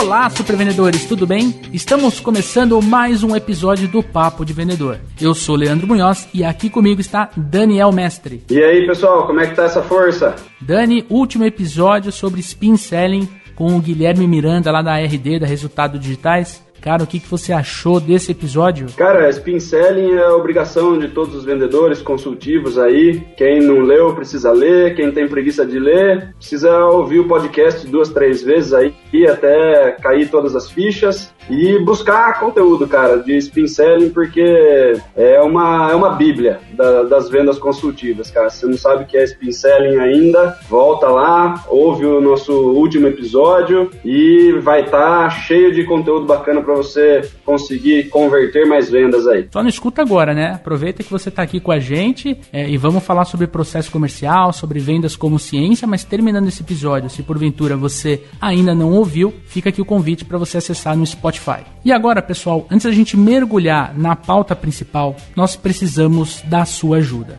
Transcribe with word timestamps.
Olá, 0.00 0.30
supervendedores, 0.30 1.06
tudo 1.06 1.26
bem? 1.26 1.60
Estamos 1.72 2.20
começando 2.20 2.80
mais 2.80 3.24
um 3.24 3.34
episódio 3.34 3.88
do 3.88 4.00
Papo 4.00 4.44
de 4.44 4.52
Vendedor. 4.52 5.00
Eu 5.20 5.34
sou 5.34 5.56
Leandro 5.56 5.88
Munhoz 5.88 6.28
e 6.32 6.44
aqui 6.44 6.70
comigo 6.70 7.00
está 7.00 7.28
Daniel 7.36 7.90
Mestre. 7.90 8.44
E 8.48 8.62
aí, 8.62 8.86
pessoal, 8.86 9.26
como 9.26 9.40
é 9.40 9.48
que 9.48 9.56
tá 9.56 9.64
essa 9.64 9.82
força? 9.82 10.36
Dani, 10.60 11.04
último 11.10 11.44
episódio 11.44 12.12
sobre 12.12 12.38
spin 12.38 12.76
selling 12.76 13.28
com 13.56 13.76
o 13.76 13.80
Guilherme 13.80 14.28
Miranda 14.28 14.70
lá 14.70 14.82
da 14.82 14.96
RD, 15.00 15.40
da 15.40 15.48
Resultado 15.48 15.98
Digitais. 15.98 16.62
O 17.02 17.06
que, 17.06 17.20
que 17.20 17.28
você 17.28 17.52
achou 17.52 18.00
desse 18.00 18.32
episódio? 18.32 18.86
Cara, 18.96 19.28
spin 19.30 19.60
selling 19.60 20.12
é 20.12 20.28
obrigação 20.30 20.98
de 20.98 21.08
todos 21.08 21.34
os 21.34 21.44
vendedores 21.44 22.00
consultivos 22.00 22.78
aí. 22.78 23.20
Quem 23.36 23.60
não 23.60 23.80
leu 23.80 24.14
precisa 24.14 24.50
ler, 24.52 24.94
quem 24.94 25.12
tem 25.12 25.28
preguiça 25.28 25.66
de 25.66 25.78
ler 25.78 26.34
precisa 26.36 26.84
ouvir 26.86 27.20
o 27.20 27.28
podcast 27.28 27.86
duas, 27.86 28.08
três 28.08 28.42
vezes 28.42 28.72
aí 28.72 28.94
até 29.28 29.92
cair 30.00 30.30
todas 30.30 30.54
as 30.54 30.70
fichas 30.70 31.32
e 31.50 31.78
buscar 31.78 32.38
conteúdo, 32.38 32.86
cara, 32.86 33.18
de 33.18 33.36
spin 33.38 33.66
selling 33.66 34.10
porque 34.10 34.94
é 35.16 35.40
uma, 35.40 35.90
é 35.90 35.94
uma 35.94 36.10
bíblia 36.10 36.60
da, 36.72 37.04
das 37.04 37.28
vendas 37.30 37.58
consultivas, 37.58 38.30
cara. 38.30 38.50
Se 38.50 38.60
você 38.60 38.66
não 38.66 38.76
sabe 38.76 39.04
o 39.04 39.06
que 39.06 39.16
é 39.16 39.24
spin 39.24 39.50
selling 39.50 39.98
ainda, 39.98 40.58
volta 40.68 41.08
lá, 41.08 41.64
ouve 41.68 42.04
o 42.04 42.20
nosso 42.20 42.52
último 42.52 43.06
episódio 43.06 43.90
e 44.04 44.52
vai 44.60 44.82
estar 44.82 45.24
tá 45.24 45.30
cheio 45.30 45.72
de 45.72 45.84
conteúdo 45.84 46.26
bacana 46.26 46.60
para 46.60 46.74
você 46.78 47.28
conseguir 47.44 48.08
converter 48.08 48.66
mais 48.66 48.90
vendas 48.90 49.26
aí. 49.26 49.48
Só 49.52 49.62
não 49.62 49.68
escuta 49.68 50.02
agora, 50.02 50.32
né? 50.32 50.52
Aproveita 50.54 51.02
que 51.02 51.10
você 51.10 51.28
está 51.28 51.42
aqui 51.42 51.60
com 51.60 51.72
a 51.72 51.78
gente 51.78 52.38
é, 52.52 52.68
e 52.68 52.76
vamos 52.76 53.04
falar 53.04 53.24
sobre 53.24 53.46
processo 53.46 53.90
comercial, 53.90 54.52
sobre 54.52 54.78
vendas 54.78 55.16
como 55.16 55.38
ciência, 55.38 55.86
mas 55.86 56.04
terminando 56.04 56.48
esse 56.48 56.62
episódio, 56.62 57.10
se 57.10 57.22
porventura 57.22 57.76
você 57.76 58.22
ainda 58.40 58.74
não 58.74 58.92
ouviu, 58.92 59.34
fica 59.46 59.68
aqui 59.68 59.80
o 59.80 59.84
convite 59.84 60.24
para 60.24 60.38
você 60.38 60.58
acessar 60.58 60.96
no 60.96 61.06
Spotify. 61.06 61.62
E 61.84 61.92
agora, 61.92 62.22
pessoal, 62.22 62.66
antes 62.70 62.86
da 62.86 62.92
gente 62.92 63.16
mergulhar 63.16 63.96
na 63.96 64.14
pauta 64.14 64.54
principal, 64.54 65.16
nós 65.34 65.56
precisamos 65.56 66.42
da 66.42 66.64
sua 66.64 66.98
ajuda. 66.98 67.37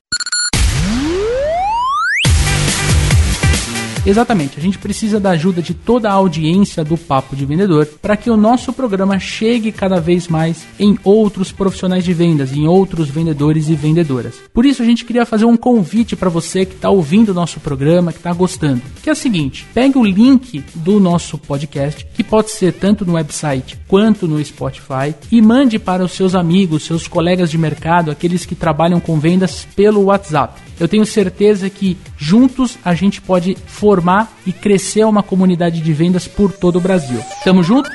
Exatamente, 4.05 4.58
a 4.58 4.61
gente 4.61 4.78
precisa 4.78 5.19
da 5.19 5.31
ajuda 5.31 5.61
de 5.61 5.73
toda 5.73 6.09
a 6.09 6.14
audiência 6.14 6.83
do 6.83 6.97
Papo 6.97 7.36
de 7.36 7.45
Vendedor 7.45 7.86
para 8.02 8.17
que 8.17 8.30
o 8.30 8.38
nosso 8.38 8.72
programa 8.72 9.19
chegue 9.19 9.72
cada 9.72 10.00
vez 10.00 10.28
mais 10.28 10.66
em 10.80 10.97
outros 11.03 11.52
profissionais 11.52 12.03
de 12.03 12.14
vendas, 12.14 12.53
em 12.53 12.67
outros 12.67 13.09
vendedores 13.09 13.70
e 13.70 13.75
vendedoras. 13.75 14.36
Por 14.53 14.66
isso 14.66 14.81
a 14.81 14.86
gente 14.86 15.05
queria 15.05 15.25
fazer 15.25 15.45
um 15.45 15.58
convite 15.58 16.16
para 16.16 16.30
você 16.30 16.66
que 16.66 16.75
está 16.75 16.89
ouvindo 16.89 17.30
o 17.30 17.33
nosso 17.33 17.59
programa, 17.59 18.11
que 18.11 18.20
está 18.20 18.33
gostando, 18.33 18.81
que 19.03 19.09
é 19.09 19.14
o 19.14 19.16
seguinte: 19.16 19.66
pegue 19.73 19.97
o 19.97 20.03
link 20.03 20.64
do 20.75 21.00
nosso 21.00 21.38
podcast, 21.38 22.05
que 22.14 22.23
pode 22.23 22.52
ser 22.52 22.73
tanto 22.73 23.05
no 23.05 23.14
website 23.14 23.77
quanto 23.88 24.27
no 24.27 24.44
Spotify, 24.44 25.14
e 25.31 25.42
mande 25.42 25.77
para 25.77 26.03
os 26.03 26.14
seus 26.14 26.36
amigos, 26.36 26.83
seus 26.83 27.08
colegas 27.08 27.52
de 27.52 27.58
mercado, 27.58 28.11
aqueles 28.11 28.45
que 28.45 28.55
trabalham 28.55 29.00
com 29.00 29.20
vendas 29.20 29.67
pelo 29.75 30.05
WhatsApp. 30.05 30.69
Eu 30.80 30.88
tenho 30.88 31.05
certeza 31.05 31.69
que 31.69 31.97
juntos 32.17 32.77
a 32.83 32.94
gente 32.94 33.22
pode 33.22 33.58
formar 33.67 34.31
e 34.45 34.53
crescer 34.53 35.03
uma 35.05 35.21
comunidade 35.21 35.81
de 35.81 35.94
vendas 35.94 36.27
por 36.27 36.52
todo 36.52 36.77
o 36.77 36.81
Brasil. 36.81 37.20
Tamo 37.43 37.61
junto? 37.61 37.89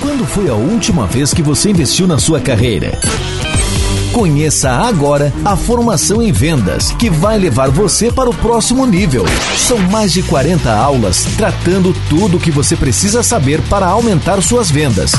Quando 0.00 0.26
foi 0.26 0.48
a 0.48 0.54
última 0.54 1.06
vez 1.06 1.32
que 1.32 1.42
você 1.42 1.70
investiu 1.70 2.06
na 2.06 2.18
sua 2.18 2.40
carreira? 2.40 2.92
Conheça 4.12 4.70
agora 4.70 5.32
a 5.44 5.56
formação 5.56 6.22
em 6.22 6.32
vendas, 6.32 6.90
que 6.92 7.10
vai 7.10 7.38
levar 7.38 7.70
você 7.70 8.10
para 8.10 8.30
o 8.30 8.34
próximo 8.34 8.86
nível. 8.86 9.24
São 9.58 9.78
mais 9.78 10.12
de 10.12 10.22
40 10.22 10.72
aulas 10.72 11.26
tratando 11.36 11.94
tudo 12.08 12.38
o 12.38 12.40
que 12.40 12.50
você 12.50 12.76
precisa 12.76 13.22
saber 13.22 13.60
para 13.68 13.86
aumentar 13.86 14.40
suas 14.42 14.70
vendas. 14.70 15.12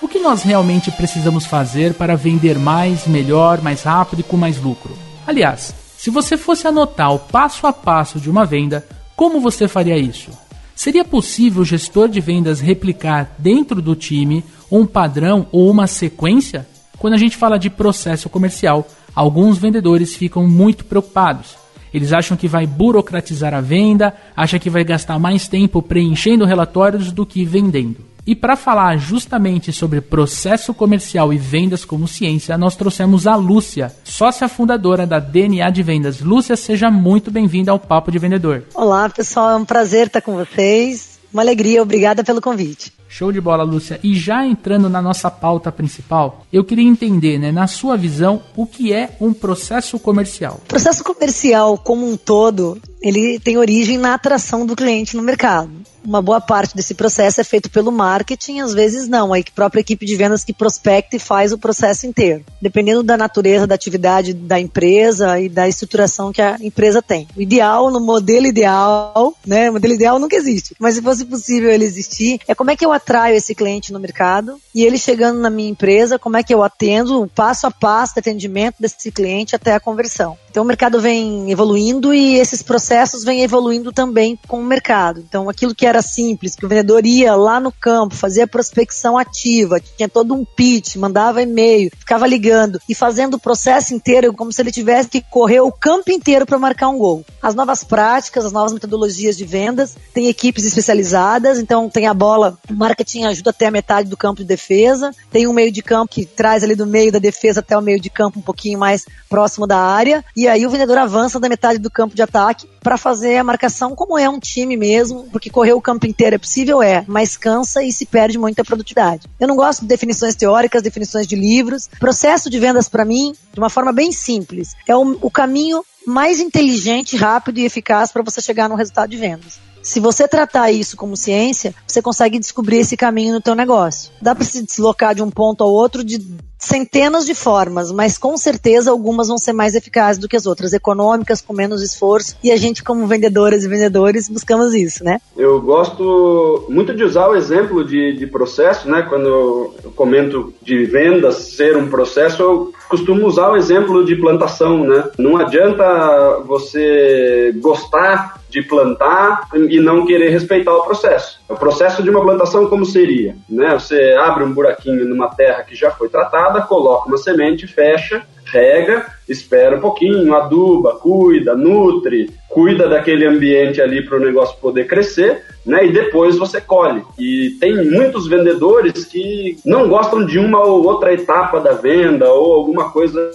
O 0.00 0.06
que 0.06 0.20
nós 0.20 0.44
realmente 0.44 0.92
precisamos 0.92 1.44
fazer 1.44 1.92
para 1.92 2.14
vender 2.14 2.56
mais, 2.56 3.04
melhor, 3.08 3.60
mais 3.60 3.82
rápido 3.82 4.20
e 4.20 4.22
com 4.22 4.36
mais 4.36 4.56
lucro? 4.62 4.96
Aliás, 5.26 5.74
se 5.96 6.08
você 6.08 6.36
fosse 6.36 6.68
anotar 6.68 7.12
o 7.12 7.18
passo 7.18 7.66
a 7.66 7.72
passo 7.72 8.20
de 8.20 8.30
uma 8.30 8.46
venda, 8.46 8.86
como 9.16 9.40
você 9.40 9.66
faria 9.66 9.98
isso? 9.98 10.30
Seria 10.76 11.04
possível 11.04 11.62
o 11.62 11.64
gestor 11.64 12.08
de 12.08 12.20
vendas 12.20 12.60
replicar 12.60 13.34
dentro 13.38 13.82
do 13.82 13.96
time 13.96 14.44
um 14.70 14.86
padrão 14.86 15.48
ou 15.50 15.68
uma 15.68 15.88
sequência? 15.88 16.64
Quando 16.96 17.14
a 17.14 17.18
gente 17.18 17.36
fala 17.36 17.58
de 17.58 17.68
processo 17.68 18.28
comercial, 18.28 18.86
alguns 19.12 19.58
vendedores 19.58 20.14
ficam 20.14 20.46
muito 20.46 20.84
preocupados. 20.84 21.56
Eles 21.92 22.12
acham 22.12 22.36
que 22.36 22.46
vai 22.46 22.68
burocratizar 22.68 23.52
a 23.52 23.60
venda, 23.60 24.14
acham 24.36 24.60
que 24.60 24.70
vai 24.70 24.84
gastar 24.84 25.18
mais 25.18 25.48
tempo 25.48 25.82
preenchendo 25.82 26.44
relatórios 26.44 27.10
do 27.10 27.26
que 27.26 27.44
vendendo. 27.44 28.06
E 28.28 28.34
para 28.34 28.56
falar 28.56 28.98
justamente 28.98 29.72
sobre 29.72 30.02
processo 30.02 30.74
comercial 30.74 31.32
e 31.32 31.38
vendas 31.38 31.82
como 31.82 32.06
ciência, 32.06 32.58
nós 32.58 32.76
trouxemos 32.76 33.26
a 33.26 33.34
Lúcia, 33.34 33.90
sócia 34.04 34.46
fundadora 34.46 35.06
da 35.06 35.18
DNA 35.18 35.70
de 35.70 35.82
Vendas. 35.82 36.20
Lúcia, 36.20 36.54
seja 36.54 36.90
muito 36.90 37.30
bem-vinda 37.30 37.72
ao 37.72 37.78
Papo 37.78 38.12
de 38.12 38.18
Vendedor. 38.18 38.64
Olá, 38.74 39.08
pessoal, 39.08 39.52
é 39.52 39.56
um 39.56 39.64
prazer 39.64 40.08
estar 40.08 40.20
com 40.20 40.34
vocês. 40.34 41.18
Uma 41.32 41.40
alegria, 41.40 41.82
obrigada 41.82 42.22
pelo 42.22 42.42
convite. 42.42 42.92
Show 43.08 43.32
de 43.32 43.40
bola, 43.40 43.62
Lúcia. 43.62 43.98
E 44.02 44.14
já 44.14 44.46
entrando 44.46 44.88
na 44.88 45.00
nossa 45.00 45.30
pauta 45.30 45.72
principal, 45.72 46.44
eu 46.52 46.62
queria 46.62 46.86
entender, 46.86 47.38
né, 47.38 47.50
na 47.50 47.66
sua 47.66 47.96
visão, 47.96 48.42
o 48.54 48.66
que 48.66 48.92
é 48.92 49.16
um 49.20 49.32
processo 49.32 49.98
comercial. 49.98 50.60
Processo 50.68 51.02
comercial 51.02 51.78
como 51.78 52.06
um 52.06 52.16
todo, 52.16 52.80
ele 53.00 53.40
tem 53.40 53.56
origem 53.56 53.96
na 53.96 54.14
atração 54.14 54.66
do 54.66 54.76
cliente 54.76 55.16
no 55.16 55.22
mercado 55.22 55.70
uma 56.08 56.22
boa 56.22 56.40
parte 56.40 56.74
desse 56.74 56.94
processo 56.94 57.40
é 57.40 57.44
feito 57.44 57.70
pelo 57.70 57.92
marketing, 57.92 58.60
às 58.60 58.72
vezes 58.72 59.06
não, 59.06 59.34
a 59.34 59.38
própria 59.54 59.80
equipe 59.80 60.06
de 60.06 60.16
vendas 60.16 60.42
que 60.42 60.54
prospecta 60.54 61.16
e 61.16 61.18
faz 61.18 61.52
o 61.52 61.58
processo 61.58 62.06
inteiro, 62.06 62.44
dependendo 62.62 63.02
da 63.02 63.16
natureza 63.16 63.66
da 63.66 63.74
atividade 63.74 64.32
da 64.32 64.58
empresa 64.58 65.38
e 65.38 65.48
da 65.48 65.68
estruturação 65.68 66.32
que 66.32 66.40
a 66.40 66.56
empresa 66.60 67.02
tem. 67.02 67.28
O 67.36 67.42
ideal, 67.42 67.90
no 67.90 68.00
modelo 68.00 68.46
ideal, 68.46 69.34
né, 69.46 69.68
o 69.68 69.74
modelo 69.74 69.94
ideal 69.94 70.18
nunca 70.18 70.36
existe, 70.36 70.74
mas 70.78 70.94
se 70.94 71.02
fosse 71.02 71.26
possível 71.26 71.70
ele 71.70 71.84
existir, 71.84 72.40
é 72.48 72.54
como 72.54 72.70
é 72.70 72.76
que 72.76 72.84
eu 72.84 72.92
atraio 72.98 73.36
esse 73.36 73.54
cliente 73.54 73.92
no 73.92 73.98
mercado 73.98 74.60
e 74.74 74.84
ele 74.84 74.98
chegando 74.98 75.40
na 75.40 75.50
minha 75.50 75.70
empresa, 75.70 76.18
como 76.18 76.36
é 76.36 76.42
que 76.42 76.52
eu 76.52 76.62
atendo 76.62 77.22
o 77.22 77.28
passo 77.28 77.66
a 77.66 77.70
passo 77.70 78.14
de 78.14 78.20
atendimento 78.20 78.76
desse 78.78 79.10
cliente 79.10 79.56
até 79.56 79.74
a 79.74 79.80
conversão. 79.80 80.36
Então 80.50 80.62
o 80.62 80.66
mercado 80.66 81.00
vem 81.00 81.50
evoluindo 81.50 82.12
e 82.12 82.36
esses 82.36 82.62
processos 82.62 83.24
vêm 83.24 83.42
evoluindo 83.42 83.92
também 83.92 84.38
com 84.46 84.60
o 84.60 84.64
mercado. 84.64 85.20
Então 85.20 85.48
aquilo 85.48 85.74
que 85.74 85.86
era 85.86 86.02
simples, 86.02 86.54
que 86.54 86.66
o 86.66 86.68
vendedor 86.68 87.06
ia 87.06 87.34
lá 87.34 87.60
no 87.60 87.72
campo, 87.72 88.14
fazia 88.14 88.46
prospecção 88.46 89.16
ativa, 89.16 89.80
tinha 89.80 90.08
todo 90.08 90.34
um 90.34 90.44
pitch, 90.44 90.96
mandava 90.96 91.42
e-mail, 91.42 91.90
ficava 91.96 92.26
ligando 92.26 92.80
e 92.88 92.94
fazendo 92.94 93.34
o 93.34 93.40
processo 93.40 93.94
inteiro 93.94 94.32
como 94.32 94.52
se 94.52 94.60
ele 94.60 94.72
tivesse 94.72 95.08
que 95.08 95.22
correr 95.22 95.60
o 95.60 95.72
campo 95.72 96.10
inteiro 96.10 96.44
para 96.44 96.58
marcar 96.58 96.88
um 96.88 96.98
gol. 96.98 97.24
As 97.42 97.54
novas 97.54 97.84
práticas, 97.84 98.44
as 98.44 98.52
novas 98.52 98.72
metodologias 98.72 99.36
de 99.36 99.44
vendas, 99.44 99.96
tem 100.12 100.28
equipes 100.28 100.64
especializadas, 100.64 101.58
então 101.58 101.88
tem 101.88 102.06
a 102.06 102.14
bola, 102.14 102.58
o 102.68 102.74
marketing 102.88 103.24
ajuda 103.24 103.50
até 103.50 103.66
a 103.66 103.70
metade 103.70 104.08
do 104.08 104.16
campo 104.16 104.40
de 104.40 104.46
defesa, 104.46 105.14
tem 105.30 105.46
um 105.46 105.52
meio 105.52 105.70
de 105.70 105.82
campo 105.82 106.12
que 106.12 106.24
traz 106.24 106.64
ali 106.64 106.74
do 106.74 106.86
meio 106.86 107.12
da 107.12 107.18
defesa 107.18 107.60
até 107.60 107.76
o 107.76 107.82
meio 107.82 108.00
de 108.00 108.08
campo 108.08 108.38
um 108.38 108.42
pouquinho 108.42 108.78
mais 108.78 109.04
próximo 109.28 109.66
da 109.66 109.78
área, 109.78 110.24
e 110.34 110.48
aí 110.48 110.66
o 110.66 110.70
vendedor 110.70 110.98
avança 110.98 111.38
da 111.38 111.48
metade 111.48 111.78
do 111.78 111.90
campo 111.90 112.14
de 112.14 112.22
ataque 112.22 112.68
para 112.82 112.96
fazer 112.96 113.36
a 113.36 113.44
marcação 113.44 113.94
como 113.94 114.18
é 114.18 114.28
um 114.28 114.38
time 114.38 114.76
mesmo, 114.76 115.28
porque 115.30 115.50
correr 115.50 115.74
o 115.74 115.80
campo 115.80 116.06
inteiro 116.06 116.36
é 116.36 116.38
possível? 116.38 116.82
É, 116.82 117.04
mas 117.06 117.36
cansa 117.36 117.82
e 117.82 117.92
se 117.92 118.06
perde 118.06 118.38
muita 118.38 118.64
produtividade. 118.64 119.28
Eu 119.38 119.48
não 119.48 119.56
gosto 119.56 119.82
de 119.82 119.86
definições 119.86 120.34
teóricas, 120.34 120.82
definições 120.82 121.26
de 121.26 121.36
livros. 121.36 121.88
Processo 121.98 122.48
de 122.48 122.58
vendas, 122.58 122.88
para 122.88 123.04
mim, 123.04 123.34
de 123.52 123.58
uma 123.58 123.68
forma 123.68 123.92
bem 123.92 124.12
simples, 124.12 124.74
é 124.86 124.96
o, 124.96 125.18
o 125.20 125.30
caminho 125.30 125.84
mais 126.06 126.40
inteligente, 126.40 127.16
rápido 127.16 127.58
e 127.58 127.66
eficaz 127.66 128.10
para 128.10 128.22
você 128.22 128.40
chegar 128.40 128.68
no 128.68 128.74
resultado 128.74 129.10
de 129.10 129.16
vendas. 129.16 129.58
Se 129.88 130.00
você 130.00 130.28
tratar 130.28 130.70
isso 130.70 130.98
como 130.98 131.16
ciência, 131.16 131.74
você 131.86 132.02
consegue 132.02 132.38
descobrir 132.38 132.76
esse 132.76 132.94
caminho 132.94 133.32
no 133.32 133.40
teu 133.40 133.54
negócio. 133.54 134.12
Dá 134.20 134.34
para 134.34 134.44
se 134.44 134.62
deslocar 134.62 135.14
de 135.14 135.22
um 135.22 135.30
ponto 135.30 135.64
ao 135.64 135.72
outro 135.72 136.04
de 136.04 136.18
centenas 136.58 137.24
de 137.24 137.34
formas, 137.34 137.92
mas 137.92 138.18
com 138.18 138.36
certeza 138.36 138.90
algumas 138.90 139.28
vão 139.28 139.38
ser 139.38 139.52
mais 139.52 139.74
eficazes 139.74 140.20
do 140.20 140.28
que 140.28 140.36
as 140.36 140.46
outras, 140.46 140.72
econômicas, 140.72 141.40
com 141.40 141.52
menos 141.52 141.82
esforço, 141.82 142.36
e 142.42 142.50
a 142.50 142.56
gente 142.56 142.82
como 142.82 143.06
vendedoras 143.06 143.64
e 143.64 143.68
vendedores 143.68 144.28
buscamos 144.28 144.74
isso, 144.74 145.04
né? 145.04 145.20
Eu 145.36 145.60
gosto 145.60 146.66
muito 146.68 146.94
de 146.94 147.04
usar 147.04 147.28
o 147.28 147.36
exemplo 147.36 147.84
de, 147.84 148.14
de 148.14 148.26
processo, 148.26 148.90
né? 148.90 149.02
Quando 149.08 149.26
eu 149.26 149.92
comento 149.94 150.52
de 150.62 150.84
vendas 150.84 151.36
ser 151.56 151.76
um 151.76 151.88
processo, 151.88 152.42
eu 152.42 152.72
costumo 152.88 153.26
usar 153.26 153.50
o 153.50 153.56
exemplo 153.56 154.04
de 154.04 154.16
plantação, 154.16 154.84
né? 154.84 155.04
Não 155.18 155.36
adianta 155.36 156.42
você 156.46 157.52
gostar 157.60 158.38
de 158.48 158.62
plantar 158.62 159.48
e 159.54 159.78
não 159.78 160.06
querer 160.06 160.30
respeitar 160.30 160.74
o 160.74 160.82
processo. 160.82 161.40
O 161.48 161.54
processo 161.54 162.02
de 162.02 162.10
uma 162.10 162.22
plantação 162.22 162.66
como 162.66 162.84
seria? 162.84 163.36
Né? 163.48 163.74
Você 163.74 164.14
abre 164.18 164.44
um 164.44 164.52
buraquinho 164.52 165.04
numa 165.04 165.28
terra 165.28 165.62
que 165.62 165.74
já 165.74 165.90
foi 165.90 166.08
tratada, 166.08 166.47
coloca 166.62 167.08
uma 167.08 167.18
semente, 167.18 167.66
fecha, 167.66 168.22
rega, 168.52 169.06
espera 169.28 169.76
um 169.76 169.80
pouquinho, 169.80 170.34
aduba, 170.34 170.96
cuida, 170.96 171.54
nutre, 171.54 172.30
cuida 172.48 172.88
daquele 172.88 173.26
ambiente 173.26 173.80
ali 173.80 174.02
para 174.02 174.16
o 174.16 174.20
negócio 174.20 174.58
poder 174.58 174.86
crescer, 174.86 175.44
né? 175.64 175.86
E 175.86 175.92
depois 175.92 176.36
você 176.36 176.60
colhe. 176.60 177.02
E 177.18 177.56
tem 177.60 177.90
muitos 177.90 178.26
vendedores 178.26 179.04
que 179.04 179.58
não 179.64 179.88
gostam 179.88 180.24
de 180.24 180.38
uma 180.38 180.64
ou 180.64 180.84
outra 180.84 181.12
etapa 181.12 181.60
da 181.60 181.72
venda 181.72 182.32
ou 182.32 182.54
alguma 182.54 182.90
coisa 182.90 183.30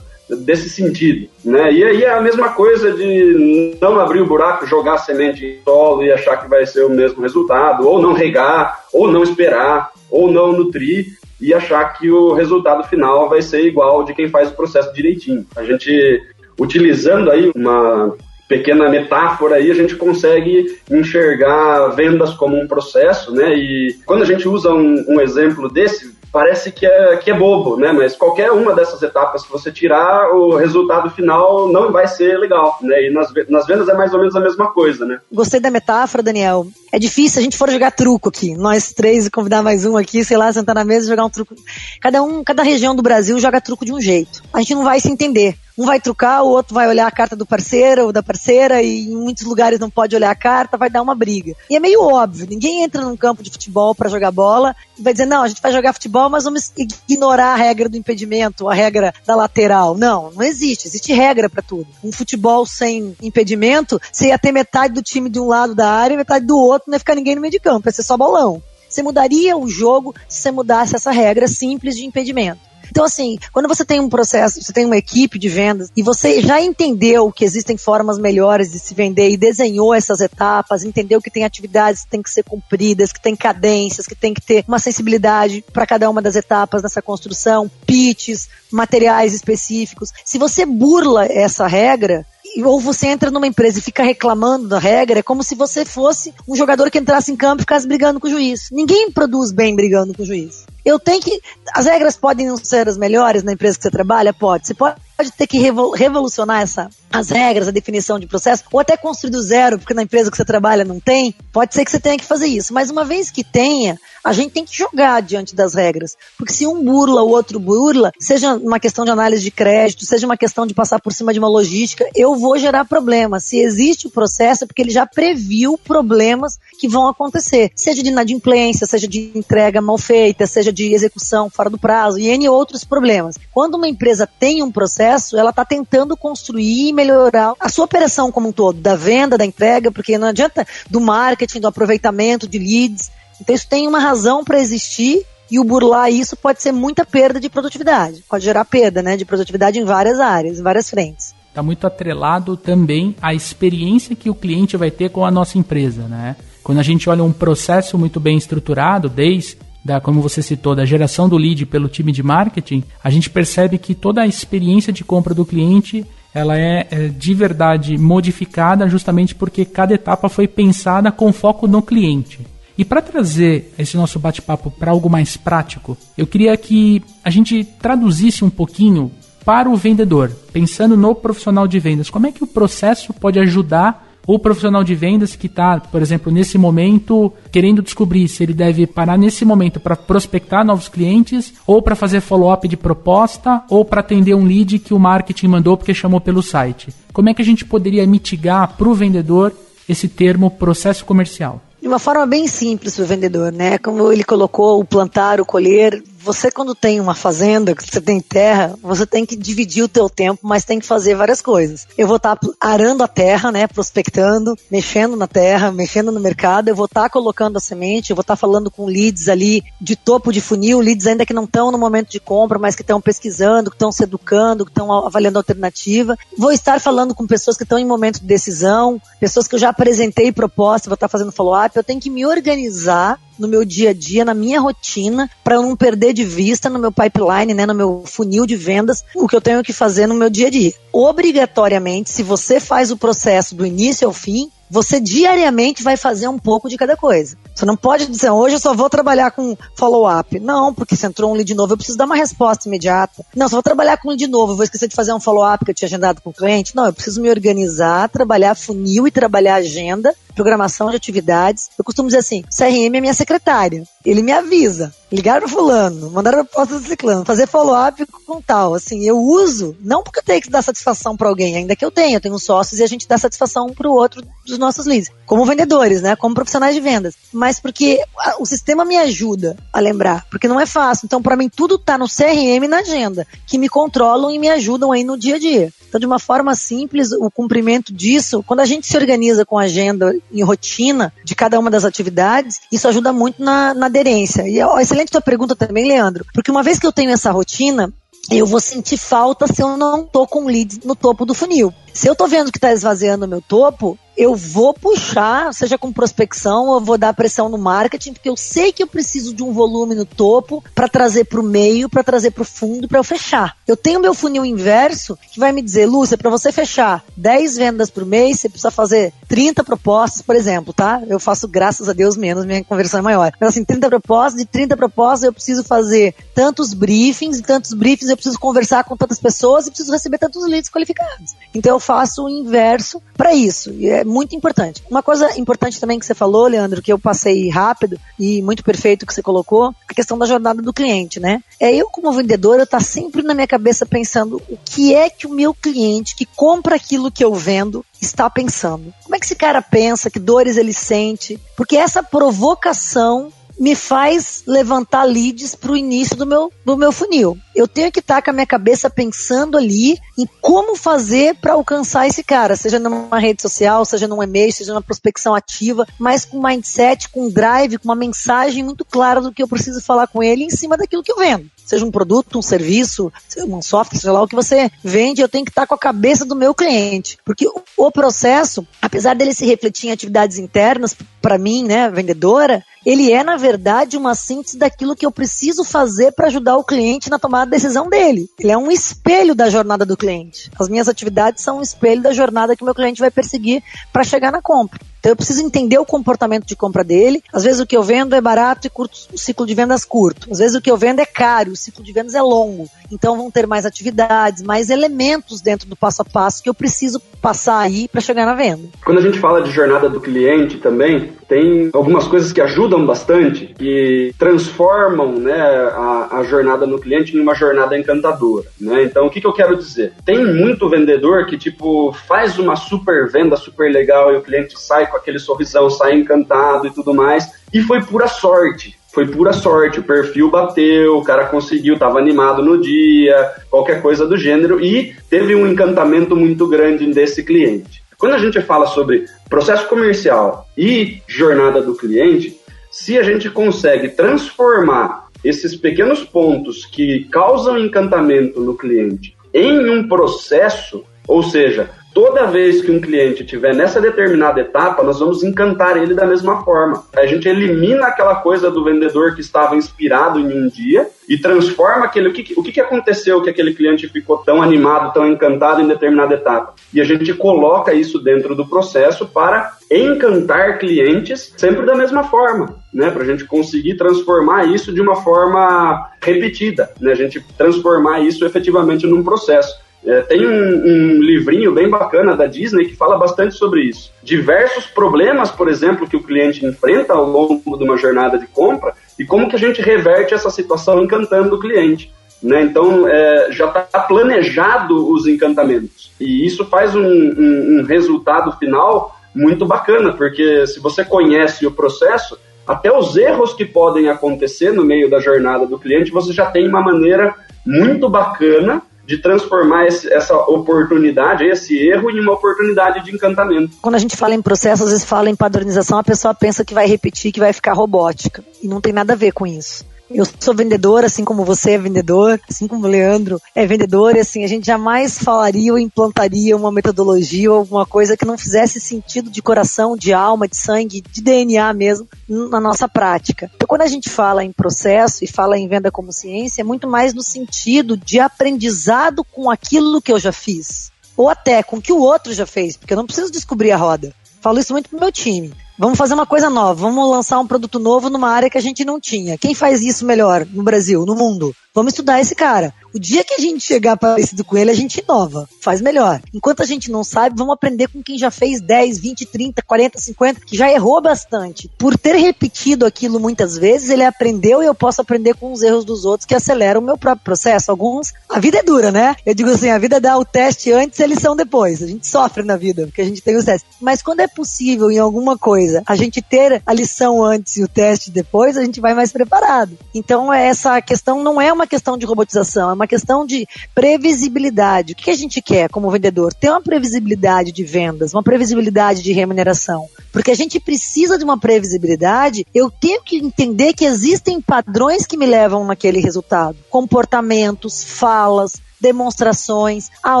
desse 0.28 0.70
sentido, 0.70 1.28
né? 1.44 1.72
E 1.72 1.84
aí 1.84 2.02
é 2.02 2.10
a 2.10 2.20
mesma 2.20 2.50
coisa 2.50 2.92
de 2.92 3.76
não 3.80 4.00
abrir 4.00 4.20
o 4.20 4.26
buraco, 4.26 4.66
jogar 4.66 4.94
a 4.94 4.98
semente 4.98 5.44
em 5.44 5.62
solo 5.62 6.02
e 6.02 6.10
achar 6.10 6.38
que 6.38 6.48
vai 6.48 6.64
ser 6.64 6.84
o 6.84 6.90
mesmo 6.90 7.20
resultado, 7.20 7.86
ou 7.86 8.00
não 8.00 8.14
regar, 8.14 8.84
ou 8.92 9.10
não 9.10 9.22
esperar, 9.22 9.90
ou 10.10 10.30
não 10.30 10.52
nutrir 10.52 11.06
e 11.40 11.52
achar 11.52 11.84
que 11.94 12.10
o 12.10 12.32
resultado 12.32 12.84
final 12.84 13.28
vai 13.28 13.42
ser 13.42 13.66
igual 13.66 14.04
de 14.04 14.14
quem 14.14 14.28
faz 14.28 14.50
o 14.50 14.54
processo 14.54 14.92
direitinho. 14.92 15.46
A 15.56 15.64
gente 15.64 16.22
utilizando 16.58 17.30
aí 17.30 17.50
uma 17.54 18.16
pequena 18.48 18.88
metáfora 18.88 19.56
aí, 19.56 19.70
a 19.70 19.74
gente 19.74 19.96
consegue 19.96 20.78
enxergar 20.90 21.88
vendas 21.88 22.34
como 22.34 22.56
um 22.56 22.68
processo, 22.68 23.32
né? 23.34 23.54
E 23.54 23.96
quando 24.04 24.22
a 24.22 24.26
gente 24.26 24.46
usa 24.46 24.72
um, 24.72 25.04
um 25.08 25.20
exemplo 25.20 25.68
desse, 25.68 26.14
parece 26.34 26.72
que 26.72 26.84
é, 26.84 27.16
que 27.16 27.30
é 27.30 27.38
bobo, 27.38 27.76
né? 27.76 27.92
Mas 27.92 28.16
qualquer 28.16 28.50
uma 28.50 28.74
dessas 28.74 29.00
etapas 29.00 29.44
que 29.44 29.52
você 29.52 29.70
tirar, 29.70 30.34
o 30.34 30.56
resultado 30.56 31.08
final 31.08 31.70
não 31.70 31.92
vai 31.92 32.08
ser 32.08 32.36
legal, 32.36 32.76
né? 32.82 33.06
E 33.06 33.10
nas, 33.12 33.32
nas 33.48 33.64
vendas 33.64 33.88
é 33.88 33.94
mais 33.94 34.12
ou 34.12 34.18
menos 34.18 34.34
a 34.34 34.40
mesma 34.40 34.72
coisa, 34.72 35.06
né? 35.06 35.20
Gostei 35.32 35.60
da 35.60 35.70
metáfora, 35.70 36.24
Daniel. 36.24 36.66
É 36.90 36.98
difícil 36.98 37.38
a 37.38 37.42
gente 37.44 37.56
for 37.56 37.70
jogar 37.70 37.92
truco 37.92 38.30
aqui, 38.30 38.56
nós 38.56 38.92
três, 38.92 39.28
convidar 39.28 39.62
mais 39.62 39.86
um 39.86 39.96
aqui, 39.96 40.24
sei 40.24 40.36
lá, 40.36 40.52
sentar 40.52 40.74
na 40.74 40.84
mesa 40.84 41.06
e 41.06 41.10
jogar 41.10 41.24
um 41.24 41.30
truco. 41.30 41.54
Cada 42.00 42.20
um, 42.20 42.42
cada 42.42 42.64
região 42.64 42.96
do 42.96 43.02
Brasil 43.02 43.38
joga 43.38 43.60
truco 43.60 43.84
de 43.84 43.92
um 43.92 44.00
jeito. 44.00 44.42
A 44.52 44.58
gente 44.58 44.74
não 44.74 44.82
vai 44.82 44.98
se 44.98 45.08
entender. 45.08 45.54
Um 45.76 45.84
vai 45.84 46.00
trucar, 46.00 46.44
o 46.44 46.48
outro 46.48 46.72
vai 46.72 46.86
olhar 46.86 47.06
a 47.06 47.10
carta 47.10 47.34
do 47.34 47.44
parceiro 47.44 48.06
ou 48.06 48.12
da 48.12 48.22
parceira 48.22 48.80
e 48.80 49.06
em 49.06 49.16
muitos 49.16 49.44
lugares 49.44 49.80
não 49.80 49.90
pode 49.90 50.14
olhar 50.14 50.30
a 50.30 50.34
carta, 50.34 50.76
vai 50.76 50.88
dar 50.88 51.02
uma 51.02 51.16
briga. 51.16 51.54
E 51.68 51.74
é 51.74 51.80
meio 51.80 52.00
óbvio, 52.00 52.46
ninguém 52.48 52.84
entra 52.84 53.02
num 53.02 53.16
campo 53.16 53.42
de 53.42 53.50
futebol 53.50 53.92
para 53.92 54.08
jogar 54.08 54.30
bola 54.30 54.76
e 54.96 55.02
vai 55.02 55.12
dizer, 55.12 55.26
não, 55.26 55.42
a 55.42 55.48
gente 55.48 55.60
vai 55.60 55.72
jogar 55.72 55.92
futebol, 55.92 56.30
mas 56.30 56.44
vamos 56.44 56.72
ignorar 57.08 57.54
a 57.54 57.56
regra 57.56 57.88
do 57.88 57.96
impedimento, 57.96 58.68
a 58.68 58.74
regra 58.74 59.12
da 59.26 59.34
lateral. 59.34 59.96
Não, 59.96 60.30
não 60.30 60.42
existe, 60.42 60.86
existe 60.86 61.12
regra 61.12 61.50
para 61.50 61.62
tudo. 61.62 61.88
Um 62.04 62.12
futebol 62.12 62.64
sem 62.64 63.16
impedimento, 63.20 64.00
você 64.12 64.28
ia 64.28 64.38
ter 64.38 64.52
metade 64.52 64.94
do 64.94 65.02
time 65.02 65.28
de 65.28 65.40
um 65.40 65.48
lado 65.48 65.74
da 65.74 65.90
área 65.90 66.14
e 66.14 66.16
metade 66.16 66.46
do 66.46 66.56
outro, 66.56 66.88
não 66.88 66.94
ia 66.94 67.00
ficar 67.00 67.16
ninguém 67.16 67.34
no 67.34 67.40
meio 67.40 67.50
de 67.52 67.58
campo, 67.58 67.88
ia 67.88 67.92
ser 67.92 68.04
só 68.04 68.16
bolão. 68.16 68.62
Você 68.88 69.02
mudaria 69.02 69.56
o 69.56 69.68
jogo 69.68 70.14
se 70.28 70.40
você 70.40 70.52
mudasse 70.52 70.94
essa 70.94 71.10
regra 71.10 71.48
simples 71.48 71.96
de 71.96 72.06
impedimento. 72.06 72.60
Então, 72.94 73.06
assim, 73.06 73.40
quando 73.52 73.66
você 73.66 73.84
tem 73.84 73.98
um 73.98 74.08
processo, 74.08 74.62
você 74.62 74.72
tem 74.72 74.86
uma 74.86 74.96
equipe 74.96 75.36
de 75.36 75.48
vendas 75.48 75.90
e 75.96 76.00
você 76.00 76.40
já 76.40 76.62
entendeu 76.62 77.32
que 77.32 77.44
existem 77.44 77.76
formas 77.76 78.20
melhores 78.20 78.70
de 78.70 78.78
se 78.78 78.94
vender 78.94 79.30
e 79.30 79.36
desenhou 79.36 79.92
essas 79.92 80.20
etapas, 80.20 80.84
entendeu 80.84 81.20
que 81.20 81.28
tem 81.28 81.44
atividades 81.44 82.04
que 82.04 82.10
têm 82.10 82.22
que 82.22 82.30
ser 82.30 82.44
cumpridas, 82.44 83.12
que 83.12 83.20
tem 83.20 83.34
cadências, 83.34 84.06
que 84.06 84.14
tem 84.14 84.32
que 84.32 84.40
ter 84.40 84.64
uma 84.68 84.78
sensibilidade 84.78 85.64
para 85.72 85.88
cada 85.88 86.08
uma 86.08 86.22
das 86.22 86.36
etapas 86.36 86.84
nessa 86.84 87.02
construção, 87.02 87.68
pitches, 87.84 88.48
materiais 88.70 89.34
específicos. 89.34 90.12
Se 90.24 90.38
você 90.38 90.64
burla 90.64 91.26
essa 91.26 91.66
regra, 91.66 92.24
ou 92.64 92.78
você 92.78 93.08
entra 93.08 93.28
numa 93.28 93.48
empresa 93.48 93.80
e 93.80 93.82
fica 93.82 94.04
reclamando 94.04 94.68
da 94.68 94.78
regra, 94.78 95.18
é 95.18 95.22
como 95.22 95.42
se 95.42 95.56
você 95.56 95.84
fosse 95.84 96.32
um 96.46 96.54
jogador 96.54 96.92
que 96.92 96.98
entrasse 96.98 97.32
em 97.32 97.36
campo 97.36 97.62
e 97.62 97.64
ficasse 97.64 97.88
brigando 97.88 98.20
com 98.20 98.28
o 98.28 98.30
juiz. 98.30 98.68
Ninguém 98.70 99.10
produz 99.10 99.50
bem 99.50 99.74
brigando 99.74 100.14
com 100.14 100.22
o 100.22 100.26
juiz. 100.26 100.64
Eu 100.84 100.98
tenho 100.98 101.20
que. 101.20 101.40
As 101.74 101.86
regras 101.86 102.16
podem 102.16 102.46
não 102.46 102.56
ser 102.56 102.88
as 102.88 102.98
melhores 102.98 103.42
na 103.42 103.52
empresa 103.52 103.78
que 103.78 103.82
você 103.82 103.90
trabalha? 103.90 104.34
Pode. 104.34 104.66
Você 104.66 104.74
pode 104.74 105.00
ter 105.36 105.46
que 105.46 105.58
revolucionar 105.58 106.60
essa, 106.60 106.90
as 107.10 107.30
regras, 107.30 107.68
a 107.68 107.70
definição 107.70 108.18
de 108.18 108.26
processo, 108.26 108.64
ou 108.70 108.80
até 108.80 108.96
construir 108.96 109.30
do 109.30 109.42
zero, 109.42 109.78
porque 109.78 109.94
na 109.94 110.02
empresa 110.02 110.30
que 110.30 110.36
você 110.36 110.44
trabalha 110.44 110.84
não 110.84 111.00
tem. 111.00 111.34
Pode 111.52 111.74
ser 111.74 111.84
que 111.84 111.90
você 111.90 112.00
tenha 112.00 112.18
que 112.18 112.24
fazer 112.24 112.46
isso. 112.46 112.74
Mas 112.74 112.90
uma 112.90 113.04
vez 113.04 113.30
que 113.30 113.42
tenha, 113.42 113.98
a 114.24 114.32
gente 114.32 114.52
tem 114.52 114.64
que 114.64 114.76
jogar 114.76 115.20
diante 115.20 115.54
das 115.54 115.74
regras. 115.74 116.16
Porque 116.38 116.52
se 116.52 116.66
um 116.66 116.82
burla, 116.82 117.22
o 117.22 117.28
outro 117.28 117.60
burla, 117.60 118.10
seja 118.18 118.54
uma 118.54 118.80
questão 118.80 119.04
de 119.04 119.10
análise 119.10 119.42
de 119.42 119.50
crédito, 119.50 120.06
seja 120.06 120.26
uma 120.26 120.36
questão 120.36 120.66
de 120.66 120.72
passar 120.72 121.00
por 121.00 121.12
cima 121.12 121.32
de 121.32 121.38
uma 121.38 121.48
logística, 121.48 122.08
eu 122.14 122.34
vou 122.34 122.56
gerar 122.58 122.86
problemas. 122.86 123.44
Se 123.44 123.58
existe 123.58 124.06
o 124.06 124.10
processo, 124.10 124.64
é 124.64 124.66
porque 124.66 124.80
ele 124.80 124.90
já 124.90 125.06
previu 125.06 125.76
problemas 125.76 126.58
que 126.80 126.88
vão 126.88 127.06
acontecer. 127.06 127.70
Seja 127.76 128.02
de 128.02 128.08
inadimplência, 128.08 128.86
seja 128.86 129.06
de 129.06 129.30
entrega 129.34 129.82
mal 129.82 129.98
feita, 129.98 130.46
seja 130.46 130.72
de 130.72 130.94
execução 130.94 131.50
fora 131.50 131.68
do 131.68 131.78
prazo 131.78 132.18
e 132.18 132.28
N 132.28 132.48
outros 132.48 132.84
problemas. 132.84 133.36
Quando 133.52 133.74
uma 133.74 133.88
empresa 133.88 134.26
tem 134.26 134.62
um 134.62 134.72
processo, 134.72 135.36
ela 135.36 135.50
está 135.50 135.64
tentando 135.64 136.16
construir 136.16 136.88
e 136.88 136.92
melhorar 136.92 137.52
a 137.60 137.68
sua 137.68 137.84
operação 137.84 138.32
como 138.32 138.48
um 138.48 138.52
todo, 138.52 138.80
da 138.80 138.96
venda, 138.96 139.36
da 139.36 139.44
entrega, 139.44 139.92
porque 139.92 140.16
não 140.16 140.28
adianta 140.28 140.66
do 140.88 141.00
marketing, 141.00 141.60
do 141.60 141.68
aproveitamento 141.68 142.48
de 142.48 142.58
leads. 142.58 143.10
Então 143.40 143.54
isso 143.54 143.68
tem 143.68 143.86
uma 143.86 143.98
razão 143.98 144.44
para 144.44 144.60
existir 144.60 145.24
e 145.50 145.58
o 145.58 145.64
burlar 145.64 146.10
isso 146.10 146.36
pode 146.36 146.62
ser 146.62 146.72
muita 146.72 147.04
perda 147.04 147.38
de 147.38 147.48
produtividade. 147.48 148.24
Pode 148.28 148.44
gerar 148.44 148.64
perda 148.64 149.02
né, 149.02 149.16
de 149.16 149.24
produtividade 149.24 149.78
em 149.78 149.84
várias 149.84 150.18
áreas, 150.20 150.58
em 150.58 150.62
várias 150.62 150.88
frentes. 150.88 151.34
Está 151.48 151.62
muito 151.62 151.86
atrelado 151.86 152.56
também 152.56 153.14
à 153.22 153.32
experiência 153.32 154.16
que 154.16 154.28
o 154.28 154.34
cliente 154.34 154.76
vai 154.76 154.90
ter 154.90 155.10
com 155.10 155.24
a 155.24 155.30
nossa 155.30 155.56
empresa, 155.56 156.08
né? 156.08 156.34
Quando 156.64 156.78
a 156.78 156.82
gente 156.82 157.08
olha 157.08 157.22
um 157.22 157.32
processo 157.32 157.96
muito 157.96 158.18
bem 158.18 158.36
estruturado, 158.36 159.08
desde 159.08 159.58
da, 159.84 160.00
como 160.00 160.22
você 160.22 160.42
citou, 160.42 160.74
da 160.74 160.86
geração 160.86 161.28
do 161.28 161.36
lead 161.36 161.66
pelo 161.66 161.88
time 161.88 162.10
de 162.10 162.22
marketing, 162.22 162.82
a 163.02 163.10
gente 163.10 163.28
percebe 163.28 163.76
que 163.76 163.94
toda 163.94 164.22
a 164.22 164.26
experiência 164.26 164.92
de 164.92 165.04
compra 165.04 165.34
do 165.34 165.44
cliente 165.44 166.06
ela 166.32 166.58
é, 166.58 166.86
é 166.90 167.08
de 167.08 167.34
verdade 167.34 167.96
modificada 167.96 168.88
justamente 168.88 169.34
porque 169.34 169.64
cada 169.64 169.94
etapa 169.94 170.28
foi 170.28 170.48
pensada 170.48 171.12
com 171.12 171.32
foco 171.32 171.68
no 171.68 171.82
cliente. 171.82 172.40
E 172.76 172.84
para 172.84 173.00
trazer 173.00 173.72
esse 173.78 173.96
nosso 173.96 174.18
bate-papo 174.18 174.70
para 174.70 174.90
algo 174.90 175.08
mais 175.08 175.36
prático, 175.36 175.96
eu 176.18 176.26
queria 176.26 176.56
que 176.56 177.02
a 177.22 177.30
gente 177.30 177.64
traduzisse 177.64 178.44
um 178.44 178.50
pouquinho 178.50 179.12
para 179.44 179.68
o 179.68 179.76
vendedor, 179.76 180.32
pensando 180.52 180.96
no 180.96 181.14
profissional 181.14 181.68
de 181.68 181.78
vendas, 181.78 182.10
como 182.10 182.26
é 182.26 182.32
que 182.32 182.42
o 182.42 182.46
processo 182.46 183.12
pode 183.12 183.38
ajudar 183.38 184.14
ou 184.26 184.38
profissional 184.38 184.82
de 184.82 184.94
vendas 184.94 185.36
que 185.36 185.46
está, 185.46 185.78
por 185.78 186.00
exemplo, 186.00 186.32
nesse 186.32 186.56
momento 186.56 187.32
querendo 187.52 187.82
descobrir 187.82 188.26
se 188.28 188.42
ele 188.42 188.54
deve 188.54 188.86
parar 188.86 189.18
nesse 189.18 189.44
momento 189.44 189.78
para 189.78 189.96
prospectar 189.96 190.64
novos 190.64 190.88
clientes, 190.88 191.52
ou 191.66 191.82
para 191.82 191.94
fazer 191.94 192.20
follow-up 192.20 192.66
de 192.66 192.76
proposta, 192.76 193.62
ou 193.68 193.84
para 193.84 194.00
atender 194.00 194.34
um 194.34 194.44
lead 194.44 194.78
que 194.78 194.94
o 194.94 194.98
marketing 194.98 195.48
mandou 195.48 195.76
porque 195.76 195.94
chamou 195.94 196.20
pelo 196.20 196.42
site. 196.42 196.88
Como 197.12 197.28
é 197.28 197.34
que 197.34 197.42
a 197.42 197.44
gente 197.44 197.64
poderia 197.64 198.06
mitigar 198.06 198.76
para 198.76 198.88
o 198.88 198.94
vendedor 198.94 199.52
esse 199.88 200.08
termo 200.08 200.50
processo 200.50 201.04
comercial? 201.04 201.60
De 201.84 201.88
uma 201.88 201.98
forma 201.98 202.24
bem 202.24 202.48
simples 202.48 202.96
para 202.96 203.04
o 203.04 203.06
vendedor, 203.06 203.52
né? 203.52 203.76
Como 203.76 204.10
ele 204.10 204.24
colocou, 204.24 204.80
o 204.80 204.86
plantar, 204.86 205.38
o 205.38 205.44
colher, 205.44 206.02
você 206.24 206.50
quando 206.50 206.74
tem 206.74 207.00
uma 207.00 207.14
fazenda, 207.14 207.74
você 207.74 208.00
tem 208.00 208.18
terra, 208.18 208.74
você 208.82 209.06
tem 209.06 209.26
que 209.26 209.36
dividir 209.36 209.84
o 209.84 209.88
teu 209.88 210.08
tempo, 210.08 210.40
mas 210.42 210.64
tem 210.64 210.80
que 210.80 210.86
fazer 210.86 211.14
várias 211.14 211.42
coisas. 211.42 211.86
Eu 211.98 212.06
vou 212.06 212.16
estar 212.16 212.38
arando 212.58 213.04
a 213.04 213.08
terra, 213.08 213.52
né, 213.52 213.66
prospectando, 213.66 214.56
mexendo 214.70 215.16
na 215.16 215.26
terra, 215.26 215.70
mexendo 215.70 216.10
no 216.10 216.18
mercado, 216.18 216.68
eu 216.68 216.74
vou 216.74 216.86
estar 216.86 217.10
colocando 217.10 217.58
a 217.58 217.60
semente, 217.60 218.10
eu 218.10 218.16
vou 218.16 218.22
estar 218.22 218.36
falando 218.36 218.70
com 218.70 218.86
leads 218.86 219.28
ali 219.28 219.62
de 219.78 219.94
topo 219.94 220.32
de 220.32 220.40
funil, 220.40 220.80
leads 220.80 221.06
ainda 221.06 221.26
que 221.26 221.34
não 221.34 221.44
estão 221.44 221.70
no 221.70 221.78
momento 221.78 222.10
de 222.10 222.18
compra, 222.18 222.58
mas 222.58 222.74
que 222.74 222.82
estão 222.82 223.00
pesquisando, 223.00 223.70
que 223.70 223.76
estão 223.76 223.92
se 223.92 224.02
educando, 224.02 224.64
que 224.64 224.70
estão 224.70 224.90
avaliando 224.90 225.38
alternativa. 225.38 226.16
Vou 226.38 226.52
estar 226.52 226.80
falando 226.80 227.14
com 227.14 227.26
pessoas 227.26 227.56
que 227.56 227.64
estão 227.64 227.78
em 227.78 227.84
momento 227.84 228.20
de 228.20 228.26
decisão, 228.26 229.00
pessoas 229.20 229.46
que 229.46 229.54
eu 229.54 229.58
já 229.58 229.68
apresentei 229.68 230.32
proposta, 230.32 230.88
vou 230.88 230.94
estar 230.94 231.08
fazendo 231.08 231.32
follow-up, 231.32 231.76
eu 231.76 231.84
tenho 231.84 232.00
que 232.00 232.08
me 232.08 232.24
organizar 232.24 233.20
no 233.38 233.48
meu 233.48 233.64
dia 233.64 233.90
a 233.90 233.92
dia, 233.92 234.24
na 234.24 234.34
minha 234.34 234.60
rotina, 234.60 235.30
para 235.42 235.56
eu 235.56 235.62
não 235.62 235.76
perder 235.76 236.12
de 236.12 236.24
vista 236.24 236.68
no 236.68 236.78
meu 236.78 236.92
pipeline, 236.92 237.54
né, 237.54 237.66
no 237.66 237.74
meu 237.74 238.02
funil 238.06 238.46
de 238.46 238.56
vendas, 238.56 239.04
o 239.14 239.26
que 239.26 239.36
eu 239.36 239.40
tenho 239.40 239.62
que 239.62 239.72
fazer 239.72 240.06
no 240.06 240.14
meu 240.14 240.30
dia 240.30 240.48
a 240.48 240.50
dia. 240.50 240.72
Obrigatoriamente, 240.92 242.10
se 242.10 242.22
você 242.22 242.60
faz 242.60 242.90
o 242.90 242.96
processo 242.96 243.54
do 243.54 243.66
início 243.66 244.06
ao 244.06 244.12
fim, 244.12 244.50
você 244.74 244.98
diariamente 244.98 245.84
vai 245.84 245.96
fazer 245.96 246.26
um 246.26 246.36
pouco 246.36 246.68
de 246.68 246.76
cada 246.76 246.96
coisa. 246.96 247.36
Você 247.54 247.64
não 247.64 247.76
pode 247.76 248.06
dizer, 248.06 248.30
hoje 248.30 248.56
eu 248.56 248.58
só 248.58 248.74
vou 248.74 248.90
trabalhar 248.90 249.30
com 249.30 249.56
follow-up. 249.76 250.40
Não, 250.40 250.74
porque 250.74 250.96
se 250.96 251.06
entrou 251.06 251.30
um 251.30 251.34
lead 251.34 251.54
novo, 251.54 251.74
eu 251.74 251.76
preciso 251.76 251.96
dar 251.96 252.06
uma 252.06 252.16
resposta 252.16 252.66
imediata. 252.66 253.24
Não, 253.36 253.48
só 253.48 253.54
vou 253.54 253.62
trabalhar 253.62 253.98
com 253.98 254.08
lead 254.08 254.26
novo, 254.26 254.50
eu 254.50 254.56
vou 254.56 254.64
esquecer 254.64 254.88
de 254.88 254.96
fazer 254.96 255.12
um 255.12 255.20
follow-up 255.20 255.64
que 255.64 255.70
eu 255.70 255.74
tinha 255.74 255.86
agendado 255.86 256.20
com 256.20 256.30
o 256.30 256.34
cliente. 256.34 256.74
Não, 256.74 256.86
eu 256.86 256.92
preciso 256.92 257.22
me 257.22 257.30
organizar, 257.30 258.08
trabalhar 258.08 258.56
funil 258.56 259.06
e 259.06 259.12
trabalhar 259.12 259.54
agenda 259.54 260.12
programação 260.34 260.90
de 260.90 260.96
atividades. 260.96 261.70
Eu 261.78 261.84
costumo 261.84 262.08
dizer 262.08 262.18
assim, 262.18 262.42
CRM 262.42 262.96
é 262.96 263.00
minha 263.00 263.14
secretária. 263.14 263.84
Ele 264.04 264.22
me 264.22 264.32
avisa. 264.32 264.92
Ligar 265.10 265.40
pro 265.40 265.48
fulano, 265.48 266.10
mandar 266.10 266.32
proposta 266.32 266.78
do 266.78 266.84
ciclano, 266.84 267.24
fazer 267.24 267.46
follow-up 267.46 268.04
com 268.26 268.42
tal. 268.42 268.74
Assim, 268.74 269.06
eu 269.06 269.16
uso, 269.16 269.76
não 269.80 270.02
porque 270.02 270.18
eu 270.18 270.24
tenho 270.24 270.42
que 270.42 270.50
dar 270.50 270.60
satisfação 270.60 271.16
para 271.16 271.28
alguém, 271.28 271.56
ainda 271.56 271.76
que 271.76 271.84
eu 271.84 271.90
tenha, 271.90 272.16
eu 272.16 272.20
tenho 272.20 272.38
sócios 272.38 272.80
e 272.80 272.82
a 272.82 272.86
gente 272.86 273.06
dá 273.06 273.16
satisfação 273.16 273.66
um 273.66 273.72
pro 273.72 273.92
outro 273.92 274.26
dos 274.44 274.58
nossos 274.64 274.86
leads. 274.86 275.10
Como 275.26 275.44
vendedores, 275.44 276.02
né? 276.02 276.16
Como 276.16 276.34
profissionais 276.34 276.74
de 276.74 276.80
vendas. 276.80 277.14
Mas 277.32 277.60
porque 277.60 278.00
o 278.38 278.46
sistema 278.46 278.84
me 278.84 278.96
ajuda 278.96 279.56
a 279.72 279.80
lembrar, 279.80 280.26
porque 280.30 280.48
não 280.48 280.60
é 280.60 280.66
fácil. 280.66 281.06
Então, 281.06 281.22
para 281.22 281.36
mim, 281.36 281.48
tudo 281.48 281.78
tá 281.78 281.96
no 281.96 282.06
CRM 282.06 282.64
e 282.64 282.68
na 282.68 282.78
agenda, 282.78 283.26
que 283.46 283.58
me 283.58 283.68
controlam 283.68 284.30
e 284.30 284.38
me 284.38 284.48
ajudam 284.48 284.92
aí 284.92 285.04
no 285.04 285.16
dia 285.16 285.36
a 285.36 285.38
dia. 285.38 285.72
Então, 285.88 286.00
de 286.00 286.06
uma 286.06 286.18
forma 286.18 286.54
simples, 286.54 287.12
o 287.12 287.30
cumprimento 287.30 287.92
disso, 287.92 288.42
quando 288.46 288.60
a 288.60 288.66
gente 288.66 288.86
se 288.86 288.96
organiza 288.96 289.44
com 289.44 289.58
agenda 289.58 290.12
em 290.32 290.42
rotina 290.42 291.12
de 291.24 291.34
cada 291.34 291.58
uma 291.58 291.70
das 291.70 291.84
atividades, 291.84 292.60
isso 292.72 292.88
ajuda 292.88 293.12
muito 293.12 293.42
na, 293.42 293.72
na 293.74 293.86
aderência. 293.86 294.48
E 294.48 294.60
ó, 294.60 294.78
excelente 294.80 295.12
tua 295.12 295.20
pergunta 295.20 295.54
também, 295.54 295.86
Leandro, 295.86 296.24
porque 296.34 296.50
uma 296.50 296.62
vez 296.62 296.78
que 296.78 296.86
eu 296.86 296.92
tenho 296.92 297.10
essa 297.10 297.30
rotina, 297.30 297.92
eu 298.30 298.46
vou 298.46 298.60
sentir 298.60 298.96
falta 298.96 299.46
se 299.46 299.62
eu 299.62 299.76
não 299.76 300.04
tô 300.04 300.26
com 300.26 300.46
leads 300.46 300.80
no 300.84 300.96
topo 300.96 301.26
do 301.26 301.34
funil. 301.34 301.72
Se 301.92 302.08
eu 302.08 302.16
tô 302.16 302.26
vendo 302.26 302.50
que 302.50 302.58
está 302.58 302.72
esvaziando 302.72 303.26
o 303.26 303.28
meu 303.28 303.42
topo, 303.42 303.98
eu 304.16 304.34
vou 304.34 304.72
puxar, 304.74 305.52
seja 305.52 305.76
com 305.76 305.92
prospecção, 305.92 306.68
ou 306.68 306.80
vou 306.80 306.98
dar 306.98 307.14
pressão 307.14 307.48
no 307.48 307.58
marketing, 307.58 308.12
porque 308.12 308.28
eu 308.28 308.36
sei 308.36 308.72
que 308.72 308.82
eu 308.82 308.86
preciso 308.86 309.34
de 309.34 309.42
um 309.42 309.52
volume 309.52 309.94
no 309.94 310.04
topo 310.04 310.62
para 310.74 310.88
trazer 310.88 311.24
para 311.24 311.40
o 311.40 311.42
meio, 311.42 311.88
para 311.88 312.04
trazer 312.04 312.30
para 312.30 312.42
o 312.42 312.46
fundo, 312.46 312.88
para 312.88 312.98
eu 312.98 313.04
fechar. 313.04 313.56
Eu 313.66 313.76
tenho 313.76 314.00
meu 314.00 314.14
funil 314.14 314.44
inverso 314.44 315.18
que 315.32 315.40
vai 315.40 315.52
me 315.52 315.62
dizer, 315.62 315.86
Lúcia, 315.86 316.16
para 316.16 316.30
você 316.30 316.52
fechar 316.52 317.04
10 317.16 317.56
vendas 317.56 317.90
por 317.90 318.04
mês, 318.04 318.40
você 318.40 318.48
precisa 318.48 318.70
fazer 318.70 319.12
30 319.28 319.64
propostas, 319.64 320.22
por 320.22 320.36
exemplo, 320.36 320.72
tá? 320.72 321.02
Eu 321.06 321.18
faço, 321.18 321.48
graças 321.48 321.88
a 321.88 321.92
Deus, 321.92 322.16
menos, 322.16 322.44
minha 322.44 322.62
conversão 322.64 323.00
é 323.00 323.02
maior. 323.02 323.32
Mas 323.40 323.50
assim, 323.50 323.64
30 323.64 323.88
propostas, 323.88 324.40
de 324.40 324.46
30 324.46 324.76
propostas 324.76 325.24
eu 325.24 325.32
preciso 325.32 325.64
fazer 325.64 326.14
tantos 326.34 326.72
briefings, 326.74 327.38
e 327.38 327.42
tantos 327.42 327.72
briefings 327.72 328.10
eu 328.10 328.16
preciso 328.16 328.38
conversar 328.38 328.84
com 328.84 328.96
tantas 328.96 329.18
pessoas 329.18 329.66
e 329.66 329.70
preciso 329.70 329.92
receber 329.92 330.18
tantos 330.18 330.46
leads 330.46 330.70
qualificados. 330.70 331.34
Então 331.54 331.74
eu 331.74 331.80
faço 331.80 332.24
o 332.24 332.28
inverso 332.28 333.02
para 333.16 333.34
isso. 333.34 333.72
E 333.72 333.88
é 333.88 334.03
muito 334.04 334.34
importante. 334.34 334.82
Uma 334.90 335.02
coisa 335.02 335.38
importante 335.38 335.80
também 335.80 335.98
que 335.98 336.06
você 336.06 336.14
falou, 336.14 336.46
Leandro, 336.46 336.82
que 336.82 336.92
eu 336.92 336.98
passei 336.98 337.48
rápido 337.48 337.98
e 338.18 338.42
muito 338.42 338.64
perfeito 338.64 339.06
que 339.06 339.14
você 339.14 339.22
colocou, 339.22 339.74
a 339.88 339.94
questão 339.94 340.18
da 340.18 340.26
jornada 340.26 340.62
do 340.62 340.72
cliente, 340.72 341.20
né? 341.20 341.42
É 341.58 341.74
eu 341.74 341.88
como 341.88 342.12
vendedora, 342.12 342.62
eu 342.62 342.66
tá 342.66 342.80
sempre 342.80 343.22
na 343.22 343.34
minha 343.34 343.46
cabeça 343.46 343.86
pensando 343.86 344.42
o 344.48 344.58
que 344.64 344.94
é 344.94 345.08
que 345.08 345.26
o 345.26 345.32
meu 345.32 345.54
cliente 345.54 346.16
que 346.16 346.26
compra 346.26 346.76
aquilo 346.76 347.10
que 347.10 347.24
eu 347.24 347.34
vendo 347.34 347.84
está 348.00 348.28
pensando. 348.28 348.92
Como 349.02 349.14
é 349.14 349.18
que 349.18 349.24
esse 349.24 349.36
cara 349.36 349.62
pensa, 349.62 350.10
que 350.10 350.18
dores 350.18 350.56
ele 350.56 350.72
sente? 350.72 351.40
Porque 351.56 351.76
essa 351.76 352.02
provocação 352.02 353.32
me 353.58 353.74
faz 353.74 354.42
levantar 354.46 355.04
leads 355.04 355.54
para 355.54 355.72
o 355.72 355.76
início 355.76 356.16
do 356.16 356.26
meu, 356.26 356.52
do 356.64 356.76
meu 356.76 356.92
funil. 356.92 357.38
Eu 357.54 357.68
tenho 357.68 357.92
que 357.92 358.00
estar 358.00 358.20
com 358.22 358.30
a 358.30 358.32
minha 358.32 358.46
cabeça 358.46 358.90
pensando 358.90 359.56
ali 359.56 359.98
em 360.18 360.26
como 360.40 360.76
fazer 360.76 361.36
para 361.36 361.52
alcançar 361.52 362.06
esse 362.06 362.22
cara, 362.22 362.56
seja 362.56 362.78
numa 362.78 363.18
rede 363.18 363.42
social, 363.42 363.84
seja 363.84 364.08
num 364.08 364.22
e-mail, 364.22 364.52
seja 364.52 364.72
numa 364.72 364.82
prospecção 364.82 365.34
ativa, 365.34 365.86
mas 365.98 366.24
com 366.24 366.42
mindset, 366.42 367.08
com 367.08 367.30
drive, 367.30 367.78
com 367.78 367.88
uma 367.88 367.94
mensagem 367.94 368.62
muito 368.62 368.84
clara 368.84 369.20
do 369.20 369.32
que 369.32 369.42
eu 369.42 369.48
preciso 369.48 369.80
falar 369.80 370.06
com 370.06 370.22
ele 370.22 370.44
em 370.44 370.50
cima 370.50 370.76
daquilo 370.76 371.02
que 371.02 371.12
eu 371.12 371.16
vendo 371.16 371.50
seja 371.64 371.84
um 371.84 371.90
produto, 371.90 372.38
um 372.38 372.42
serviço, 372.42 373.12
um 373.38 373.62
software, 373.62 373.98
sei 373.98 374.10
lá, 374.10 374.22
o 374.22 374.28
que 374.28 374.34
você 374.34 374.70
vende, 374.82 375.22
eu 375.22 375.28
tenho 375.28 375.44
que 375.44 375.50
estar 375.50 375.66
com 375.66 375.74
a 375.74 375.78
cabeça 375.78 376.24
do 376.24 376.36
meu 376.36 376.54
cliente. 376.54 377.18
Porque 377.24 377.48
o 377.76 377.90
processo, 377.90 378.66
apesar 378.80 379.14
dele 379.14 379.34
se 379.34 379.46
refletir 379.46 379.88
em 379.88 379.92
atividades 379.92 380.38
internas, 380.38 380.94
para 381.20 381.38
mim, 381.38 381.64
né, 381.64 381.90
vendedora, 381.90 382.62
ele 382.84 383.12
é, 383.12 383.22
na 383.22 383.36
verdade, 383.36 383.96
uma 383.96 384.14
síntese 384.14 384.58
daquilo 384.58 384.94
que 384.94 385.06
eu 385.06 385.10
preciso 385.10 385.64
fazer 385.64 386.12
para 386.12 386.26
ajudar 386.26 386.56
o 386.56 386.64
cliente 386.64 387.10
na 387.10 387.18
tomada 387.18 387.46
da 387.46 387.56
decisão 387.56 387.88
dele. 387.88 388.28
Ele 388.38 388.52
é 388.52 388.58
um 388.58 388.70
espelho 388.70 389.34
da 389.34 389.48
jornada 389.48 389.84
do 389.84 389.96
cliente. 389.96 390.50
As 390.58 390.68
minhas 390.68 390.88
atividades 390.88 391.42
são 391.42 391.58
um 391.58 391.62
espelho 391.62 392.02
da 392.02 392.12
jornada 392.12 392.54
que 392.56 392.62
o 392.62 392.64
meu 392.64 392.74
cliente 392.74 393.00
vai 393.00 393.10
perseguir 393.10 393.62
para 393.92 394.04
chegar 394.04 394.30
na 394.30 394.42
compra. 394.42 394.80
Então 395.04 395.12
eu 395.12 395.16
preciso 395.16 395.42
entender 395.42 395.76
o 395.76 395.84
comportamento 395.84 396.46
de 396.46 396.56
compra 396.56 396.82
dele. 396.82 397.22
Às 397.30 397.44
vezes 397.44 397.60
o 397.60 397.66
que 397.66 397.76
eu 397.76 397.82
vendo 397.82 398.14
é 398.14 398.22
barato 398.22 398.66
e 398.66 398.70
curto, 398.70 398.96
o 399.12 399.18
ciclo 399.18 399.46
de 399.46 399.54
vendas 399.54 399.84
curto. 399.84 400.28
Às 400.32 400.38
vezes 400.38 400.56
o 400.56 400.62
que 400.62 400.70
eu 400.70 400.78
vendo 400.78 400.98
é 400.98 401.04
caro, 401.04 401.52
o 401.52 401.56
ciclo 401.56 401.84
de 401.84 401.92
vendas 401.92 402.14
é 402.14 402.22
longo. 402.22 402.66
Então 402.90 403.14
vão 403.14 403.30
ter 403.30 403.46
mais 403.46 403.66
atividades, 403.66 404.42
mais 404.42 404.70
elementos 404.70 405.42
dentro 405.42 405.68
do 405.68 405.76
passo 405.76 406.00
a 406.00 406.06
passo 406.06 406.42
que 406.42 406.48
eu 406.48 406.54
preciso 406.54 406.98
passar 407.20 407.58
aí 407.58 407.86
para 407.86 408.00
chegar 408.00 408.24
na 408.24 408.34
venda. 408.34 408.62
Quando 408.82 408.96
a 408.96 409.02
gente 409.02 409.18
fala 409.18 409.42
de 409.42 409.50
jornada 409.50 409.90
do 409.90 410.00
cliente 410.00 410.56
também, 410.56 411.12
tem 411.28 411.68
algumas 411.74 412.06
coisas 412.06 412.32
que 412.32 412.40
ajudam 412.40 412.73
bastante, 412.82 413.54
que 413.58 414.14
transformam 414.18 415.12
né, 415.12 415.40
a, 415.40 416.18
a 416.18 416.24
jornada 416.24 416.66
no 416.66 416.78
cliente 416.78 417.16
em 417.16 417.20
uma 417.20 417.34
jornada 417.34 417.78
encantadora. 417.78 418.46
Né? 418.60 418.84
Então, 418.84 419.06
o 419.06 419.10
que, 419.10 419.20
que 419.20 419.26
eu 419.26 419.32
quero 419.32 419.56
dizer? 419.56 419.92
Tem 420.04 420.24
muito 420.24 420.68
vendedor 420.68 421.26
que, 421.26 421.36
tipo, 421.36 421.92
faz 422.06 422.38
uma 422.38 422.56
super 422.56 423.10
venda 423.10 423.36
super 423.36 423.70
legal 423.70 424.12
e 424.12 424.16
o 424.16 424.22
cliente 424.22 424.58
sai 424.58 424.86
com 424.86 424.96
aquele 424.96 425.18
sorrisão, 425.18 425.68
sai 425.68 425.94
encantado 425.94 426.66
e 426.66 426.70
tudo 426.70 426.94
mais, 426.94 427.30
e 427.52 427.60
foi 427.60 427.82
pura 427.82 428.08
sorte 428.08 428.76
foi 428.94 429.08
pura 429.08 429.32
sorte, 429.32 429.80
o 429.80 429.82
perfil 429.82 430.30
bateu, 430.30 430.96
o 430.96 431.02
cara 431.02 431.26
conseguiu, 431.26 431.74
estava 431.74 431.98
animado 431.98 432.40
no 432.44 432.60
dia, 432.60 433.32
qualquer 433.50 433.82
coisa 433.82 434.06
do 434.06 434.16
gênero, 434.16 434.64
e 434.64 434.94
teve 435.10 435.34
um 435.34 435.48
encantamento 435.48 436.14
muito 436.14 436.46
grande 436.46 436.86
desse 436.86 437.24
cliente. 437.24 437.82
Quando 437.98 438.14
a 438.14 438.18
gente 438.18 438.40
fala 438.40 438.66
sobre 438.66 439.06
processo 439.28 439.66
comercial 439.68 440.46
e 440.56 441.02
jornada 441.08 441.60
do 441.60 441.74
cliente, 441.74 442.38
se 442.74 442.98
a 442.98 443.04
gente 443.04 443.30
consegue 443.30 443.90
transformar 443.90 445.06
esses 445.22 445.54
pequenos 445.54 446.02
pontos 446.02 446.66
que 446.66 447.04
causam 447.04 447.56
encantamento 447.56 448.40
no 448.40 448.56
cliente 448.56 449.16
em 449.32 449.70
um 449.70 449.86
processo, 449.86 450.84
ou 451.06 451.22
seja, 451.22 451.70
toda 451.94 452.26
vez 452.26 452.60
que 452.60 452.72
um 452.72 452.80
cliente 452.80 453.22
estiver 453.22 453.54
nessa 453.54 453.80
determinada 453.80 454.40
etapa, 454.40 454.82
nós 454.82 454.98
vamos 454.98 455.22
encantar 455.22 455.76
ele 455.76 455.94
da 455.94 456.04
mesma 456.04 456.42
forma. 456.42 456.82
A 456.94 457.06
gente 457.06 457.28
elimina 457.28 457.86
aquela 457.86 458.16
coisa 458.16 458.50
do 458.50 458.64
vendedor 458.64 459.14
que 459.14 459.20
estava 459.20 459.54
inspirado 459.54 460.18
em 460.18 460.26
um 460.26 460.48
dia 460.48 460.88
e 461.08 461.16
transforma 461.16 461.84
aquele. 461.84 462.08
O 462.08 462.12
que, 462.12 462.34
o 462.36 462.42
que 462.42 462.60
aconteceu 462.60 463.22
que 463.22 463.30
aquele 463.30 463.54
cliente 463.54 463.88
ficou 463.88 464.18
tão 464.18 464.42
animado, 464.42 464.92
tão 464.92 465.06
encantado 465.06 465.60
em 465.60 465.68
determinada 465.68 466.14
etapa? 466.14 466.54
E 466.72 466.80
a 466.80 466.84
gente 466.84 467.14
coloca 467.14 467.72
isso 467.72 468.00
dentro 468.00 468.34
do 468.34 468.46
processo 468.46 469.06
para 469.06 469.56
encantar 469.70 470.58
clientes 470.58 471.32
sempre 471.36 471.64
da 471.64 471.76
mesma 471.76 472.04
forma, 472.04 472.56
né? 472.72 472.90
Para 472.90 473.04
a 473.04 473.06
gente 473.06 473.24
conseguir 473.24 473.76
transformar 473.76 474.44
isso 474.44 474.72
de 474.72 474.80
uma 474.80 474.96
forma 474.96 475.90
repetida, 476.02 476.70
né? 476.80 476.90
A 476.90 476.96
gente 476.96 477.24
transformar 477.38 478.00
isso 478.00 478.24
efetivamente 478.24 478.84
num 478.84 479.04
processo. 479.04 479.63
É, 479.86 480.00
tem 480.02 480.26
um, 480.26 480.30
um, 480.30 481.02
livrinho 481.02 481.52
bem 481.52 481.68
bacana 481.68 482.16
da 482.16 482.26
Disney 482.26 482.64
que 482.64 482.76
fala 482.76 482.96
bastante 482.96 483.34
sobre 483.34 483.62
isso. 483.62 483.92
Diversos 484.02 484.66
problemas, 484.66 485.30
por 485.30 485.48
exemplo, 485.48 485.86
que 485.86 485.96
o 485.96 486.02
cliente 486.02 486.44
enfrenta 486.44 486.94
ao 486.94 487.04
longo 487.04 487.58
de 487.58 487.64
uma 487.64 487.76
jornada 487.76 488.18
de 488.18 488.26
compra 488.26 488.72
e 488.98 489.04
como 489.04 489.28
que 489.28 489.36
a 489.36 489.38
gente 489.38 489.60
reverte 489.60 490.14
essa 490.14 490.30
situação 490.30 490.82
encantando 490.82 491.36
o 491.36 491.38
cliente. 491.38 491.92
Né? 492.22 492.42
Então, 492.42 492.88
é, 492.88 493.28
já 493.30 493.46
está 493.46 493.80
planejado 493.80 494.90
os 494.90 495.06
encantamentos. 495.06 495.92
E 496.00 496.24
isso 496.24 496.46
faz 496.46 496.74
um, 496.74 496.82
um, 496.82 497.58
um 497.58 497.64
resultado 497.64 498.32
final 498.38 498.98
muito 499.14 499.44
bacana, 499.44 499.92
porque 499.92 500.46
se 500.46 500.58
você 500.58 500.82
conhece 500.82 501.46
o 501.46 501.52
processo, 501.52 502.18
até 502.46 502.74
os 502.76 502.96
erros 502.96 503.34
que 503.34 503.44
podem 503.44 503.88
acontecer 503.88 504.52
no 504.52 504.64
meio 504.64 504.88
da 504.88 504.98
jornada 504.98 505.46
do 505.46 505.58
cliente, 505.58 505.90
você 505.90 506.12
já 506.12 506.26
tem 506.26 506.48
uma 506.48 506.62
maneira 506.62 507.14
muito 507.44 507.88
bacana 507.88 508.62
de 508.86 508.98
transformar 508.98 509.66
esse, 509.66 509.92
essa 509.92 510.14
oportunidade, 510.16 511.24
esse 511.24 511.56
erro, 511.56 511.90
em 511.90 512.00
uma 512.00 512.12
oportunidade 512.12 512.84
de 512.84 512.94
encantamento. 512.94 513.56
Quando 513.60 513.76
a 513.76 513.78
gente 513.78 513.96
fala 513.96 514.14
em 514.14 514.22
processo, 514.22 514.62
às 514.64 514.70
vezes 514.70 514.84
fala 514.84 515.08
em 515.08 515.16
padronização, 515.16 515.78
a 515.78 515.84
pessoa 515.84 516.14
pensa 516.14 516.44
que 516.44 516.54
vai 516.54 516.66
repetir, 516.66 517.12
que 517.12 517.20
vai 517.20 517.32
ficar 517.32 517.54
robótica. 517.54 518.22
E 518.42 518.48
não 518.48 518.60
tem 518.60 518.72
nada 518.72 518.92
a 518.92 518.96
ver 518.96 519.12
com 519.12 519.26
isso. 519.26 519.64
Eu 519.94 520.04
sou 520.18 520.34
vendedor, 520.34 520.84
assim 520.84 521.04
como 521.04 521.24
você 521.24 521.52
é 521.52 521.58
vendedor, 521.58 522.20
assim 522.28 522.48
como 522.48 522.66
o 522.66 522.68
Leandro 522.68 523.22
é 523.32 523.46
vendedor, 523.46 523.94
e 523.94 524.00
assim, 524.00 524.24
a 524.24 524.26
gente 524.26 524.44
jamais 524.44 524.98
falaria 524.98 525.52
ou 525.52 525.58
implantaria 525.58 526.36
uma 526.36 526.50
metodologia 526.50 527.30
ou 527.30 527.38
alguma 527.38 527.64
coisa 527.64 527.96
que 527.96 528.04
não 528.04 528.18
fizesse 528.18 528.58
sentido 528.58 529.08
de 529.08 529.22
coração, 529.22 529.76
de 529.76 529.92
alma, 529.92 530.26
de 530.26 530.36
sangue, 530.36 530.82
de 530.90 531.00
DNA 531.00 531.52
mesmo, 531.54 531.86
na 532.08 532.40
nossa 532.40 532.68
prática. 532.68 533.30
Então, 533.36 533.46
quando 533.46 533.62
a 533.62 533.68
gente 533.68 533.88
fala 533.88 534.24
em 534.24 534.32
processo 534.32 535.04
e 535.04 535.06
fala 535.06 535.38
em 535.38 535.46
venda 535.46 535.70
como 535.70 535.92
ciência, 535.92 536.40
é 536.40 536.44
muito 536.44 536.66
mais 536.66 536.92
no 536.92 537.02
sentido 537.02 537.76
de 537.76 538.00
aprendizado 538.00 539.04
com 539.04 539.30
aquilo 539.30 539.80
que 539.80 539.92
eu 539.92 540.00
já 540.00 540.10
fiz. 540.10 540.72
Ou 540.96 541.08
até 541.08 541.40
com 541.44 541.58
o 541.58 541.62
que 541.62 541.72
o 541.72 541.80
outro 541.80 542.12
já 542.12 542.26
fez, 542.26 542.56
porque 542.56 542.72
eu 542.72 542.76
não 542.76 542.86
preciso 542.86 543.12
descobrir 543.12 543.52
a 543.52 543.56
roda. 543.56 543.94
Falo 544.20 544.40
isso 544.40 544.52
muito 544.52 544.68
pro 544.68 544.80
meu 544.80 544.90
time. 544.90 545.32
Vamos 545.56 545.78
fazer 545.78 545.94
uma 545.94 546.06
coisa 546.06 546.28
nova, 546.28 546.60
vamos 546.60 546.90
lançar 546.90 547.20
um 547.20 547.26
produto 547.26 547.60
novo 547.60 547.88
numa 547.88 548.10
área 548.10 548.28
que 548.28 548.36
a 548.36 548.40
gente 548.40 548.64
não 548.64 548.80
tinha. 548.80 549.16
Quem 549.16 549.34
faz 549.34 549.62
isso 549.62 549.86
melhor 549.86 550.26
no 550.26 550.42
Brasil, 550.42 550.84
no 550.84 550.96
mundo? 550.96 551.34
Vamos 551.54 551.72
estudar 551.72 552.00
esse 552.00 552.16
cara. 552.16 552.52
O 552.74 552.80
dia 552.80 553.04
que 553.04 553.14
a 553.14 553.18
gente 553.18 553.40
chegar 553.44 553.76
parecido 553.76 554.24
com 554.24 554.36
ele, 554.36 554.50
a 554.50 554.54
gente 554.54 554.80
inova, 554.80 555.28
faz 555.40 555.60
melhor. 555.60 556.02
Enquanto 556.12 556.42
a 556.42 556.44
gente 556.44 556.68
não 556.68 556.82
sabe, 556.82 557.16
vamos 557.16 557.32
aprender 557.32 557.68
com 557.68 557.80
quem 557.80 557.96
já 557.96 558.10
fez 558.10 558.40
10, 558.40 558.80
20, 558.80 559.06
30, 559.06 559.42
40, 559.42 559.78
50, 559.78 560.20
que 560.22 560.36
já 560.36 560.50
errou 560.50 560.82
bastante. 560.82 561.48
Por 561.56 561.78
ter 561.78 561.94
repetido 561.94 562.66
aquilo 562.66 562.98
muitas 562.98 563.38
vezes, 563.38 563.70
ele 563.70 563.84
aprendeu 563.84 564.42
e 564.42 564.46
eu 564.46 564.54
posso 564.56 564.80
aprender 564.80 565.14
com 565.14 565.32
os 565.32 565.42
erros 565.42 565.64
dos 565.64 565.84
outros 565.84 566.04
que 566.04 566.16
aceleram 566.16 566.60
o 566.60 566.64
meu 566.64 566.76
próprio 566.76 567.04
processo. 567.04 567.52
Alguns, 567.52 567.92
a 568.08 568.18
vida 568.18 568.38
é 568.38 568.42
dura, 568.42 568.72
né? 568.72 568.96
Eu 569.06 569.14
digo 569.14 569.30
assim, 569.30 569.50
a 569.50 569.58
vida 569.58 569.78
dá 569.78 569.96
o 569.96 570.04
teste 570.04 570.50
antes 570.50 570.80
e 570.80 570.82
a 570.82 570.88
lição 570.88 571.14
depois. 571.14 571.62
A 571.62 571.68
gente 571.68 571.86
sofre 571.86 572.24
na 572.24 572.36
vida, 572.36 572.66
porque 572.66 572.82
a 572.82 572.84
gente 572.84 573.00
tem 573.00 573.14
os 573.14 573.24
testes. 573.24 573.48
Mas 573.60 573.80
quando 573.80 574.00
é 574.00 574.08
possível 574.08 574.68
em 574.72 574.78
alguma 574.80 575.16
coisa 575.16 575.62
a 575.64 575.76
gente 575.76 576.02
ter 576.02 576.42
a 576.44 576.52
lição 576.52 577.04
antes 577.04 577.36
e 577.36 577.44
o 577.44 577.48
teste 577.48 577.92
depois, 577.92 578.36
a 578.36 578.42
gente 578.42 578.60
vai 578.60 578.74
mais 578.74 578.90
preparado. 578.90 579.56
Então, 579.72 580.12
essa 580.12 580.60
questão 580.60 581.00
não 581.00 581.20
é 581.20 581.32
uma 581.32 581.43
questão 581.46 581.76
de 581.76 581.86
robotização, 581.86 582.50
é 582.50 582.52
uma 582.52 582.66
questão 582.66 583.06
de 583.06 583.26
previsibilidade. 583.54 584.72
O 584.72 584.76
que 584.76 584.90
a 584.90 584.96
gente 584.96 585.20
quer 585.22 585.48
como 585.48 585.70
vendedor? 585.70 586.12
Ter 586.12 586.30
uma 586.30 586.40
previsibilidade 586.40 587.32
de 587.32 587.44
vendas, 587.44 587.92
uma 587.92 588.02
previsibilidade 588.02 588.82
de 588.82 588.92
remuneração. 588.92 589.66
Porque 589.92 590.10
a 590.10 590.16
gente 590.16 590.40
precisa 590.40 590.98
de 590.98 591.04
uma 591.04 591.18
previsibilidade, 591.18 592.26
eu 592.34 592.50
tenho 592.50 592.82
que 592.82 592.96
entender 592.96 593.52
que 593.52 593.64
existem 593.64 594.20
padrões 594.20 594.86
que 594.86 594.96
me 594.96 595.06
levam 595.06 595.44
naquele 595.44 595.80
resultado. 595.80 596.36
Comportamentos, 596.50 597.62
falas, 597.62 598.42
demonstrações, 598.60 599.68
a 599.82 600.00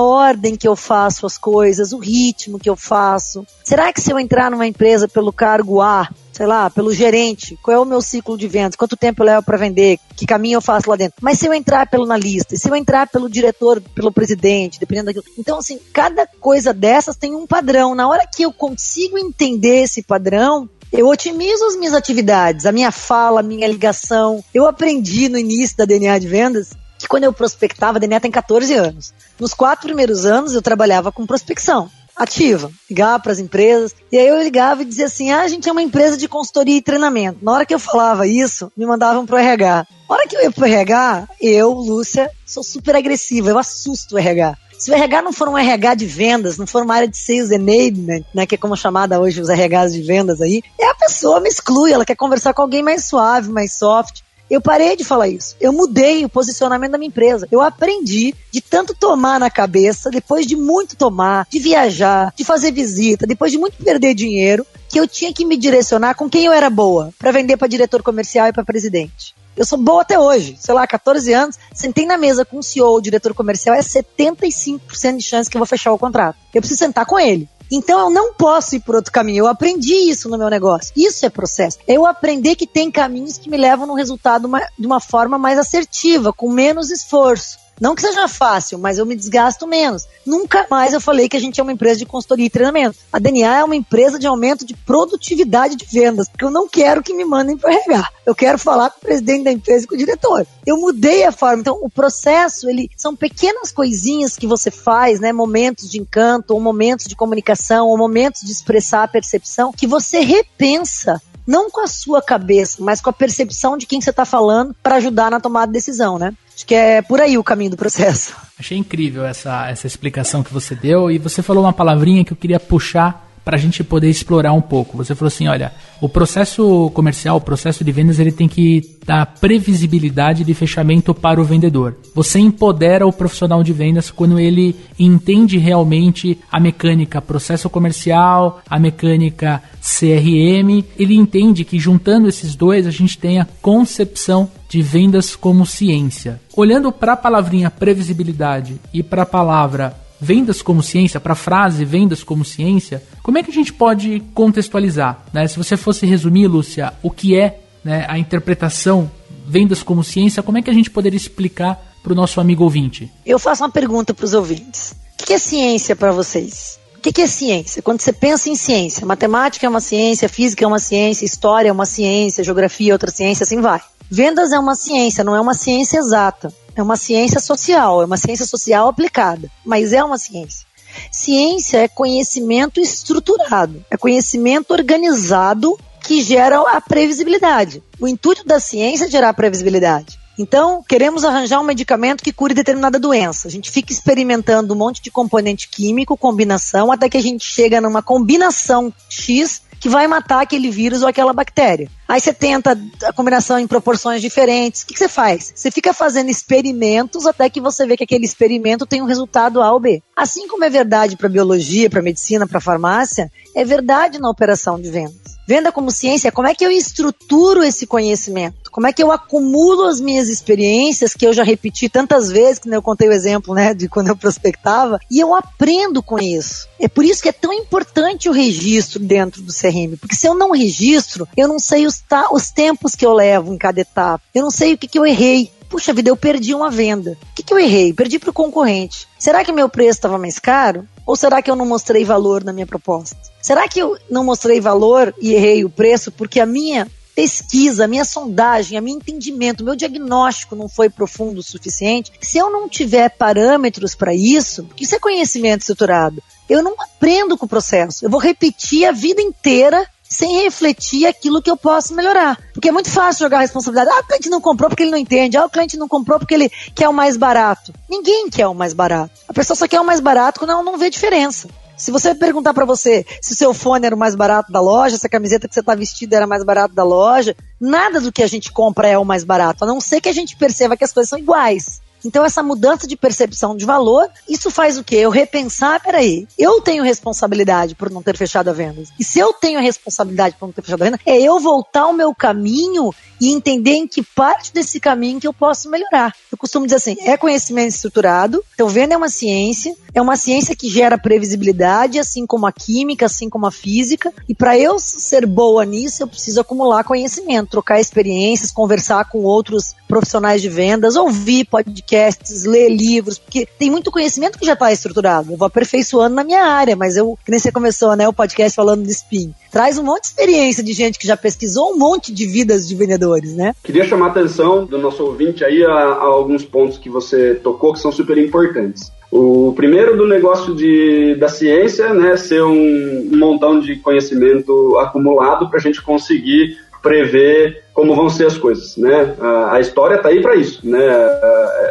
ordem 0.00 0.54
que 0.54 0.68
eu 0.68 0.76
faço 0.76 1.26
as 1.26 1.36
coisas, 1.36 1.92
o 1.92 1.98
ritmo 1.98 2.60
que 2.60 2.70
eu 2.70 2.76
faço. 2.76 3.44
Será 3.64 3.92
que 3.92 4.00
se 4.00 4.12
eu 4.12 4.18
entrar 4.18 4.50
numa 4.50 4.66
empresa 4.66 5.08
pelo 5.08 5.32
cargo 5.32 5.80
A, 5.80 6.08
sei 6.32 6.46
lá, 6.46 6.70
pelo 6.70 6.92
gerente, 6.92 7.58
qual 7.62 7.76
é 7.76 7.78
o 7.78 7.84
meu 7.84 8.00
ciclo 8.00 8.38
de 8.38 8.48
vendas, 8.48 8.74
quanto 8.74 8.96
tempo 8.96 9.22
eu 9.22 9.26
levo 9.26 9.42
para 9.44 9.58
vender, 9.58 9.98
que 10.16 10.26
caminho 10.26 10.56
eu 10.56 10.62
faço 10.62 10.88
lá 10.88 10.96
dentro. 10.96 11.18
Mas 11.20 11.38
se 11.38 11.46
eu 11.46 11.52
entrar 11.52 11.86
pelo 11.86 12.04
analista, 12.04 12.56
se 12.56 12.68
eu 12.68 12.74
entrar 12.74 13.06
pelo 13.08 13.28
diretor, 13.28 13.80
pelo 13.94 14.10
presidente, 14.10 14.80
dependendo 14.80 15.06
daquilo. 15.06 15.24
Então, 15.38 15.58
assim, 15.58 15.78
cada 15.92 16.26
coisa 16.26 16.72
dessas 16.72 17.16
tem 17.16 17.34
um 17.34 17.46
padrão. 17.46 17.94
Na 17.94 18.08
hora 18.08 18.26
que 18.26 18.42
eu 18.42 18.52
consigo 18.52 19.18
entender 19.18 19.82
esse 19.82 20.02
padrão, 20.02 20.68
eu 20.90 21.08
otimizo 21.08 21.64
as 21.66 21.76
minhas 21.76 21.94
atividades, 21.94 22.66
a 22.66 22.72
minha 22.72 22.90
fala, 22.90 23.40
a 23.40 23.42
minha 23.42 23.68
ligação. 23.68 24.42
Eu 24.54 24.66
aprendi 24.66 25.28
no 25.28 25.38
início 25.38 25.76
da 25.76 25.84
DNA 25.84 26.18
de 26.18 26.28
vendas 26.28 26.70
que 26.98 27.08
quando 27.08 27.24
eu 27.24 27.32
prospectava, 27.32 27.98
a 27.98 28.00
DNA 28.00 28.20
tem 28.20 28.30
14 28.30 28.72
anos. 28.74 29.12
Nos 29.38 29.52
quatro 29.52 29.86
primeiros 29.86 30.24
anos 30.24 30.54
eu 30.54 30.62
trabalhava 30.62 31.10
com 31.10 31.26
prospecção 31.26 31.90
ativa, 32.22 32.70
ligava 32.88 33.22
para 33.22 33.32
as 33.32 33.38
empresas, 33.38 33.94
e 34.10 34.18
aí 34.18 34.26
eu 34.26 34.42
ligava 34.42 34.82
e 34.82 34.84
dizia 34.84 35.06
assim: 35.06 35.30
ah, 35.30 35.42
a 35.42 35.48
gente 35.48 35.68
é 35.68 35.72
uma 35.72 35.82
empresa 35.82 36.16
de 36.16 36.28
consultoria 36.28 36.76
e 36.76 36.82
treinamento. 36.82 37.38
Na 37.42 37.52
hora 37.52 37.66
que 37.66 37.74
eu 37.74 37.78
falava 37.78 38.26
isso, 38.26 38.70
me 38.76 38.86
mandavam 38.86 39.26
pro 39.26 39.36
RH. 39.36 39.86
Na 40.08 40.14
hora 40.14 40.28
que 40.28 40.36
eu 40.36 40.42
ia 40.42 40.50
pro 40.50 40.66
RH, 40.66 41.28
eu, 41.40 41.72
Lúcia, 41.72 42.30
sou 42.46 42.62
super 42.62 42.94
agressiva, 42.94 43.50
eu 43.50 43.58
assusto 43.58 44.14
o 44.14 44.18
RH. 44.18 44.56
Se 44.82 44.90
o 44.90 44.94
RH 44.94 45.22
não 45.22 45.32
for 45.32 45.48
um 45.48 45.56
RH 45.56 45.94
de 45.94 46.06
vendas, 46.06 46.58
não 46.58 46.66
for 46.66 46.82
uma 46.82 46.96
área 46.96 47.06
de 47.06 47.16
sales 47.16 47.52
enablement, 47.52 48.24
né, 48.34 48.44
que 48.46 48.56
é 48.56 48.58
como 48.58 48.76
chamada 48.76 49.20
hoje 49.20 49.40
os 49.40 49.48
RHs 49.48 49.92
de 49.92 50.02
vendas 50.02 50.40
aí, 50.40 50.60
é 50.76 50.86
a 50.88 50.94
pessoa 50.94 51.38
me 51.38 51.48
exclui, 51.48 51.92
ela 51.92 52.04
quer 52.04 52.16
conversar 52.16 52.52
com 52.52 52.62
alguém 52.62 52.82
mais 52.82 53.04
suave, 53.04 53.48
mais 53.48 53.74
soft. 53.74 54.22
Eu 54.52 54.60
parei 54.60 54.94
de 54.96 55.02
falar 55.02 55.28
isso. 55.28 55.56
Eu 55.58 55.72
mudei 55.72 56.26
o 56.26 56.28
posicionamento 56.28 56.92
da 56.92 56.98
minha 56.98 57.08
empresa. 57.08 57.48
Eu 57.50 57.62
aprendi 57.62 58.34
de 58.50 58.60
tanto 58.60 58.94
tomar 58.94 59.40
na 59.40 59.48
cabeça, 59.48 60.10
depois 60.10 60.46
de 60.46 60.56
muito 60.56 60.94
tomar, 60.94 61.46
de 61.48 61.58
viajar, 61.58 62.34
de 62.36 62.44
fazer 62.44 62.70
visita, 62.70 63.26
depois 63.26 63.50
de 63.50 63.56
muito 63.56 63.82
perder 63.82 64.12
dinheiro, 64.12 64.66
que 64.90 65.00
eu 65.00 65.08
tinha 65.08 65.32
que 65.32 65.46
me 65.46 65.56
direcionar 65.56 66.14
com 66.16 66.28
quem 66.28 66.44
eu 66.44 66.52
era 66.52 66.68
boa 66.68 67.14
para 67.18 67.30
vender 67.30 67.56
para 67.56 67.66
diretor 67.66 68.02
comercial 68.02 68.46
e 68.46 68.52
para 68.52 68.62
presidente. 68.62 69.34
Eu 69.56 69.64
sou 69.64 69.78
boa 69.78 70.02
até 70.02 70.18
hoje, 70.18 70.54
sei 70.60 70.74
lá, 70.74 70.86
14 70.86 71.32
anos, 71.32 71.58
sentei 71.72 72.04
na 72.04 72.18
mesa 72.18 72.44
com 72.44 72.58
o 72.58 72.62
CEO 72.62 72.88
ou 72.88 73.00
diretor 73.00 73.32
comercial, 73.32 73.74
é 73.74 73.80
75% 73.80 75.16
de 75.16 75.22
chance 75.22 75.48
que 75.48 75.56
eu 75.56 75.60
vou 75.60 75.66
fechar 75.66 75.94
o 75.94 75.98
contrato. 75.98 76.36
Eu 76.52 76.60
preciso 76.60 76.78
sentar 76.78 77.06
com 77.06 77.18
ele. 77.18 77.48
Então 77.74 78.00
eu 78.00 78.10
não 78.10 78.34
posso 78.34 78.76
ir 78.76 78.80
por 78.80 78.94
outro 78.94 79.10
caminho. 79.10 79.44
Eu 79.44 79.48
aprendi 79.48 79.94
isso 79.94 80.28
no 80.28 80.36
meu 80.36 80.50
negócio. 80.50 80.92
Isso 80.94 81.24
é 81.24 81.30
processo. 81.30 81.78
Eu 81.88 82.04
aprendi 82.04 82.54
que 82.54 82.66
tem 82.66 82.90
caminhos 82.90 83.38
que 83.38 83.48
me 83.48 83.56
levam 83.56 83.86
no 83.86 83.94
resultado 83.94 84.46
de 84.78 84.86
uma 84.86 85.00
forma 85.00 85.38
mais 85.38 85.58
assertiva, 85.58 86.34
com 86.34 86.50
menos 86.50 86.90
esforço. 86.90 87.61
Não 87.82 87.96
que 87.96 88.02
seja 88.02 88.28
fácil, 88.28 88.78
mas 88.78 88.96
eu 88.96 89.04
me 89.04 89.16
desgasto 89.16 89.66
menos. 89.66 90.06
Nunca 90.24 90.64
mais 90.70 90.92
eu 90.92 91.00
falei 91.00 91.28
que 91.28 91.36
a 91.36 91.40
gente 91.40 91.58
é 91.58 91.62
uma 91.64 91.72
empresa 91.72 91.98
de 91.98 92.06
consultoria 92.06 92.46
e 92.46 92.50
treinamento. 92.50 92.96
A 93.12 93.18
DNA 93.18 93.58
é 93.58 93.64
uma 93.64 93.74
empresa 93.74 94.20
de 94.20 94.26
aumento 94.28 94.64
de 94.64 94.72
produtividade 94.72 95.74
de 95.74 95.84
vendas, 95.86 96.28
porque 96.28 96.44
eu 96.44 96.50
não 96.50 96.68
quero 96.68 97.02
que 97.02 97.12
me 97.12 97.24
mandem 97.24 97.58
para 97.58 97.74
RH. 97.74 98.08
Eu 98.24 98.36
quero 98.36 98.56
falar 98.56 98.88
com 98.90 98.98
o 98.98 99.00
presidente 99.00 99.42
da 99.42 99.50
empresa 99.50 99.84
e 99.84 99.88
com 99.88 99.96
o 99.96 99.98
diretor. 99.98 100.46
Eu 100.64 100.76
mudei 100.76 101.24
a 101.24 101.32
forma. 101.32 101.60
Então, 101.60 101.76
o 101.82 101.90
processo, 101.90 102.70
ele 102.70 102.88
são 102.96 103.16
pequenas 103.16 103.72
coisinhas 103.72 104.36
que 104.36 104.46
você 104.46 104.70
faz, 104.70 105.18
né? 105.18 105.32
Momentos 105.32 105.90
de 105.90 105.98
encanto, 105.98 106.54
ou 106.54 106.60
momentos 106.60 107.06
de 107.06 107.16
comunicação, 107.16 107.88
ou 107.88 107.98
momentos 107.98 108.42
de 108.42 108.52
expressar 108.52 109.02
a 109.02 109.08
percepção, 109.08 109.72
que 109.72 109.88
você 109.88 110.20
repensa 110.20 111.20
não 111.46 111.70
com 111.70 111.80
a 111.80 111.86
sua 111.86 112.22
cabeça, 112.22 112.76
mas 112.80 113.00
com 113.00 113.10
a 113.10 113.12
percepção 113.12 113.76
de 113.76 113.86
quem 113.86 114.00
você 114.00 114.10
está 114.10 114.24
falando 114.24 114.74
para 114.82 114.96
ajudar 114.96 115.30
na 115.30 115.40
tomada 115.40 115.66
de 115.66 115.72
decisão, 115.72 116.18
né? 116.18 116.32
Acho 116.62 116.66
que 116.68 116.76
é 116.76 117.02
por 117.02 117.20
aí 117.20 117.36
o 117.36 117.42
caminho 117.42 117.72
do 117.72 117.76
processo. 117.76 118.36
Achei 118.56 118.78
incrível 118.78 119.24
essa, 119.24 119.68
essa 119.68 119.84
explicação 119.84 120.44
que 120.44 120.52
você 120.52 120.76
deu 120.76 121.10
e 121.10 121.18
você 121.18 121.42
falou 121.42 121.64
uma 121.64 121.72
palavrinha 121.72 122.24
que 122.24 122.32
eu 122.32 122.36
queria 122.36 122.60
puxar 122.60 123.21
para 123.44 123.56
a 123.56 123.60
gente 123.60 123.82
poder 123.82 124.08
explorar 124.08 124.52
um 124.52 124.60
pouco. 124.60 124.96
Você 124.96 125.14
falou 125.14 125.28
assim, 125.28 125.48
olha, 125.48 125.72
o 126.00 126.08
processo 126.08 126.90
comercial, 126.94 127.36
o 127.36 127.40
processo 127.40 127.84
de 127.84 127.92
vendas, 127.92 128.18
ele 128.18 128.32
tem 128.32 128.48
que 128.48 128.96
dar 129.04 129.26
previsibilidade 129.26 130.44
de 130.44 130.54
fechamento 130.54 131.12
para 131.14 131.40
o 131.40 131.44
vendedor. 131.44 131.96
Você 132.14 132.38
empodera 132.38 133.06
o 133.06 133.12
profissional 133.12 133.62
de 133.62 133.72
vendas 133.72 134.10
quando 134.10 134.38
ele 134.38 134.76
entende 134.98 135.58
realmente 135.58 136.38
a 136.50 136.60
mecânica 136.60 137.20
processo 137.20 137.68
comercial, 137.68 138.60
a 138.68 138.78
mecânica 138.78 139.62
CRM, 139.80 140.84
ele 140.96 141.14
entende 141.14 141.64
que 141.64 141.78
juntando 141.78 142.28
esses 142.28 142.54
dois 142.54 142.86
a 142.86 142.90
gente 142.90 143.18
tem 143.18 143.40
a 143.40 143.46
concepção 143.60 144.48
de 144.68 144.80
vendas 144.80 145.34
como 145.34 145.66
ciência. 145.66 146.40
Olhando 146.56 146.92
para 146.92 147.12
a 147.12 147.16
palavrinha 147.16 147.70
previsibilidade 147.70 148.80
e 148.92 149.02
para 149.02 149.22
a 149.22 149.26
palavra 149.26 149.96
vendas 150.22 150.62
como 150.62 150.84
ciência, 150.84 151.18
para 151.18 151.32
a 151.32 151.36
frase 151.36 151.84
vendas 151.84 152.22
como 152.22 152.44
ciência, 152.44 153.02
como 153.24 153.38
é 153.38 153.42
que 153.42 153.50
a 153.50 153.54
gente 153.54 153.72
pode 153.72 154.22
contextualizar? 154.32 155.20
Né? 155.32 155.48
Se 155.48 155.56
você 155.56 155.76
fosse 155.76 156.06
resumir, 156.06 156.46
Lúcia, 156.46 156.92
o 157.02 157.10
que 157.10 157.36
é 157.36 157.58
né, 157.84 158.06
a 158.08 158.16
interpretação 158.16 159.10
vendas 159.44 159.82
como 159.82 160.04
ciência, 160.04 160.40
como 160.40 160.58
é 160.58 160.62
que 160.62 160.70
a 160.70 160.72
gente 160.72 160.90
poderia 160.90 161.16
explicar 161.16 161.84
para 162.04 162.12
o 162.12 162.14
nosso 162.14 162.40
amigo 162.40 162.62
ouvinte? 162.62 163.10
Eu 163.26 163.36
faço 163.36 163.64
uma 163.64 163.70
pergunta 163.70 164.14
para 164.14 164.24
os 164.24 164.32
ouvintes. 164.32 164.94
O 165.20 165.26
que 165.26 165.32
é 165.32 165.38
ciência 165.38 165.96
para 165.96 166.12
vocês? 166.12 166.78
O 166.96 167.00
que 167.00 167.20
é 167.20 167.26
ciência? 167.26 167.82
Quando 167.82 168.00
você 168.00 168.12
pensa 168.12 168.48
em 168.48 168.54
ciência, 168.54 169.04
matemática 169.04 169.66
é 169.66 169.68
uma 169.68 169.80
ciência, 169.80 170.28
física 170.28 170.64
é 170.64 170.68
uma 170.68 170.78
ciência, 170.78 171.24
história 171.24 171.68
é 171.68 171.72
uma 171.72 171.84
ciência, 171.84 172.44
geografia 172.44 172.92
é 172.92 172.94
outra 172.94 173.10
ciência, 173.10 173.42
assim 173.42 173.60
vai. 173.60 173.80
Vendas 174.08 174.52
é 174.52 174.58
uma 174.58 174.76
ciência, 174.76 175.24
não 175.24 175.34
é 175.34 175.40
uma 175.40 175.54
ciência 175.54 175.98
exata. 175.98 176.54
É 176.74 176.82
uma 176.82 176.96
ciência 176.96 177.40
social, 177.40 178.02
é 178.02 178.04
uma 178.04 178.16
ciência 178.16 178.46
social 178.46 178.88
aplicada, 178.88 179.50
mas 179.64 179.92
é 179.92 180.02
uma 180.02 180.18
ciência. 180.18 180.66
Ciência 181.10 181.78
é 181.78 181.88
conhecimento 181.88 182.80
estruturado, 182.80 183.84
é 183.90 183.96
conhecimento 183.96 184.72
organizado 184.72 185.78
que 186.02 186.22
gera 186.22 186.60
a 186.60 186.80
previsibilidade. 186.80 187.82
O 188.00 188.08
intuito 188.08 188.44
da 188.44 188.58
ciência 188.58 189.04
é 189.06 189.10
gerar 189.10 189.32
previsibilidade. 189.34 190.18
Então, 190.38 190.82
queremos 190.82 191.24
arranjar 191.24 191.60
um 191.60 191.64
medicamento 191.64 192.22
que 192.24 192.32
cure 192.32 192.54
determinada 192.54 192.98
doença. 192.98 193.46
A 193.46 193.50
gente 193.50 193.70
fica 193.70 193.92
experimentando 193.92 194.72
um 194.72 194.76
monte 194.76 195.02
de 195.02 195.10
componente 195.10 195.68
químico, 195.68 196.16
combinação, 196.16 196.90
até 196.90 197.08
que 197.08 197.18
a 197.18 197.22
gente 197.22 197.44
chega 197.44 197.80
numa 197.80 198.02
combinação 198.02 198.92
X 199.08 199.62
que 199.82 199.88
vai 199.88 200.06
matar 200.06 200.40
aquele 200.40 200.70
vírus 200.70 201.02
ou 201.02 201.08
aquela 201.08 201.32
bactéria. 201.32 201.90
Aí 202.06 202.20
você 202.20 202.32
tenta 202.32 202.78
a 203.02 203.12
combinação 203.12 203.58
em 203.58 203.66
proporções 203.66 204.22
diferentes. 204.22 204.82
O 204.82 204.86
que, 204.86 204.96
você 204.96 205.08
faz? 205.08 205.52
Você 205.56 205.72
fica 205.72 205.92
fazendo 205.92 206.30
experimentos 206.30 207.26
até 207.26 207.50
que 207.50 207.60
você 207.60 207.84
vê 207.84 207.96
que 207.96 208.04
aquele 208.04 208.24
experimento 208.24 208.86
tem 208.86 209.02
um 209.02 209.06
resultado 209.06 209.60
A 209.60 209.72
ou 209.72 209.80
B. 209.80 210.00
Assim 210.14 210.46
como 210.46 210.64
é 210.64 210.70
verdade 210.70 211.16
para 211.16 211.28
biologia, 211.28 211.90
para 211.90 212.00
medicina, 212.00 212.46
para 212.46 212.60
farmácia, 212.60 213.28
é 213.56 213.64
verdade 213.64 214.20
na 214.20 214.30
operação 214.30 214.80
de 214.80 214.88
vendas. 214.88 215.36
Venda 215.48 215.72
como 215.72 215.90
ciência, 215.90 216.30
como 216.30 216.46
é 216.46 216.54
que 216.54 216.64
eu 216.64 216.70
estruturo 216.70 217.64
esse 217.64 217.84
conhecimento? 217.84 218.61
Como 218.72 218.86
é 218.86 218.92
que 218.92 219.02
eu 219.02 219.12
acumulo 219.12 219.84
as 219.84 220.00
minhas 220.00 220.30
experiências, 220.30 221.12
que 221.12 221.26
eu 221.26 221.32
já 221.34 221.44
repeti 221.44 221.90
tantas 221.90 222.30
vezes, 222.30 222.58
que 222.58 222.68
eu 222.70 222.80
contei 222.80 223.06
o 223.06 223.12
exemplo, 223.12 223.54
né, 223.54 223.74
de 223.74 223.86
quando 223.86 224.08
eu 224.08 224.16
prospectava, 224.16 224.98
e 225.10 225.20
eu 225.20 225.34
aprendo 225.34 226.02
com 226.02 226.18
isso. 226.18 226.66
É 226.80 226.88
por 226.88 227.04
isso 227.04 227.22
que 227.22 227.28
é 227.28 227.32
tão 227.32 227.52
importante 227.52 228.30
o 228.30 228.32
registro 228.32 228.98
dentro 228.98 229.42
do 229.42 229.52
CRM, 229.52 229.98
porque 230.00 230.16
se 230.16 230.26
eu 230.26 230.34
não 230.34 230.52
registro, 230.52 231.28
eu 231.36 231.46
não 231.46 231.58
sei 231.58 231.86
os, 231.86 232.02
os 232.32 232.50
tempos 232.50 232.94
que 232.94 233.04
eu 233.04 233.12
levo 233.12 233.52
em 233.52 233.58
cada 233.58 233.82
etapa, 233.82 234.24
eu 234.34 234.42
não 234.42 234.50
sei 234.50 234.72
o 234.72 234.78
que, 234.78 234.88
que 234.88 234.98
eu 234.98 235.04
errei, 235.04 235.52
puxa 235.68 235.92
vida, 235.92 236.08
eu 236.08 236.16
perdi 236.16 236.54
uma 236.54 236.70
venda. 236.70 237.16
O 237.30 237.34
que, 237.34 237.42
que 237.42 237.52
eu 237.52 237.58
errei? 237.58 237.92
Perdi 237.92 238.18
para 238.18 238.30
o 238.30 238.32
concorrente. 238.34 239.06
Será 239.18 239.44
que 239.44 239.52
meu 239.52 239.68
preço 239.68 239.98
estava 239.98 240.18
mais 240.18 240.38
caro? 240.38 240.86
Ou 241.06 241.16
será 241.16 241.40
que 241.40 241.50
eu 241.50 241.56
não 241.56 241.66
mostrei 241.66 242.04
valor 242.04 242.44
na 242.44 242.52
minha 242.52 242.66
proposta? 242.66 243.16
Será 243.40 243.66
que 243.66 243.80
eu 243.80 243.96
não 244.10 244.22
mostrei 244.22 244.60
valor 244.60 245.14
e 245.20 245.34
errei 245.34 245.64
o 245.64 245.70
preço 245.70 246.12
porque 246.12 246.40
a 246.40 246.46
minha 246.46 246.86
pesquisa, 247.14 247.84
a 247.84 247.88
minha 247.88 248.04
sondagem, 248.04 248.76
a 248.76 248.80
meu 248.80 248.94
entendimento, 248.94 249.64
meu 249.64 249.76
diagnóstico 249.76 250.56
não 250.56 250.68
foi 250.68 250.88
profundo 250.88 251.38
o 251.38 251.42
suficiente? 251.42 252.12
Se 252.20 252.38
eu 252.38 252.50
não 252.50 252.68
tiver 252.68 253.08
parâmetros 253.10 253.94
para 253.94 254.14
isso, 254.14 254.68
isso 254.80 254.94
é 254.94 254.98
conhecimento 254.98 255.60
estruturado, 255.60 256.22
eu 256.48 256.62
não 256.62 256.74
aprendo 256.80 257.36
com 257.36 257.46
o 257.46 257.48
processo. 257.48 258.04
Eu 258.04 258.10
vou 258.10 258.20
repetir 258.20 258.84
a 258.84 258.92
vida 258.92 259.22
inteira 259.22 259.86
sem 260.12 260.42
refletir 260.42 261.06
aquilo 261.06 261.40
que 261.40 261.50
eu 261.50 261.56
posso 261.56 261.94
melhorar. 261.94 262.38
Porque 262.52 262.68
é 262.68 262.72
muito 262.72 262.90
fácil 262.90 263.24
jogar 263.24 263.38
a 263.38 263.40
responsabilidade. 263.40 263.90
Ah, 263.90 264.00
o 264.00 264.06
cliente 264.06 264.28
não 264.28 264.42
comprou 264.42 264.68
porque 264.68 264.82
ele 264.82 264.90
não 264.90 264.98
entende. 264.98 265.38
Ah, 265.38 265.46
o 265.46 265.50
cliente 265.50 265.78
não 265.78 265.88
comprou 265.88 266.18
porque 266.18 266.34
ele 266.34 266.50
quer 266.74 266.88
o 266.88 266.92
mais 266.92 267.16
barato. 267.16 267.72
Ninguém 267.88 268.28
quer 268.28 268.46
o 268.46 268.54
mais 268.54 268.74
barato. 268.74 269.10
A 269.26 269.32
pessoa 269.32 269.56
só 269.56 269.66
quer 269.66 269.80
o 269.80 269.84
mais 269.84 270.00
barato 270.00 270.38
quando 270.38 270.50
ela 270.50 270.62
não 270.62 270.76
vê 270.76 270.90
diferença. 270.90 271.48
Se 271.82 271.90
você 271.90 272.14
perguntar 272.14 272.54
para 272.54 272.64
você 272.64 273.04
se 273.20 273.32
o 273.32 273.36
seu 273.36 273.52
fone 273.52 273.84
era 273.84 273.96
o 273.96 273.98
mais 273.98 274.14
barato 274.14 274.52
da 274.52 274.60
loja, 274.60 274.96
se 274.96 275.04
a 275.04 275.10
camiseta 275.10 275.48
que 275.48 275.54
você 275.54 275.58
está 275.58 275.74
vestido 275.74 276.14
era 276.14 276.28
mais 276.28 276.44
barato 276.44 276.72
da 276.72 276.84
loja, 276.84 277.34
nada 277.60 278.00
do 278.00 278.12
que 278.12 278.22
a 278.22 278.26
gente 278.28 278.52
compra 278.52 278.86
é 278.86 278.96
o 278.96 279.04
mais 279.04 279.24
barato, 279.24 279.64
a 279.64 279.66
não 279.66 279.80
ser 279.80 280.00
que 280.00 280.08
a 280.08 280.12
gente 280.12 280.36
perceba 280.36 280.76
que 280.76 280.84
as 280.84 280.92
coisas 280.92 281.10
são 281.10 281.18
iguais. 281.18 281.81
Então, 282.04 282.24
essa 282.24 282.42
mudança 282.42 282.86
de 282.86 282.96
percepção 282.96 283.56
de 283.56 283.64
valor, 283.64 284.08
isso 284.28 284.50
faz 284.50 284.78
o 284.78 284.84
quê? 284.84 284.96
Eu 284.96 285.10
repensar, 285.10 285.82
peraí, 285.82 286.26
eu 286.38 286.60
tenho 286.60 286.84
responsabilidade 286.84 287.74
por 287.74 287.90
não 287.90 288.02
ter 288.02 288.16
fechado 288.16 288.48
a 288.48 288.52
venda. 288.52 288.82
E 288.98 289.04
se 289.04 289.18
eu 289.18 289.32
tenho 289.32 289.60
responsabilidade 289.60 290.36
por 290.38 290.46
não 290.46 290.52
ter 290.52 290.62
fechado 290.62 290.82
a 290.82 290.84
venda, 290.84 291.00
é 291.06 291.20
eu 291.20 291.38
voltar 291.38 291.86
o 291.86 291.92
meu 291.92 292.14
caminho 292.14 292.92
e 293.20 293.30
entender 293.30 293.74
em 293.74 293.86
que 293.86 294.02
parte 294.02 294.52
desse 294.52 294.80
caminho 294.80 295.20
que 295.20 295.26
eu 295.28 295.32
posso 295.32 295.70
melhorar. 295.70 296.12
Eu 296.30 296.36
costumo 296.36 296.66
dizer 296.66 296.76
assim, 296.76 296.96
é 297.00 297.16
conhecimento 297.16 297.68
estruturado, 297.68 298.42
então 298.52 298.68
venda 298.68 298.94
é 298.94 298.96
uma 298.96 299.08
ciência, 299.08 299.76
é 299.94 300.02
uma 300.02 300.16
ciência 300.16 300.56
que 300.56 300.68
gera 300.68 300.98
previsibilidade, 300.98 302.00
assim 302.00 302.26
como 302.26 302.46
a 302.46 302.52
química, 302.52 303.06
assim 303.06 303.28
como 303.28 303.46
a 303.46 303.52
física, 303.52 304.12
e 304.28 304.34
para 304.34 304.58
eu 304.58 304.78
ser 304.80 305.24
boa 305.24 305.64
nisso, 305.64 306.02
eu 306.02 306.08
preciso 306.08 306.40
acumular 306.40 306.82
conhecimento, 306.82 307.50
trocar 307.50 307.80
experiências, 307.80 308.50
conversar 308.50 309.08
com 309.08 309.22
outros 309.22 309.74
profissionais 309.86 310.42
de 310.42 310.48
vendas, 310.48 310.96
ouvir 310.96 311.44
podcasts, 311.92 312.44
ler 312.44 312.70
livros, 312.70 313.18
porque 313.18 313.46
tem 313.58 313.70
muito 313.70 313.90
conhecimento 313.90 314.38
que 314.38 314.46
já 314.46 314.54
está 314.54 314.72
estruturado. 314.72 315.32
Eu 315.32 315.36
vou 315.36 315.46
aperfeiçoando 315.46 316.14
na 316.14 316.24
minha 316.24 316.44
área, 316.44 316.74
mas 316.74 316.96
eu, 316.96 317.18
que 317.22 317.30
nem 317.30 317.38
você 317.38 317.52
começou, 317.52 317.94
né, 317.94 318.08
o 318.08 318.12
podcast 318.12 318.56
falando 318.56 318.82
de 318.82 318.90
spin. 318.90 319.34
Traz 319.50 319.76
um 319.78 319.84
monte 319.84 320.02
de 320.02 320.08
experiência 320.08 320.62
de 320.62 320.72
gente 320.72 320.98
que 320.98 321.06
já 321.06 321.16
pesquisou 321.16 321.72
um 321.72 321.78
monte 321.78 322.12
de 322.12 322.26
vidas 322.26 322.66
de 322.66 322.74
vendedores 322.74 323.34
né? 323.34 323.54
Queria 323.62 323.84
chamar 323.84 324.06
a 324.06 324.10
atenção 324.10 324.64
do 324.64 324.78
nosso 324.78 325.02
ouvinte 325.04 325.44
aí 325.44 325.62
a, 325.64 325.70
a 325.70 326.04
alguns 326.04 326.44
pontos 326.44 326.78
que 326.78 326.88
você 326.88 327.34
tocou 327.34 327.72
que 327.72 327.80
são 327.80 327.92
super 327.92 328.16
importantes. 328.16 328.90
O 329.10 329.52
primeiro 329.54 329.96
do 329.96 330.06
negócio 330.06 330.54
de, 330.54 331.14
da 331.16 331.28
ciência, 331.28 331.92
né, 331.92 332.16
ser 332.16 332.42
um, 332.42 333.10
um 333.12 333.18
montão 333.18 333.60
de 333.60 333.76
conhecimento 333.76 334.78
acumulado 334.78 335.48
para 335.48 335.58
a 335.58 335.62
gente 335.62 335.82
conseguir 335.82 336.56
prever 336.82 337.62
como 337.72 337.94
vão 337.94 338.10
ser 338.10 338.26
as 338.26 338.36
coisas, 338.36 338.76
né? 338.76 339.14
A, 339.20 339.54
a 339.54 339.60
história 339.60 339.94
está 339.94 340.08
aí 340.08 340.20
para 340.20 340.34
isso, 340.34 340.60
né? 340.68 340.84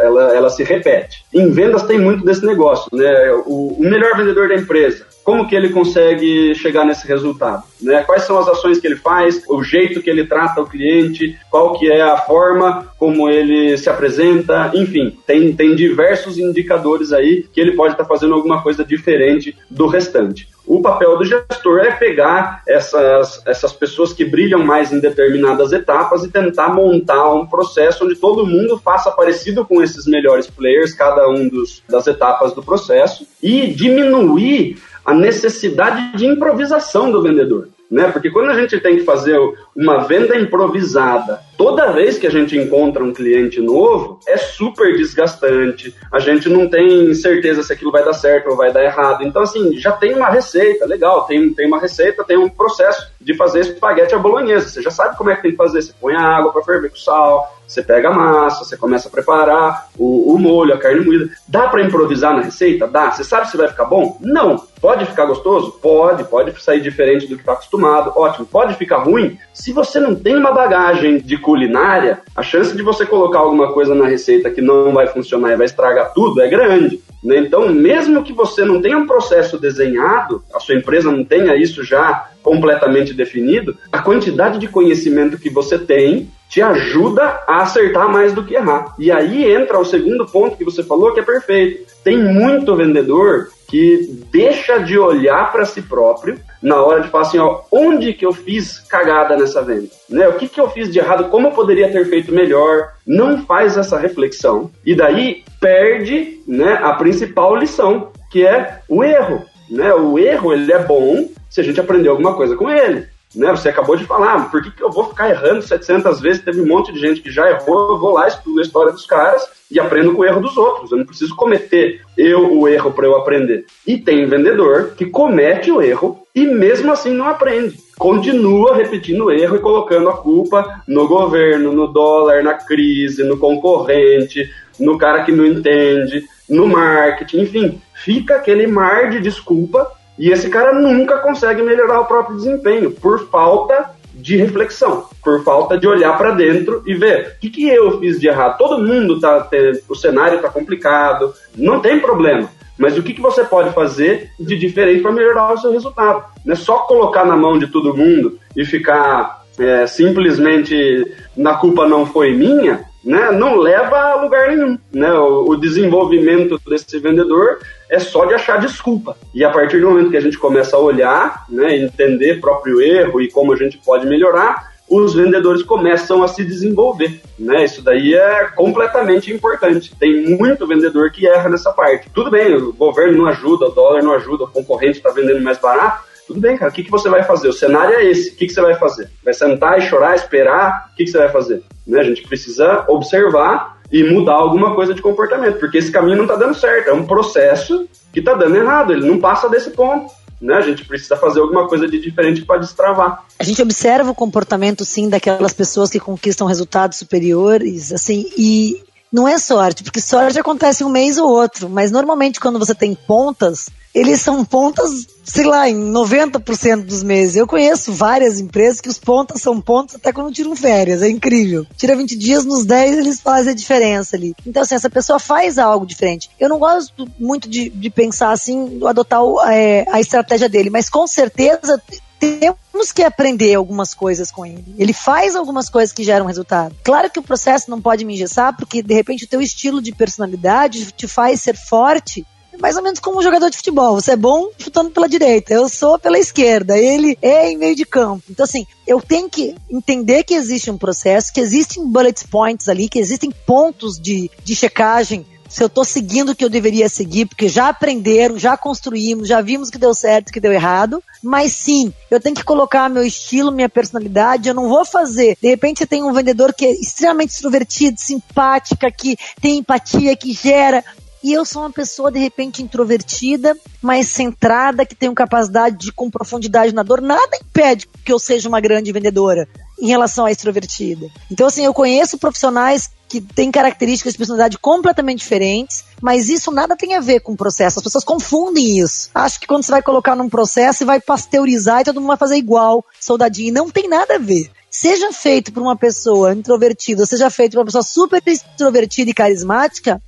Ela, 0.02 0.36
ela 0.36 0.50
se 0.50 0.63
repete. 0.63 1.24
Em 1.34 1.52
vendas 1.52 1.84
tem 1.84 2.00
muito 2.00 2.26
desse 2.26 2.45
negócio, 2.45 2.88
né? 2.91 3.32
O, 3.45 3.76
o 3.78 3.82
melhor 3.82 4.15
vendedor 4.17 4.47
da 4.47 4.56
empresa, 4.56 5.06
como 5.24 5.47
que 5.47 5.56
ele 5.56 5.69
consegue 5.69 6.56
chegar 6.56 6.86
nesse 6.86 7.08
resultado? 7.08 7.63
Né? 7.82 8.04
Quais 8.04 8.24
são 8.24 8.38
as 8.38 8.48
ações 8.48 8.80
que 8.80 8.88
ele 8.88 8.96
faz, 8.96 9.44
o 9.48 9.63
jeito 9.63 10.02
que 10.02 10.10
ele 10.10 10.26
trata 10.26 10.62
o 10.62 10.67
cliente, 10.67 11.38
qual 11.50 11.78
que 11.78 11.91
é 11.91 12.02
a 12.02 12.17
forma 12.17 12.91
como 12.98 13.30
ele 13.30 13.78
se 13.78 13.89
apresenta, 13.89 14.72
enfim, 14.74 15.17
tem, 15.26 15.54
tem 15.54 15.76
diversos 15.76 16.38
indicadores 16.38 17.12
aí 17.12 17.46
que 17.52 17.60
ele 17.60 17.72
pode 17.72 17.94
estar 17.94 18.04
tá 18.04 18.10
fazendo 18.10 18.36
alguma 18.36 18.62
coisa 18.62 18.86
diferente 18.86 19.58
do 19.70 19.88
restante. 19.88 20.48
O 20.65 20.82
papel 20.82 21.17
do 21.17 21.26
gestor 21.26 21.80
é 21.80 21.91
pegar 21.91 22.62
essas, 22.67 23.41
essas 23.48 23.74
pessoas 23.74 24.13
que 24.13 24.24
brilham 24.24 24.63
mais 24.63 24.91
em 24.91 25.00
determinadas 25.00 25.72
etapas 25.72 26.24
e 26.24 26.32
tentar 26.32 26.70
montar 26.70 27.34
um 27.34 27.46
processo 27.46 28.06
onde 28.06 28.15
todo 28.15 28.46
mundo 28.46 28.78
faça 28.78 29.12
parecido 29.12 29.65
com 29.65 29.82
esses 29.82 30.06
melhores 30.06 30.48
players, 30.48 30.94
cada 30.94 31.28
um 31.28 31.50
dos, 31.50 31.84
das 31.89 32.06
etapas 32.08 32.54
do 32.54 32.62
processo, 32.62 33.26
e 33.41 33.67
diminuir 33.67 34.78
a 35.04 35.13
necessidade 35.13 36.15
de 36.15 36.26
improvisação 36.26 37.12
do 37.12 37.22
vendedor. 37.22 37.70
Né? 37.92 38.10
Porque 38.10 38.32
quando 38.32 38.50
a 38.50 38.60
gente 38.60 38.80
tem 38.80 38.98
que 38.98 39.04
fazer 39.04 39.38
uma 39.76 40.08
venda 40.08 40.38
improvisada, 40.38 41.42
toda 41.62 41.91
vez 41.91 42.17
que 42.17 42.26
a 42.26 42.32
gente 42.32 42.58
encontra 42.58 43.04
um 43.04 43.13
cliente 43.13 43.62
novo, 43.62 44.19
é 44.28 44.36
super 44.36 44.97
desgastante. 44.97 45.95
A 46.12 46.17
gente 46.17 46.50
não 46.50 46.67
tem 46.67 47.13
certeza 47.13 47.62
se 47.62 47.71
aquilo 47.71 47.91
vai 47.91 48.04
dar 48.04 48.13
certo 48.13 48.50
ou 48.50 48.58
vai 48.58 48.74
dar 48.74 48.84
errado. 48.84 49.24
Então, 49.24 49.43
assim, 49.43 49.78
já 49.78 49.91
tem 49.91 50.15
uma 50.15 50.28
receita, 50.28 50.88
legal, 50.88 51.26
tem, 51.26 51.54
tem 51.54 51.67
uma 51.67 51.80
receita, 51.80 52.24
tem 52.24 52.36
um 52.36 52.50
processo 52.50 53.12
de 53.21 53.36
fazer 53.36 53.60
espaguete 53.60 54.15
à 54.15 54.17
bolonhesa. 54.17 54.69
Você 54.69 54.82
já 54.82 54.89
sabe 54.89 55.15
como 55.15 55.30
é 55.30 55.36
que 55.36 55.43
tem 55.43 55.52
que 55.52 55.58
fazer. 55.58 55.84
Você 55.84 55.93
põe 56.02 56.15
a 56.15 56.21
água 56.21 56.52
para 56.52 56.63
ferver 56.63 56.89
com 56.89 56.95
sal, 56.95 57.56
você 57.71 57.82
pega 57.82 58.10
a 58.10 58.13
massa, 58.13 58.65
você 58.65 58.76
começa 58.76 59.08
a 59.08 59.12
preparar 59.12 59.88
o, 59.97 60.34
o 60.34 60.38
molho, 60.38 60.74
a 60.74 60.78
carne 60.78 61.06
moída. 61.06 61.30
Dá 61.47 61.69
para 61.69 61.82
improvisar 61.82 62.36
na 62.36 62.41
receita? 62.41 62.86
Dá. 62.86 63.12
Você 63.12 63.24
sabe 63.24 63.50
se 63.50 63.56
vai 63.56 63.69
ficar 63.69 63.86
bom? 63.86 64.17
Não. 64.19 64.62
Pode 64.82 65.06
ficar 65.06 65.26
gostoso? 65.26 65.71
Pode. 65.82 66.26
Pode 66.26 66.62
sair 66.62 66.82
diferente 66.82 67.28
do 67.28 67.36
que 67.36 67.41
está 67.41 67.54
acostumado. 67.54 68.12
Ótimo. 68.13 68.45
Pode 68.45 68.76
ficar 68.76 68.97
ruim? 68.97 69.38
Se 69.54 69.71
você 69.71 70.02
não 70.02 70.13
tem 70.13 70.36
uma 70.36 70.52
bagagem 70.52 71.19
de 71.19 71.38
culinária, 71.52 72.22
a 72.34 72.42
chance 72.42 72.74
de 72.74 72.82
você 72.82 73.06
colocar 73.06 73.40
alguma 73.40 73.74
coisa 73.74 73.94
na 73.94 74.08
receita 74.08 74.50
que 74.50 74.62
não 74.62 74.94
vai 74.94 75.08
funcionar 75.08 75.52
e 75.52 75.58
vai 75.58 75.66
estragar 75.66 76.14
tudo 76.14 76.40
é 76.40 76.48
grande. 76.48 77.02
Né? 77.22 77.40
Então, 77.40 77.68
mesmo 77.68 78.24
que 78.24 78.32
você 78.32 78.64
não 78.64 78.82
tenha 78.82 78.98
um 78.98 79.06
processo 79.06 79.60
desenhado, 79.60 80.42
a 80.56 80.62
sua 80.62 80.76
empresa 80.76 81.12
não 81.12 81.26
tenha 81.26 81.54
isso 81.58 81.84
já 81.84 82.30
completamente 82.42 83.14
definido, 83.14 83.76
a 83.92 84.00
quantidade 84.00 84.60
de 84.60 84.68
conhecimento 84.70 85.38
que 85.38 85.50
você 85.50 85.78
tem 85.78 86.32
te 86.48 86.62
ajuda 86.62 87.44
a 87.46 87.64
acertar 87.64 88.10
mais 88.10 88.32
do 88.34 88.46
que 88.46 88.56
errar. 88.56 88.96
E 88.98 89.12
aí 89.12 89.52
entra 89.52 89.78
o 89.78 89.86
segundo 89.86 90.26
ponto 90.26 90.56
que 90.56 90.64
você 90.64 90.82
falou, 90.82 91.14
que 91.14 91.20
é 91.20 91.24
perfeito. 91.24 91.92
Tem 92.02 92.18
muito 92.18 92.76
vendedor 92.78 93.50
que 93.72 94.26
deixa 94.30 94.80
de 94.80 95.00
olhar 95.00 95.50
para 95.50 95.64
si 95.64 95.82
próprio 95.82 96.38
na 96.62 96.84
hora 96.84 97.00
de 97.00 97.08
falar 97.08 97.24
assim, 97.24 97.40
ó, 97.40 97.62
onde 97.72 98.14
que 98.14 98.26
eu 98.26 98.34
fiz 98.34 98.80
cagada 98.80 99.38
nessa 99.38 99.62
venda? 99.62 99.88
Né? 100.10 100.28
O 100.28 100.34
que 100.34 100.50
que 100.50 100.60
eu 100.60 100.70
fiz 100.70 100.92
de 100.92 101.00
errado? 101.00 101.30
Como 101.30 101.48
eu 101.48 101.52
poderia 101.52 101.90
ter 101.90 102.06
feito 102.06 102.34
melhor? 102.34 102.92
Não 103.08 103.46
faz 103.46 103.78
essa 103.78 103.98
reflexão 103.98 104.70
e 104.86 104.94
daí 104.94 105.46
perde, 105.62 106.42
né, 106.46 106.80
a 106.84 106.92
principal 106.96 107.56
lição, 107.56 108.12
que 108.30 108.46
é 108.46 108.80
o 108.90 109.06
erro, 109.06 109.46
né? 109.70 109.94
O 109.94 110.20
erro 110.20 110.52
ele 110.52 110.74
é 110.74 110.80
bom 110.80 111.30
se 111.50 111.62
a 111.62 111.64
gente 111.64 111.80
aprender 111.80 112.10
alguma 112.10 112.34
coisa 112.34 112.58
com 112.58 112.70
ele. 112.70 113.08
Né? 113.36 113.50
Você 113.52 113.70
acabou 113.70 113.96
de 113.96 114.06
falar, 114.06 114.50
por 114.50 114.62
que, 114.62 114.72
que 114.72 114.84
eu 114.84 114.91
vou 114.91 115.06
ficar 115.06 115.30
errando 115.30 115.62
700 115.62 116.20
vezes? 116.20 116.44
Teve 116.44 116.62
um 116.62 116.67
monte 116.67 116.91
de 116.91 117.00
gente 117.00 117.22
que 117.22 117.32
já 117.32 117.50
errou, 117.50 117.94
eu 117.94 118.00
vou 118.00 118.13
lá, 118.13 118.28
estudo 118.28 118.60
a 118.60 118.63
história 118.63 118.91
dos 118.91 119.06
caras 119.06 119.48
e 119.70 119.80
aprendo 119.80 120.13
com 120.13 120.22
o 120.22 120.26
erro 120.26 120.41
dos 120.41 120.58
outros. 120.58 120.91
Eu 120.91 120.98
não 120.98 121.06
preciso 121.06 121.36
cometer 121.36 122.02
eu 122.17 122.60
o 122.60 122.67
erro 122.67 122.91
para 122.91 123.08
eu 123.08 123.15
aprender. 123.15 123.65
E 123.88 123.98
tem 123.98 124.26
vendedor 124.26 124.94
que 124.98 125.06
comete 125.06 125.72
o 125.72 125.82
erro 125.82 126.26
e 126.36 126.46
mesmo 126.46 126.91
assim 126.91 127.12
não 127.12 127.28
aprende. 127.28 127.78
Continua 127.98 128.76
repetindo 128.76 129.26
o 129.26 129.32
erro 129.32 129.56
e 129.56 129.60
colocando 129.60 130.10
a 130.10 130.17
culpa 130.17 130.82
no 130.88 131.08
governo, 131.08 131.72
no 131.72 131.88
dólar, 131.88 132.44
na 132.44 132.56
crise, 132.56 133.24
no 133.24 133.38
concorrente, 133.38 134.50
no 134.80 134.98
cara 134.98 135.24
que 135.24 135.32
não 135.32 135.46
entende, 135.46 136.24
no 136.50 136.67
marketing, 136.67 137.41
enfim, 137.41 137.82
fica 137.94 138.36
aquele 138.36 138.67
mar 138.67 139.10
de 139.10 139.20
desculpa 139.20 139.89
e 140.17 140.30
esse 140.30 140.50
cara 140.50 140.74
nunca 140.74 141.17
consegue 141.19 141.62
melhorar 141.62 142.02
o 142.02 142.06
próprio 142.06 142.38
desempenho 142.38 142.91
por 142.91 143.28
falta 143.30 143.91
de 144.13 144.36
reflexão, 144.36 145.06
por 145.24 145.43
falta 145.43 145.78
de 145.78 145.88
olhar 145.88 146.17
para 146.17 146.32
dentro 146.32 146.84
e 146.86 146.93
ver 146.93 147.36
o 147.36 147.39
que, 147.39 147.50
que 147.50 147.67
eu 147.67 148.00
fiz 148.00 148.19
de 148.19 148.28
errado. 148.28 148.58
Todo 148.58 148.82
mundo 148.82 149.19
tá, 149.19 149.50
o 149.89 149.95
cenário 149.95 150.36
está 150.36 150.50
complicado, 150.50 151.34
não 151.56 151.80
tem 151.80 152.00
problema. 152.00 152.50
mas 152.78 152.97
o 152.97 153.04
que, 153.04 153.13
que 153.13 153.21
você 153.21 153.43
pode 153.43 153.74
fazer 153.74 154.30
de 154.39 154.58
diferente 154.58 155.02
para 155.02 155.12
melhorar 155.12 155.54
o 155.54 155.58
seu 155.58 155.71
resultado. 155.71 156.26
Não 156.45 156.54
é 156.54 156.56
só 156.56 156.80
colocar 156.80 157.26
na 157.26 157.38
mão 157.38 157.58
de 157.58 157.67
todo 157.67 157.95
mundo 157.95 158.38
e 158.56 158.65
ficar 158.65 159.43
é, 159.60 159.86
simplesmente 159.88 161.06
na 161.36 161.56
culpa 161.56 161.88
não 161.88 162.06
foi 162.06 162.34
minha, 162.34 162.86
né, 163.04 163.32
não 163.32 163.56
leva 163.56 163.98
a 163.98 164.22
lugar 164.22 164.50
nenhum. 164.50 164.78
Né? 164.92 165.12
O, 165.12 165.50
o, 165.50 165.58
desenvolvimento 165.58 166.60
desse 166.68 167.00
vendedor 167.00 167.60
é 167.90 168.00
só 168.00 168.26
de 168.26 168.34
achar 168.34 168.60
desculpa. 168.60 169.18
E 169.34 169.44
a 169.44 169.50
partir 169.50 169.80
do 169.80 169.90
momento 169.90 170.12
que 170.12 170.18
a 170.18 170.22
gente 170.22 170.38
começa 170.38 170.76
a 170.76 170.80
olhar, 170.80 171.46
né, 171.50 171.76
entender 171.78 172.40
próprio 172.40 172.82
erro 172.82 173.22
e 173.22 173.30
como 173.30 173.54
a 173.54 173.56
gente 173.56 173.78
pode 173.80 174.06
melhorar, 174.06 174.72
os 174.92 175.14
vendedores 175.16 175.64
começam 175.64 176.22
a 176.22 176.28
se 176.28 176.44
desenvolver. 176.44 177.22
Né? 177.40 177.64
Isso 177.64 177.82
daí 177.82 178.14
é 178.14 178.46
completamente 178.56 179.32
importante. 179.32 179.96
Tem 179.98 180.38
muito 180.38 180.68
vendedor 180.68 181.12
que 181.12 181.26
erra 181.26 181.50
nessa 181.50 181.72
parte. 181.72 182.10
Tudo 182.14 182.30
bem, 182.30 182.54
o 182.56 182.74
governo 182.74 183.20
não 183.20 183.26
ajuda, 183.28 183.68
o 183.68 183.72
dólar 183.72 184.04
não 184.04 184.14
ajuda, 184.14 184.44
o 184.44 184.48
concorrente 184.52 184.98
está 184.98 185.10
vendendo 185.10 185.42
mais 185.42 185.58
barato, 185.58 186.11
tudo 186.32 186.39
bem, 186.39 186.58
cara, 186.58 186.72
o 186.72 186.74
que, 186.74 186.84
que 186.84 186.91
você 186.91 187.10
vai 187.10 187.24
fazer? 187.24 187.50
O 187.50 187.54
cenário 187.54 187.94
é 187.94 188.06
esse, 188.06 188.30
o 188.30 188.36
que, 188.36 188.48
que 188.48 188.54
você 188.54 188.62
vai 188.62 188.76
fazer? 188.76 189.12
Vai 189.24 189.34
sentar 189.34 189.78
e 189.78 189.82
chorar, 189.82 190.15
esperar? 190.15 190.89
O 190.91 190.96
que, 190.96 191.04
que 191.04 191.12
você 191.12 191.17
vai 191.17 191.30
fazer? 191.30 191.62
Né? 191.86 192.00
A 192.00 192.04
gente 192.04 192.24
precisa 192.24 192.86
observar 192.88 193.82
e 193.91 194.04
mudar 194.04 194.36
alguma 194.36 194.74
coisa 194.74 194.94
de 194.94 195.02
comportamento, 195.02 195.60
porque 195.60 195.78
esse 195.78 195.91
caminho 195.91 196.15
não 196.15 196.24
está 196.24 196.38
dando 196.38 196.56
certo, 196.56 196.89
é 196.89 196.94
um 196.94 197.06
processo 197.06 197.86
que 198.13 198.20
está 198.20 198.34
dando 198.34 198.56
errado, 198.56 198.94
ele 198.94 199.06
não 199.06 199.20
passa 199.20 199.50
desse 199.50 199.72
ponto. 199.72 200.10
Né? 200.39 200.56
A 200.56 200.62
gente 200.62 200.86
precisa 200.86 201.17
fazer 201.17 201.41
alguma 201.41 201.67
coisa 201.67 201.88
de 201.88 202.00
diferente 202.00 202.44
para 202.44 202.60
destravar. 202.62 203.26
A 203.38 203.44
gente 203.44 203.62
observa 203.62 204.10
o 204.10 204.15
comportamento, 204.15 204.86
sim, 204.86 205.10
daquelas 205.10 205.54
pessoas 205.54 205.89
que 205.89 206.00
conquistam 206.00 206.48
resultados 206.48 206.98
superiores, 206.98 207.91
assim, 207.91 208.26
e 208.38 208.82
não 209.12 209.28
é 209.28 209.38
sorte, 209.38 209.84
porque 209.84 210.00
sorte 210.00 210.39
acontece 210.39 210.84
um 210.84 210.89
mês 210.89 211.17
ou 211.17 211.30
outro, 211.30 211.70
mas 211.70 211.91
normalmente 211.91 212.39
quando 212.39 212.58
você 212.58 212.74
tem 212.74 212.96
pontas, 212.96 213.70
eles 213.94 214.22
são 214.22 214.44
pontas, 214.46 215.08
sei 215.24 215.46
lá, 215.46 215.70
em 215.70 215.76
90% 215.76 216.86
dos 216.86 217.04
meses. 217.04 217.36
Eu 217.36 217.46
conheço 217.46 217.92
várias 217.92 218.40
empresas 218.40 218.80
que 218.80 218.90
os 218.90 218.98
pontas 218.98 219.42
são 219.42 219.60
pontas 219.60 219.96
até 219.96 220.14
quando 220.14 220.34
tiram 220.34 220.56
férias, 220.56 221.02
é 221.02 221.10
incrível. 221.10 221.66
Tira 221.76 221.96
20 221.96 222.16
dias, 222.16 222.46
nos 222.46 222.66
10 222.66 222.98
eles 222.98 223.20
fazem 223.20 223.52
a 223.52 223.56
diferença 223.56 224.16
ali. 224.16 224.34
Então, 224.46 224.64
assim, 224.64 224.76
essa 224.76 224.90
pessoa 224.90 225.20
faz 225.20 225.58
algo 225.58 225.86
diferente. 225.86 226.30
Eu 226.40 226.50
não 226.50 226.60
gosto 226.60 227.10
muito 227.20 227.50
de, 227.50 227.70
de 227.70 227.90
pensar 227.90 228.32
assim, 228.32 228.80
adotar 228.86 229.24
o, 229.24 229.42
é, 229.42 229.86
a 229.90 230.00
estratégia 230.00 230.48
dele, 230.48 230.70
mas 230.70 230.90
com 230.90 231.06
certeza 231.06 231.82
temos 232.22 232.92
que 232.92 233.02
aprender 233.02 233.56
algumas 233.56 233.96
coisas 233.96 234.32
com 234.32 234.46
ele. 234.46 234.76
Ele 234.78 234.94
faz 234.94 235.36
algumas 235.36 235.70
coisas 235.70 235.92
que 235.92 236.04
geram 236.04 236.28
resultado. 236.28 236.76
Claro 236.84 237.10
que 237.10 237.20
o 237.20 237.24
processo 237.24 237.70
não 237.70 237.82
pode 237.82 238.06
me 238.06 238.14
engessar, 238.14 238.56
porque 238.56 238.84
de 238.84 238.94
repente 238.94 239.26
o 239.26 239.28
teu 239.28 239.42
estilo 239.42 239.82
de 239.82 239.92
personalidade 239.92 240.92
te 240.92 241.08
faz 241.08 241.42
ser 241.42 241.58
forte 241.58 242.26
mais 242.60 242.76
ou 242.76 242.84
menos 242.84 243.00
como 243.00 243.20
um 243.20 243.24
jogador 243.24 243.50
de 243.50 243.58
futebol. 243.58 243.96
Você 243.96 244.12
é 244.12 244.16
bom 244.16 244.50
chutando 244.58 244.92
pela 244.92 245.08
direita, 245.08 245.54
eu 245.54 245.68
sou 245.70 245.98
pela 246.00 246.20
esquerda, 246.20 246.78
ele 246.78 247.18
é 247.22 247.52
em 247.52 247.58
meio 247.58 247.76
de 247.76 247.86
campo. 247.86 248.24
Então, 248.30 248.44
assim, 248.44 248.66
eu 248.86 249.02
tenho 249.02 249.30
que 249.30 249.56
entender 249.70 250.24
que 250.24 250.34
existe 250.34 250.70
um 250.70 250.78
processo, 250.78 251.34
que 251.34 251.40
existem 251.40 251.86
bullet 251.86 252.28
points 252.28 252.68
ali, 252.68 252.90
que 252.90 253.00
existem 253.00 253.32
pontos 253.32 254.00
de, 254.00 254.30
de 254.44 254.56
checagem 254.56 255.26
se 255.52 255.62
eu 255.62 255.68
estou 255.68 255.84
seguindo 255.84 256.30
o 256.30 256.36
que 256.36 256.46
eu 256.46 256.50
deveria 256.50 256.88
seguir, 256.88 257.26
porque 257.26 257.50
já 257.50 257.68
aprenderam, 257.68 258.40
já 258.40 258.56
construímos, 258.56 259.28
já 259.28 259.42
vimos 259.42 259.70
que 259.70 259.78
deu 259.78 259.94
certo, 259.94 260.32
que 260.32 260.40
deu 260.40 260.54
errado. 260.54 261.04
Mas 261.22 261.52
sim, 261.52 261.94
eu 262.10 262.22
tenho 262.22 262.34
que 262.34 262.44
colocar 262.44 262.90
meu 262.90 263.04
estilo, 263.04 263.52
minha 263.52 263.68
personalidade. 263.68 264.48
Eu 264.48 264.56
não 264.56 264.70
vou 264.70 264.86
fazer. 264.86 265.38
De 265.42 265.50
repente 265.50 265.86
tem 265.86 266.04
um 266.04 266.14
vendedor 266.14 266.54
que 266.54 266.66
é 266.66 266.72
extremamente 266.72 267.32
extrovertido, 267.32 268.00
simpática, 268.00 268.90
que 268.90 269.18
tem 269.42 269.58
empatia, 269.58 270.16
que 270.16 270.32
gera. 270.32 270.86
E 271.24 271.34
eu 271.34 271.46
sou 271.46 271.62
uma 271.62 271.72
pessoa, 271.72 272.12
de 272.12 272.20
repente, 272.20 272.64
introvertida, 272.64 273.56
mais 273.82 274.08
centrada, 274.08 274.86
que 274.86 274.96
tenho 274.96 275.14
capacidade 275.14 275.78
de 275.78 275.92
com 275.92 276.10
profundidade 276.10 276.74
na 276.74 276.82
dor. 276.82 277.00
Nada 277.00 277.38
impede 277.40 277.88
que 278.04 278.12
eu 278.12 278.18
seja 278.18 278.50
uma 278.50 278.60
grande 278.60 278.92
vendedora 278.92 279.48
em 279.80 279.88
relação 279.88 280.26
à 280.26 280.32
extrovertida. 280.32 281.08
Então, 281.30 281.48
assim, 281.48 281.64
eu 281.64 281.74
conheço 281.74 282.18
profissionais 282.18 282.90
que 283.08 283.20
têm 283.20 283.52
características 283.52 284.14
de 284.14 284.18
personalidade 284.18 284.58
completamente 284.58 285.20
diferentes, 285.20 285.84
mas 286.02 286.30
isso 286.30 286.52
nada 286.52 286.78
tem 286.78 286.96
a 286.96 287.00
ver 287.00 287.20
com 287.20 287.34
o 287.34 287.38
processo. 287.38 287.80
As 287.80 287.84
pessoas 287.84 288.04
confundem 288.04 288.80
isso. 288.80 289.10
Acho 289.14 289.40
que 289.40 289.48
quando 289.48 289.64
você 289.64 289.72
vai 289.72 289.82
colocar 289.82 290.16
num 290.16 290.30
processo 290.30 290.84
e 290.84 290.86
vai 290.86 291.02
pasteurizar 291.02 291.82
e 291.82 291.84
todo 291.84 292.00
mundo 292.00 292.10
vai 292.10 292.18
fazer 292.18 292.38
igual, 292.38 292.86
soldadinho. 293.00 293.54
Não 293.54 293.70
tem 293.70 293.88
nada 293.88 294.16
a 294.16 294.20
ver 294.20 294.50
seja 294.72 295.12
feito 295.12 295.52
por 295.52 295.62
uma 295.62 295.76
pessoa 295.76 296.34
introvertida, 296.34 297.06
seja 297.06 297.30
feito 297.30 297.52
por 297.52 297.60
uma 297.60 297.66
pessoa 297.66 297.84
super 297.84 298.24
extrovertida 298.26 299.12
e 299.12 299.14
carismática, 299.14 300.02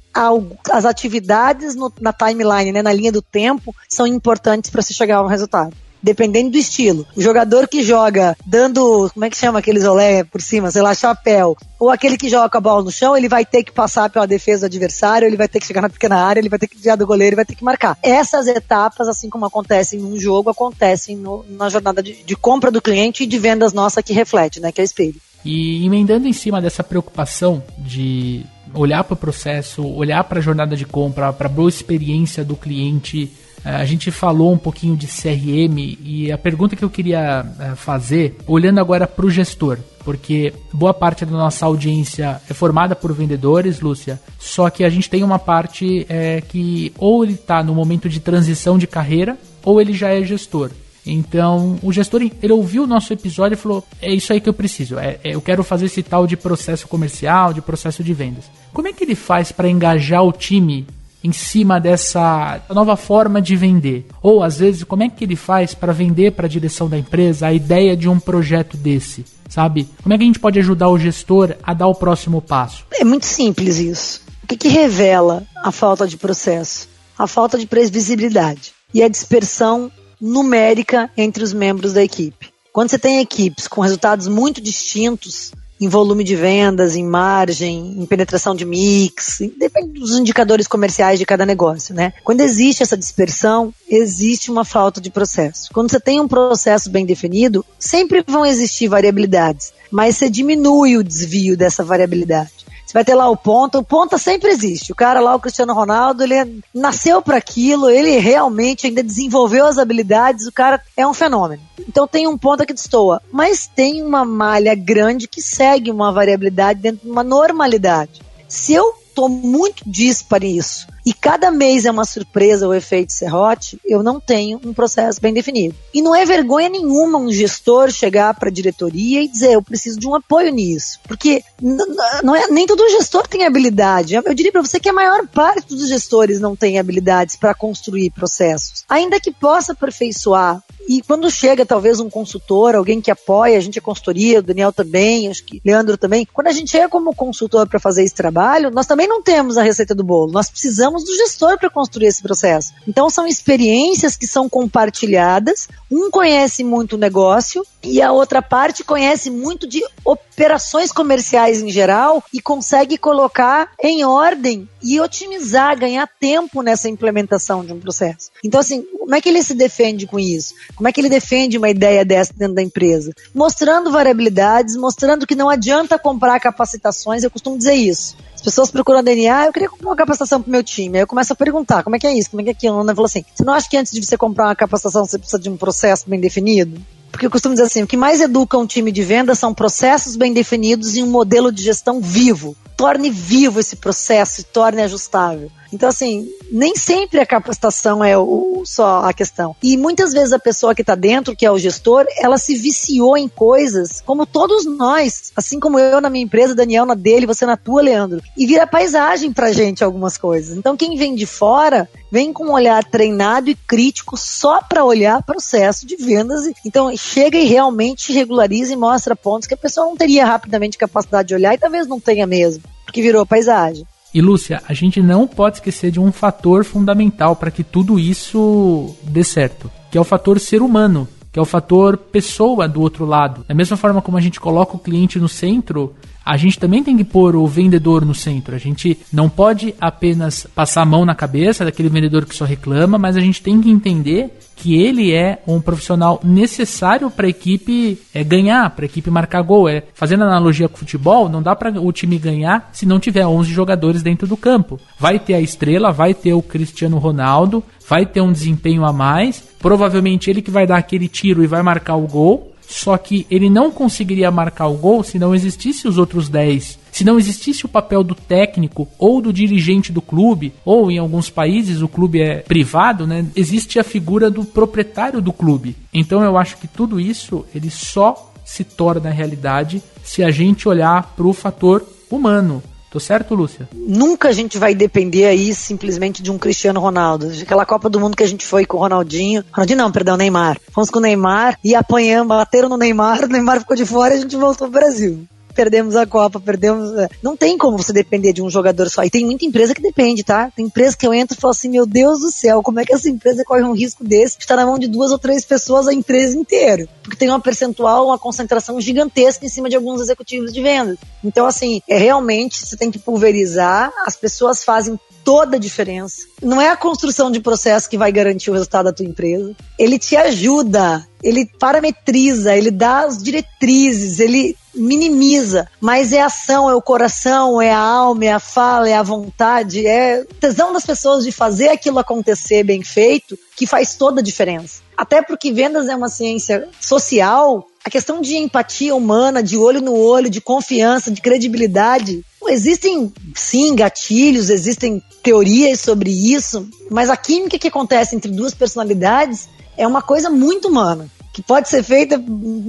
as 0.71 0.85
atividades 0.85 1.75
no, 1.75 1.91
na 1.99 2.13
timeline, 2.13 2.71
né, 2.71 2.81
na 2.81 2.93
linha 2.93 3.11
do 3.11 3.21
tempo, 3.21 3.75
são 3.89 4.05
importantes 4.05 4.69
para 4.69 4.81
se 4.81 4.93
chegar 4.93 5.17
a 5.17 5.23
um 5.23 5.27
resultado 5.27 5.75
dependendo 6.03 6.51
do 6.51 6.57
estilo. 6.57 7.07
O 7.15 7.21
jogador 7.21 7.65
que 7.65 7.81
joga 7.81 8.35
dando, 8.45 9.09
como 9.13 9.23
é 9.23 9.29
que 9.29 9.37
chama 9.37 9.59
aqueles 9.59 9.85
olé 9.85 10.25
por 10.25 10.41
cima, 10.41 10.69
sei 10.69 10.81
lá, 10.81 10.93
chapéu, 10.93 11.55
ou 11.79 11.89
aquele 11.89 12.17
que 12.17 12.27
joga 12.27 12.57
a 12.57 12.61
bola 12.61 12.83
no 12.83 12.91
chão, 12.91 13.15
ele 13.15 13.29
vai 13.29 13.45
ter 13.45 13.63
que 13.63 13.71
passar 13.71 14.09
pela 14.09 14.27
defesa 14.27 14.61
do 14.61 14.65
adversário, 14.65 15.25
ele 15.25 15.37
vai 15.37 15.47
ter 15.47 15.61
que 15.61 15.65
chegar 15.65 15.81
na 15.81 15.89
pequena 15.89 16.17
área, 16.17 16.41
ele 16.41 16.49
vai 16.49 16.59
ter 16.59 16.67
que 16.67 16.75
desviar 16.75 16.97
do 16.97 17.07
goleiro, 17.07 17.29
ele 17.29 17.37
vai 17.37 17.45
ter 17.45 17.55
que 17.55 17.63
marcar. 17.63 17.97
Essas 18.03 18.47
etapas, 18.47 19.07
assim 19.07 19.29
como 19.29 19.45
acontecem 19.45 19.97
num 19.97 20.19
jogo, 20.19 20.49
acontecem 20.49 21.15
no, 21.15 21.45
na 21.47 21.69
jornada 21.69 22.03
de, 22.03 22.21
de 22.21 22.35
compra 22.35 22.69
do 22.69 22.81
cliente 22.81 23.23
e 23.23 23.25
de 23.25 23.39
vendas 23.39 23.71
nossa 23.71 24.03
que 24.03 24.11
reflete, 24.11 24.59
né, 24.59 24.73
que 24.73 24.81
é 24.81 24.83
o 24.83 24.85
espelho. 24.85 25.15
E 25.45 25.85
emendando 25.85 26.27
em 26.27 26.33
cima 26.33 26.61
dessa 26.61 26.83
preocupação 26.83 27.63
de 27.77 28.45
olhar 28.73 29.03
para 29.03 29.13
o 29.13 29.17
processo, 29.17 29.85
olhar 29.85 30.23
para 30.23 30.39
a 30.39 30.41
jornada 30.41 30.75
de 30.75 30.85
compra, 30.85 31.31
para 31.33 31.47
a 31.47 31.51
boa 31.51 31.69
experiência 31.69 32.43
do 32.43 32.55
cliente, 32.55 33.31
é, 33.65 33.69
a 33.71 33.85
gente 33.85 34.11
falou 34.11 34.51
um 34.51 34.57
pouquinho 34.57 34.95
de 34.95 35.07
CRM 35.07 35.97
e 36.03 36.31
a 36.31 36.37
pergunta 36.37 36.75
que 36.75 36.83
eu 36.83 36.89
queria 36.89 37.45
é, 37.59 37.75
fazer, 37.75 38.35
olhando 38.45 38.79
agora 38.79 39.07
para 39.07 39.25
o 39.25 39.29
gestor, 39.29 39.77
porque 40.03 40.53
boa 40.73 40.93
parte 40.93 41.25
da 41.25 41.31
nossa 41.31 41.65
audiência 41.65 42.41
é 42.49 42.53
formada 42.53 42.93
por 42.95 43.13
vendedores, 43.13 43.79
Lúcia, 43.79 44.19
só 44.37 44.69
que 44.69 44.83
a 44.83 44.89
gente 44.89 45.09
tem 45.09 45.23
uma 45.23 45.39
parte 45.39 46.05
é, 46.09 46.41
que 46.41 46.91
ou 46.97 47.23
ele 47.23 47.33
está 47.33 47.63
no 47.63 47.73
momento 47.73 48.09
de 48.09 48.19
transição 48.19 48.77
de 48.77 48.85
carreira 48.85 49.37
ou 49.63 49.79
ele 49.79 49.93
já 49.93 50.09
é 50.09 50.21
gestor. 50.23 50.69
Então, 51.05 51.77
o 51.83 51.91
gestor, 51.91 52.21
ele 52.21 52.53
ouviu 52.53 52.83
o 52.83 52.87
nosso 52.87 53.11
episódio 53.11 53.55
e 53.55 53.57
falou: 53.57 53.83
é 54.01 54.13
isso 54.13 54.31
aí 54.31 54.39
que 54.39 54.47
eu 54.47 54.53
preciso, 54.53 54.97
é, 54.97 55.19
é, 55.23 55.35
eu 55.35 55.41
quero 55.41 55.63
fazer 55.63 55.85
esse 55.85 56.01
tal 56.01 56.25
de 56.25 56.37
processo 56.37 56.87
comercial, 56.87 57.53
de 57.53 57.61
processo 57.61 58.03
de 58.03 58.13
vendas. 58.13 58.45
Como 58.71 58.87
é 58.87 58.93
que 58.93 59.03
ele 59.03 59.15
faz 59.15 59.51
para 59.51 59.69
engajar 59.69 60.23
o 60.23 60.31
time 60.31 60.87
em 61.23 61.31
cima 61.31 61.79
dessa 61.79 62.61
nova 62.69 62.95
forma 62.95 63.41
de 63.41 63.55
vender? 63.55 64.07
Ou 64.21 64.43
às 64.43 64.59
vezes, 64.59 64.83
como 64.83 65.03
é 65.03 65.09
que 65.09 65.25
ele 65.25 65.35
faz 65.35 65.73
para 65.73 65.93
vender 65.93 66.31
para 66.31 66.45
a 66.45 66.49
direção 66.49 66.89
da 66.89 66.97
empresa 66.97 67.47
a 67.47 67.53
ideia 67.53 67.95
de 67.95 68.07
um 68.07 68.19
projeto 68.19 68.77
desse? 68.77 69.25
Sabe? 69.49 69.87
Como 70.01 70.13
é 70.13 70.17
que 70.17 70.23
a 70.23 70.27
gente 70.27 70.39
pode 70.39 70.57
ajudar 70.59 70.89
o 70.89 70.97
gestor 70.97 71.55
a 71.61 71.73
dar 71.73 71.87
o 71.87 71.93
próximo 71.93 72.41
passo? 72.41 72.85
É 72.91 73.03
muito 73.03 73.25
simples 73.25 73.77
isso. 73.77 74.21
O 74.43 74.47
que, 74.47 74.57
que 74.57 74.67
revela 74.67 75.43
a 75.63 75.71
falta 75.71 76.07
de 76.07 76.17
processo? 76.17 76.89
A 77.17 77.27
falta 77.27 77.57
de 77.57 77.67
previsibilidade 77.67 78.73
e 78.93 79.03
a 79.03 79.07
dispersão 79.07 79.91
numérica 80.23 81.11
entre 81.17 81.43
os 81.43 81.51
membros 81.51 81.91
da 81.91 82.01
equipe. 82.01 82.53
Quando 82.71 82.89
você 82.89 82.97
tem 82.97 83.19
equipes 83.19 83.67
com 83.67 83.81
resultados 83.81 84.27
muito 84.27 84.61
distintos, 84.61 85.51
em 85.81 85.89
volume 85.89 86.23
de 86.23 86.33
vendas, 86.33 86.95
em 86.95 87.03
margem, 87.03 87.95
em 87.99 88.05
penetração 88.05 88.55
de 88.55 88.63
mix, 88.63 89.39
depende 89.57 89.99
dos 89.99 90.17
indicadores 90.17 90.65
comerciais 90.65 91.19
de 91.19 91.25
cada 91.25 91.45
negócio, 91.45 91.93
né? 91.93 92.13
Quando 92.23 92.39
existe 92.39 92.81
essa 92.81 92.95
dispersão, 92.95 93.73
existe 93.89 94.49
uma 94.49 94.63
falta 94.63 95.01
de 95.01 95.11
processo. 95.11 95.69
Quando 95.73 95.91
você 95.91 95.99
tem 95.99 96.21
um 96.21 96.27
processo 96.27 96.89
bem 96.89 97.05
definido, 97.05 97.65
sempre 97.77 98.23
vão 98.25 98.45
existir 98.45 98.87
variabilidades, 98.87 99.73
mas 99.91 100.15
você 100.15 100.29
diminui 100.29 100.95
o 100.95 101.03
desvio 101.03 101.57
dessa 101.57 101.83
variabilidade. 101.83 102.63
Você 102.85 102.93
vai 102.93 103.05
ter 103.05 103.15
lá 103.15 103.29
o 103.29 103.37
ponta, 103.37 103.79
o 103.79 103.83
ponta 103.83 104.17
sempre 104.17 104.51
existe. 104.51 104.91
O 104.91 104.95
cara 104.95 105.19
lá, 105.19 105.35
o 105.35 105.39
Cristiano 105.39 105.73
Ronaldo, 105.73 106.23
ele 106.23 106.61
nasceu 106.73 107.21
para 107.21 107.37
aquilo, 107.37 107.89
ele 107.89 108.17
realmente 108.17 108.87
ainda 108.87 109.01
desenvolveu 109.01 109.65
as 109.65 109.77
habilidades, 109.77 110.45
o 110.45 110.51
cara 110.51 110.81
é 110.95 111.07
um 111.07 111.13
fenômeno. 111.13 111.61
Então 111.87 112.07
tem 112.07 112.27
um 112.27 112.37
ponta 112.37 112.65
que 112.65 112.73
destoa, 112.73 113.21
mas 113.31 113.67
tem 113.67 114.03
uma 114.03 114.23
malha 114.23 114.75
grande 114.75 115.27
que 115.27 115.41
segue 115.41 115.89
uma 115.89 116.11
variabilidade 116.11 116.81
dentro 116.81 117.05
de 117.05 117.11
uma 117.11 117.23
normalidade. 117.23 118.21
Se 118.47 118.73
eu 118.73 118.93
tô 119.15 119.27
muito 119.29 119.83
disparo 119.85 120.45
isso. 120.45 120.87
E 121.05 121.13
cada 121.13 121.51
mês 121.51 121.85
é 121.85 121.91
uma 121.91 122.05
surpresa 122.05 122.67
o 122.67 122.73
efeito 122.73 123.11
serrote, 123.11 123.79
eu 123.85 124.01
não 124.01 124.19
tenho 124.19 124.59
um 124.63 124.73
processo 124.73 125.19
bem 125.19 125.33
definido. 125.33 125.75
E 125.93 126.01
não 126.01 126.15
é 126.15 126.25
vergonha 126.25 126.69
nenhuma 126.69 127.17
um 127.17 127.31
gestor 127.31 127.91
chegar 127.91 128.33
para 128.33 128.49
a 128.49 128.51
diretoria 128.51 129.21
e 129.21 129.27
dizer, 129.27 129.53
eu 129.53 129.61
preciso 129.61 129.99
de 129.99 130.07
um 130.07 130.15
apoio 130.15 130.51
nisso. 130.51 130.99
Porque 131.07 131.43
não 131.61 132.35
é, 132.35 132.47
nem 132.47 132.65
todo 132.65 132.89
gestor 132.89 133.27
tem 133.27 133.45
habilidade. 133.45 134.15
Eu 134.15 134.33
diria 134.33 134.51
para 134.51 134.61
você 134.61 134.79
que 134.79 134.89
a 134.89 134.93
maior 134.93 135.27
parte 135.27 135.75
dos 135.75 135.87
gestores 135.87 136.39
não 136.39 136.55
tem 136.55 136.79
habilidades 136.79 137.35
para 137.35 137.53
construir 137.53 138.09
processos. 138.11 138.83
Ainda 138.87 139.19
que 139.19 139.31
possa 139.31 139.73
aperfeiçoar 139.73 140.63
E 140.87 141.01
quando 141.01 141.31
chega 141.31 141.65
talvez 141.65 141.99
um 141.99 142.09
consultor, 142.09 142.75
alguém 142.75 142.99
que 142.99 143.09
apoia, 143.09 143.57
a 143.57 143.61
gente 143.61 143.79
é 143.79 143.81
consultoria, 143.81 144.39
o 144.39 144.43
Daniel 144.43 144.71
também, 144.71 145.29
acho 145.29 145.43
que 145.45 145.61
Leandro 145.65 145.97
também. 145.97 146.27
Quando 146.31 146.47
a 146.47 146.51
gente 146.51 146.71
chega 146.71 146.89
como 146.89 147.15
consultor 147.15 147.67
para 147.67 147.79
fazer 147.79 148.03
esse 148.03 148.13
trabalho, 148.13 148.69
nós 148.69 148.85
também 148.85 149.07
não 149.07 149.21
temos 149.21 149.57
a 149.57 149.63
receita 149.63 149.95
do 149.95 150.03
bolo. 150.03 150.31
Nós 150.31 150.49
precisamos 150.49 150.92
do 151.01 151.15
gestor 151.15 151.57
para 151.57 151.69
construir 151.69 152.07
esse 152.07 152.21
processo. 152.21 152.73
Então 152.87 153.09
são 153.09 153.25
experiências 153.25 154.17
que 154.17 154.27
são 154.27 154.49
compartilhadas. 154.49 155.67
Um 155.89 156.11
conhece 156.11 156.63
muito 156.63 156.95
o 156.95 156.99
negócio 156.99 157.65
e 157.81 158.01
a 158.01 158.11
outra 158.11 158.41
parte 158.41 158.83
conhece 158.83 159.29
muito 159.29 159.65
de 159.67 159.81
operações 160.03 160.91
comerciais 160.91 161.61
em 161.61 161.69
geral 161.69 162.23
e 162.33 162.41
consegue 162.41 162.97
colocar 162.97 163.69
em 163.81 164.03
ordem 164.03 164.67
e 164.81 164.99
otimizar, 164.99 165.79
ganhar 165.79 166.07
tempo 166.19 166.61
nessa 166.61 166.89
implementação 166.89 167.63
de 167.63 167.71
um 167.71 167.79
processo. 167.79 168.29
Então, 168.43 168.59
assim, 168.59 168.83
como 168.99 169.15
é 169.15 169.21
que 169.21 169.29
ele 169.29 169.43
se 169.43 169.53
defende 169.53 170.05
com 170.05 170.19
isso? 170.19 170.53
Como 170.75 170.87
é 170.87 170.91
que 170.91 170.99
ele 170.99 171.09
defende 171.09 171.57
uma 171.57 171.69
ideia 171.69 172.03
dessa 172.03 172.33
dentro 172.33 172.55
da 172.55 172.61
empresa? 172.61 173.13
Mostrando 173.33 173.91
variabilidades, 173.91 174.75
mostrando 174.75 175.27
que 175.27 175.35
não 175.35 175.49
adianta 175.49 175.99
comprar 175.99 176.39
capacitações, 176.39 177.23
eu 177.23 177.31
costumo 177.31 177.57
dizer 177.57 177.75
isso. 177.75 178.15
As 178.43 178.51
pessoas 178.51 178.69
procuram 178.69 179.01
DNA, 179.01 179.45
eu 179.45 179.53
queria 179.53 179.69
comprar 179.69 179.87
uma 179.87 179.95
capacitação 179.95 180.41
pro 180.41 180.51
meu 180.51 180.61
time. 180.61 180.97
Aí 180.97 181.03
eu 181.03 181.07
começo 181.07 181.31
a 181.31 181.35
perguntar, 181.35 181.81
como 181.81 181.95
é 181.95 181.99
que 181.99 182.05
é 182.05 182.11
isso? 182.11 182.29
Como 182.29 182.41
é 182.41 182.43
que 182.43 182.49
é 182.49 182.51
aquilo? 182.51 182.77
Eu 182.81 182.93
falo 182.93 183.05
assim, 183.05 183.23
você 183.33 183.41
não 183.41 183.53
acha 183.53 183.69
que 183.69 183.77
antes 183.77 183.93
de 183.93 184.05
você 184.05 184.17
comprar 184.17 184.47
uma 184.47 184.55
capacitação 184.55 185.05
você 185.05 185.17
precisa 185.17 185.41
de 185.41 185.49
um 185.49 185.55
processo 185.55 186.09
bem 186.09 186.19
definido? 186.19 186.77
Porque 187.09 187.25
eu 187.25 187.31
costumo 187.31 187.55
dizer 187.55 187.67
assim, 187.67 187.83
o 187.83 187.87
que 187.87 187.95
mais 187.95 188.19
educa 188.19 188.57
um 188.57 188.67
time 188.67 188.91
de 188.91 189.01
venda 189.01 189.33
são 189.33 189.53
processos 189.53 190.17
bem 190.17 190.33
definidos 190.33 190.97
e 190.97 191.01
um 191.01 191.09
modelo 191.09 191.53
de 191.53 191.63
gestão 191.63 192.01
vivo. 192.01 192.53
Torne 192.75 193.09
vivo 193.09 193.59
esse 193.59 193.75
processo 193.75 194.41
e 194.41 194.43
torne 194.43 194.81
ajustável. 194.81 195.51
Então, 195.73 195.89
assim, 195.89 196.29
nem 196.51 196.75
sempre 196.75 197.19
a 197.19 197.25
capacitação 197.25 198.03
é 198.03 198.15
o, 198.15 198.61
só 198.63 199.03
a 199.05 199.11
questão. 199.11 199.55
E 199.61 199.75
muitas 199.75 200.13
vezes 200.13 200.31
a 200.31 200.37
pessoa 200.37 200.75
que 200.75 200.81
está 200.81 200.93
dentro, 200.93 201.35
que 201.35 201.45
é 201.45 201.51
o 201.51 201.57
gestor, 201.57 202.05
ela 202.19 202.37
se 202.37 202.55
viciou 202.55 203.17
em 203.17 203.27
coisas, 203.27 204.01
como 204.05 204.25
todos 204.25 204.65
nós, 204.65 205.31
assim 205.35 205.59
como 205.59 205.79
eu 205.79 205.99
na 205.99 206.11
minha 206.11 206.23
empresa, 206.23 206.53
Daniel 206.53 206.85
na 206.85 206.93
dele, 206.93 207.25
você 207.25 207.43
na 207.45 207.57
tua, 207.57 207.81
Leandro, 207.81 208.21
e 208.37 208.45
vira 208.45 208.67
paisagem 208.67 209.33
pra 209.33 209.51
gente 209.51 209.83
algumas 209.83 210.15
coisas. 210.15 210.55
Então, 210.55 210.77
quem 210.77 210.95
vem 210.95 211.15
de 211.15 211.25
fora, 211.25 211.89
vem 212.11 212.31
com 212.31 212.45
um 212.45 212.51
olhar 212.51 212.83
treinado 212.83 213.49
e 213.49 213.55
crítico 213.55 214.15
só 214.15 214.61
para 214.61 214.85
olhar 214.85 215.23
processo 215.23 215.87
de 215.87 215.95
vendas. 215.95 216.43
Então, 216.63 216.95
chega 216.95 217.39
e 217.39 217.47
realmente 217.47 218.13
regulariza 218.13 218.73
e 218.73 218.77
mostra 218.77 219.15
pontos 219.15 219.47
que 219.47 219.55
a 219.55 219.57
pessoa 219.57 219.87
não 219.87 219.97
teria 219.97 220.23
rapidamente 220.23 220.77
capacidade 220.77 221.29
de 221.29 221.33
olhar 221.33 221.55
e 221.55 221.57
talvez 221.57 221.87
não 221.87 221.99
tenha 221.99 222.27
mesmo, 222.27 222.63
porque 222.85 223.01
virou 223.01 223.25
paisagem. 223.25 223.85
E 224.13 224.21
Lúcia, 224.21 224.61
a 224.67 224.73
gente 224.73 225.01
não 225.01 225.27
pode 225.27 225.57
esquecer 225.57 225.89
de 225.89 225.99
um 225.99 226.11
fator 226.11 226.63
fundamental 226.63 227.35
para 227.35 227.49
que 227.49 227.63
tudo 227.63 227.99
isso 227.99 228.95
dê 229.01 229.23
certo, 229.23 229.71
que 229.89 229.97
é 229.97 230.01
o 230.01 230.03
fator 230.03 230.39
ser 230.39 230.61
humano, 230.61 231.07
que 231.31 231.39
é 231.39 231.41
o 231.41 231.45
fator 231.45 231.97
pessoa 231.97 232.67
do 232.67 232.79
outro 232.79 233.05
lado. 233.05 233.43
Da 233.47 233.55
mesma 233.55 233.75
forma 233.75 234.03
como 234.03 234.15
a 234.15 234.21
gente 234.21 234.39
coloca 234.39 234.75
o 234.75 234.79
cliente 234.79 235.17
no 235.17 235.27
centro, 235.27 235.95
a 236.25 236.37
gente 236.37 236.57
também 236.57 236.83
tem 236.83 236.95
que 236.95 237.03
pôr 237.03 237.35
o 237.35 237.45
vendedor 237.45 238.05
no 238.05 238.15
centro. 238.15 238.55
A 238.55 238.59
gente 238.59 238.97
não 239.11 239.29
pode 239.29 239.75
apenas 239.79 240.47
passar 240.55 240.81
a 240.81 240.85
mão 240.85 241.05
na 241.05 241.15
cabeça 241.15 241.65
daquele 241.65 241.89
vendedor 241.89 242.25
que 242.25 242.35
só 242.35 242.45
reclama, 242.45 242.97
mas 242.97 243.17
a 243.17 243.19
gente 243.19 243.41
tem 243.41 243.59
que 243.59 243.69
entender 243.69 244.31
que 244.55 244.75
ele 244.81 245.11
é 245.11 245.41
um 245.45 245.59
profissional 245.59 246.21
necessário 246.23 247.11
para 247.11 247.25
a 247.25 247.29
equipe 247.29 247.99
é, 248.13 248.23
ganhar, 248.23 248.69
para 248.69 248.85
a 248.85 248.87
equipe 248.87 249.09
marcar 249.09 249.41
gol. 249.41 249.67
É, 249.67 249.83
fazendo 249.93 250.23
analogia 250.23 250.69
com 250.69 250.75
o 250.75 250.79
futebol, 250.79 251.27
não 251.27 251.41
dá 251.41 251.55
para 251.55 251.69
o 251.81 251.91
time 251.91 252.17
ganhar 252.17 252.69
se 252.71 252.85
não 252.85 252.99
tiver 252.99 253.27
11 253.27 253.51
jogadores 253.51 254.01
dentro 254.01 254.25
do 254.25 254.37
campo. 254.37 254.79
Vai 254.97 255.19
ter 255.19 255.33
a 255.33 255.41
estrela, 255.41 255.91
vai 255.91 256.13
ter 256.13 256.33
o 256.33 256.41
Cristiano 256.41 256.97
Ronaldo, 256.97 257.61
vai 257.89 258.05
ter 258.05 258.21
um 258.21 258.31
desempenho 258.31 258.85
a 258.85 258.93
mais, 258.93 259.43
provavelmente 259.59 260.29
ele 260.29 260.41
que 260.41 260.51
vai 260.51 260.65
dar 260.65 260.77
aquele 260.77 261.09
tiro 261.09 261.43
e 261.43 261.47
vai 261.47 261.61
marcar 261.61 261.95
o 261.95 262.07
gol. 262.07 262.52
Só 262.73 262.97
que 262.97 263.27
ele 263.29 263.51
não 263.51 263.69
conseguiria 263.69 264.31
marcar 264.31 264.65
o 264.65 264.75
gol 264.75 265.03
se 265.03 265.19
não 265.19 265.35
existisse 265.35 265.87
os 265.87 265.99
outros 265.99 266.27
10 266.27 266.81
se 266.91 267.03
não 267.03 267.17
existisse 267.17 267.65
o 267.65 267.69
papel 267.69 268.03
do 268.03 268.13
técnico 268.13 268.87
ou 268.99 269.19
do 269.19 269.33
dirigente 269.33 269.91
do 269.91 269.99
clube, 269.99 270.53
ou 270.63 270.91
em 270.91 270.99
alguns 270.99 271.27
países 271.27 271.81
o 271.81 271.87
clube 271.87 272.21
é 272.21 272.41
privado, 272.41 273.07
né, 273.07 273.25
existe 273.35 273.79
a 273.79 273.83
figura 273.83 274.29
do 274.29 274.45
proprietário 274.45 275.19
do 275.19 275.33
clube. 275.33 275.75
Então 275.91 276.23
eu 276.23 276.37
acho 276.37 276.55
que 276.57 276.67
tudo 276.67 276.99
isso 276.99 277.47
ele 277.53 277.71
só 277.71 278.31
se 278.45 278.63
torna 278.63 279.09
realidade 279.09 279.81
se 280.03 280.23
a 280.23 280.29
gente 280.29 280.69
olhar 280.69 281.13
para 281.15 281.25
o 281.25 281.33
fator 281.33 281.83
humano. 282.11 282.61
Tô 282.93 282.99
certo, 282.99 283.33
Lúcia? 283.33 283.67
Nunca 283.73 284.29
a 284.29 284.31
gente 284.31 284.59
vai 284.59 284.75
depender 284.75 285.25
aí 285.25 285.51
simplesmente 285.55 286.21
de 286.21 286.29
um 286.29 286.37
Cristiano 286.37 286.79
Ronaldo. 286.79 287.31
Aquela 287.41 287.65
Copa 287.65 287.89
do 287.89 287.99
Mundo 287.99 288.15
que 288.15 288.21
a 288.21 288.27
gente 288.27 288.45
foi 288.45 288.67
com 288.67 288.77
o 288.77 288.79
Ronaldinho. 288.81 289.43
Ronaldinho 289.51 289.79
não, 289.79 289.91
perdão, 289.91 290.15
Neymar. 290.15 290.59
Fomos 290.71 290.91
com 290.91 290.99
o 290.99 291.01
Neymar 291.01 291.57
e 291.63 291.73
apanhamos, 291.73 292.27
bateram 292.27 292.69
no 292.69 292.77
Neymar, 292.77 293.23
o 293.23 293.27
Neymar 293.27 293.61
ficou 293.61 293.75
de 293.75 293.83
fora 293.83 294.13
e 294.13 294.17
a 294.19 294.21
gente 294.21 294.35
voltou 294.35 294.69
pro 294.69 294.79
Brasil 294.79 295.25
perdemos 295.53 295.95
a 295.95 296.05
Copa, 296.05 296.39
perdemos. 296.39 296.97
É, 296.97 297.09
não 297.21 297.37
tem 297.37 297.57
como 297.57 297.77
você 297.77 297.93
depender 297.93 298.33
de 298.33 298.41
um 298.41 298.49
jogador 298.49 298.89
só. 298.89 299.03
E 299.03 299.09
tem 299.09 299.25
muita 299.25 299.45
empresa 299.45 299.73
que 299.73 299.81
depende, 299.81 300.23
tá? 300.23 300.51
Tem 300.55 300.65
empresa 300.65 300.97
que 300.97 301.05
eu 301.05 301.13
entro 301.13 301.37
e 301.37 301.41
falo 301.41 301.51
assim: 301.51 301.69
meu 301.69 301.85
Deus 301.85 302.19
do 302.19 302.31
céu, 302.31 302.61
como 302.61 302.79
é 302.79 302.85
que 302.85 302.93
essa 302.93 303.09
empresa 303.09 303.43
corre 303.45 303.63
um 303.63 303.73
risco 303.73 304.03
desse 304.03 304.37
de 304.37 304.43
estar 304.43 304.55
na 304.55 304.65
mão 304.65 304.77
de 304.77 304.87
duas 304.87 305.11
ou 305.11 305.19
três 305.19 305.45
pessoas 305.45 305.87
a 305.87 305.93
empresa 305.93 306.37
inteira? 306.37 306.87
Porque 307.01 307.17
tem 307.17 307.29
uma 307.29 307.39
percentual, 307.39 308.07
uma 308.07 308.19
concentração 308.19 308.79
gigantesca 308.79 309.45
em 309.45 309.49
cima 309.49 309.69
de 309.69 309.75
alguns 309.75 310.01
executivos 310.01 310.51
de 310.51 310.61
vendas. 310.61 310.97
Então, 311.23 311.45
assim, 311.45 311.81
é 311.87 311.97
realmente 311.97 312.65
você 312.65 312.75
tem 312.75 312.91
que 312.91 312.99
pulverizar, 312.99 313.91
as 314.05 314.15
pessoas 314.15 314.63
fazem 314.63 314.99
toda 315.23 315.55
a 315.55 315.59
diferença. 315.59 316.27
Não 316.41 316.61
é 316.61 316.69
a 316.69 316.77
construção 316.77 317.31
de 317.31 317.39
processo 317.39 317.89
que 317.89 317.97
vai 317.97 318.11
garantir 318.11 318.49
o 318.49 318.53
resultado 318.53 318.85
da 318.85 318.93
tua 318.93 319.05
empresa. 319.05 319.55
Ele 319.79 319.97
te 319.97 320.15
ajuda, 320.15 321.07
ele 321.23 321.49
parametriza, 321.59 322.55
ele 322.55 322.69
dá 322.69 323.05
as 323.05 323.23
diretrizes, 323.23 324.19
ele 324.19 324.55
minimiza, 324.73 325.67
mas 325.79 326.13
é 326.13 326.21
ação, 326.21 326.69
é 326.69 326.75
o 326.75 326.81
coração, 326.81 327.61
é 327.61 327.71
a 327.71 327.77
alma, 327.77 328.25
é 328.25 328.31
a 328.31 328.39
fala, 328.39 328.89
é 328.89 328.93
a 328.93 329.03
vontade, 329.03 329.85
é 329.85 330.23
tesão 330.39 330.73
das 330.73 330.85
pessoas 330.85 331.23
de 331.23 331.31
fazer 331.31 331.69
aquilo 331.69 331.99
acontecer 331.99 332.63
bem 332.63 332.83
feito 332.83 333.37
que 333.55 333.67
faz 333.67 333.95
toda 333.95 334.21
a 334.21 334.23
diferença. 334.23 334.81
Até 334.97 335.21
porque 335.21 335.51
vendas 335.51 335.87
é 335.87 335.95
uma 335.95 336.09
ciência 336.09 336.67
social, 336.79 337.67
a 337.83 337.89
questão 337.89 338.21
de 338.21 338.35
empatia 338.35 338.95
humana, 338.95 339.43
de 339.43 339.57
olho 339.57 339.81
no 339.81 339.95
olho, 339.95 340.29
de 340.29 340.41
confiança, 340.41 341.11
de 341.11 341.21
credibilidade, 341.21 342.23
existem 342.47 343.11
sim 343.35 343.75
gatilhos, 343.75 344.49
existem 344.49 345.01
teorias 345.21 345.79
sobre 345.79 346.09
isso, 346.09 346.67
mas 346.89 347.09
a 347.09 347.17
química 347.17 347.57
que 347.57 347.67
acontece 347.67 348.15
entre 348.15 348.31
duas 348.31 348.53
personalidades 348.53 349.47
é 349.77 349.87
uma 349.87 350.01
coisa 350.01 350.29
muito 350.29 350.67
humana 350.67 351.09
que 351.33 351.41
pode 351.41 351.67
ser 351.67 351.81
feita, 351.81 352.23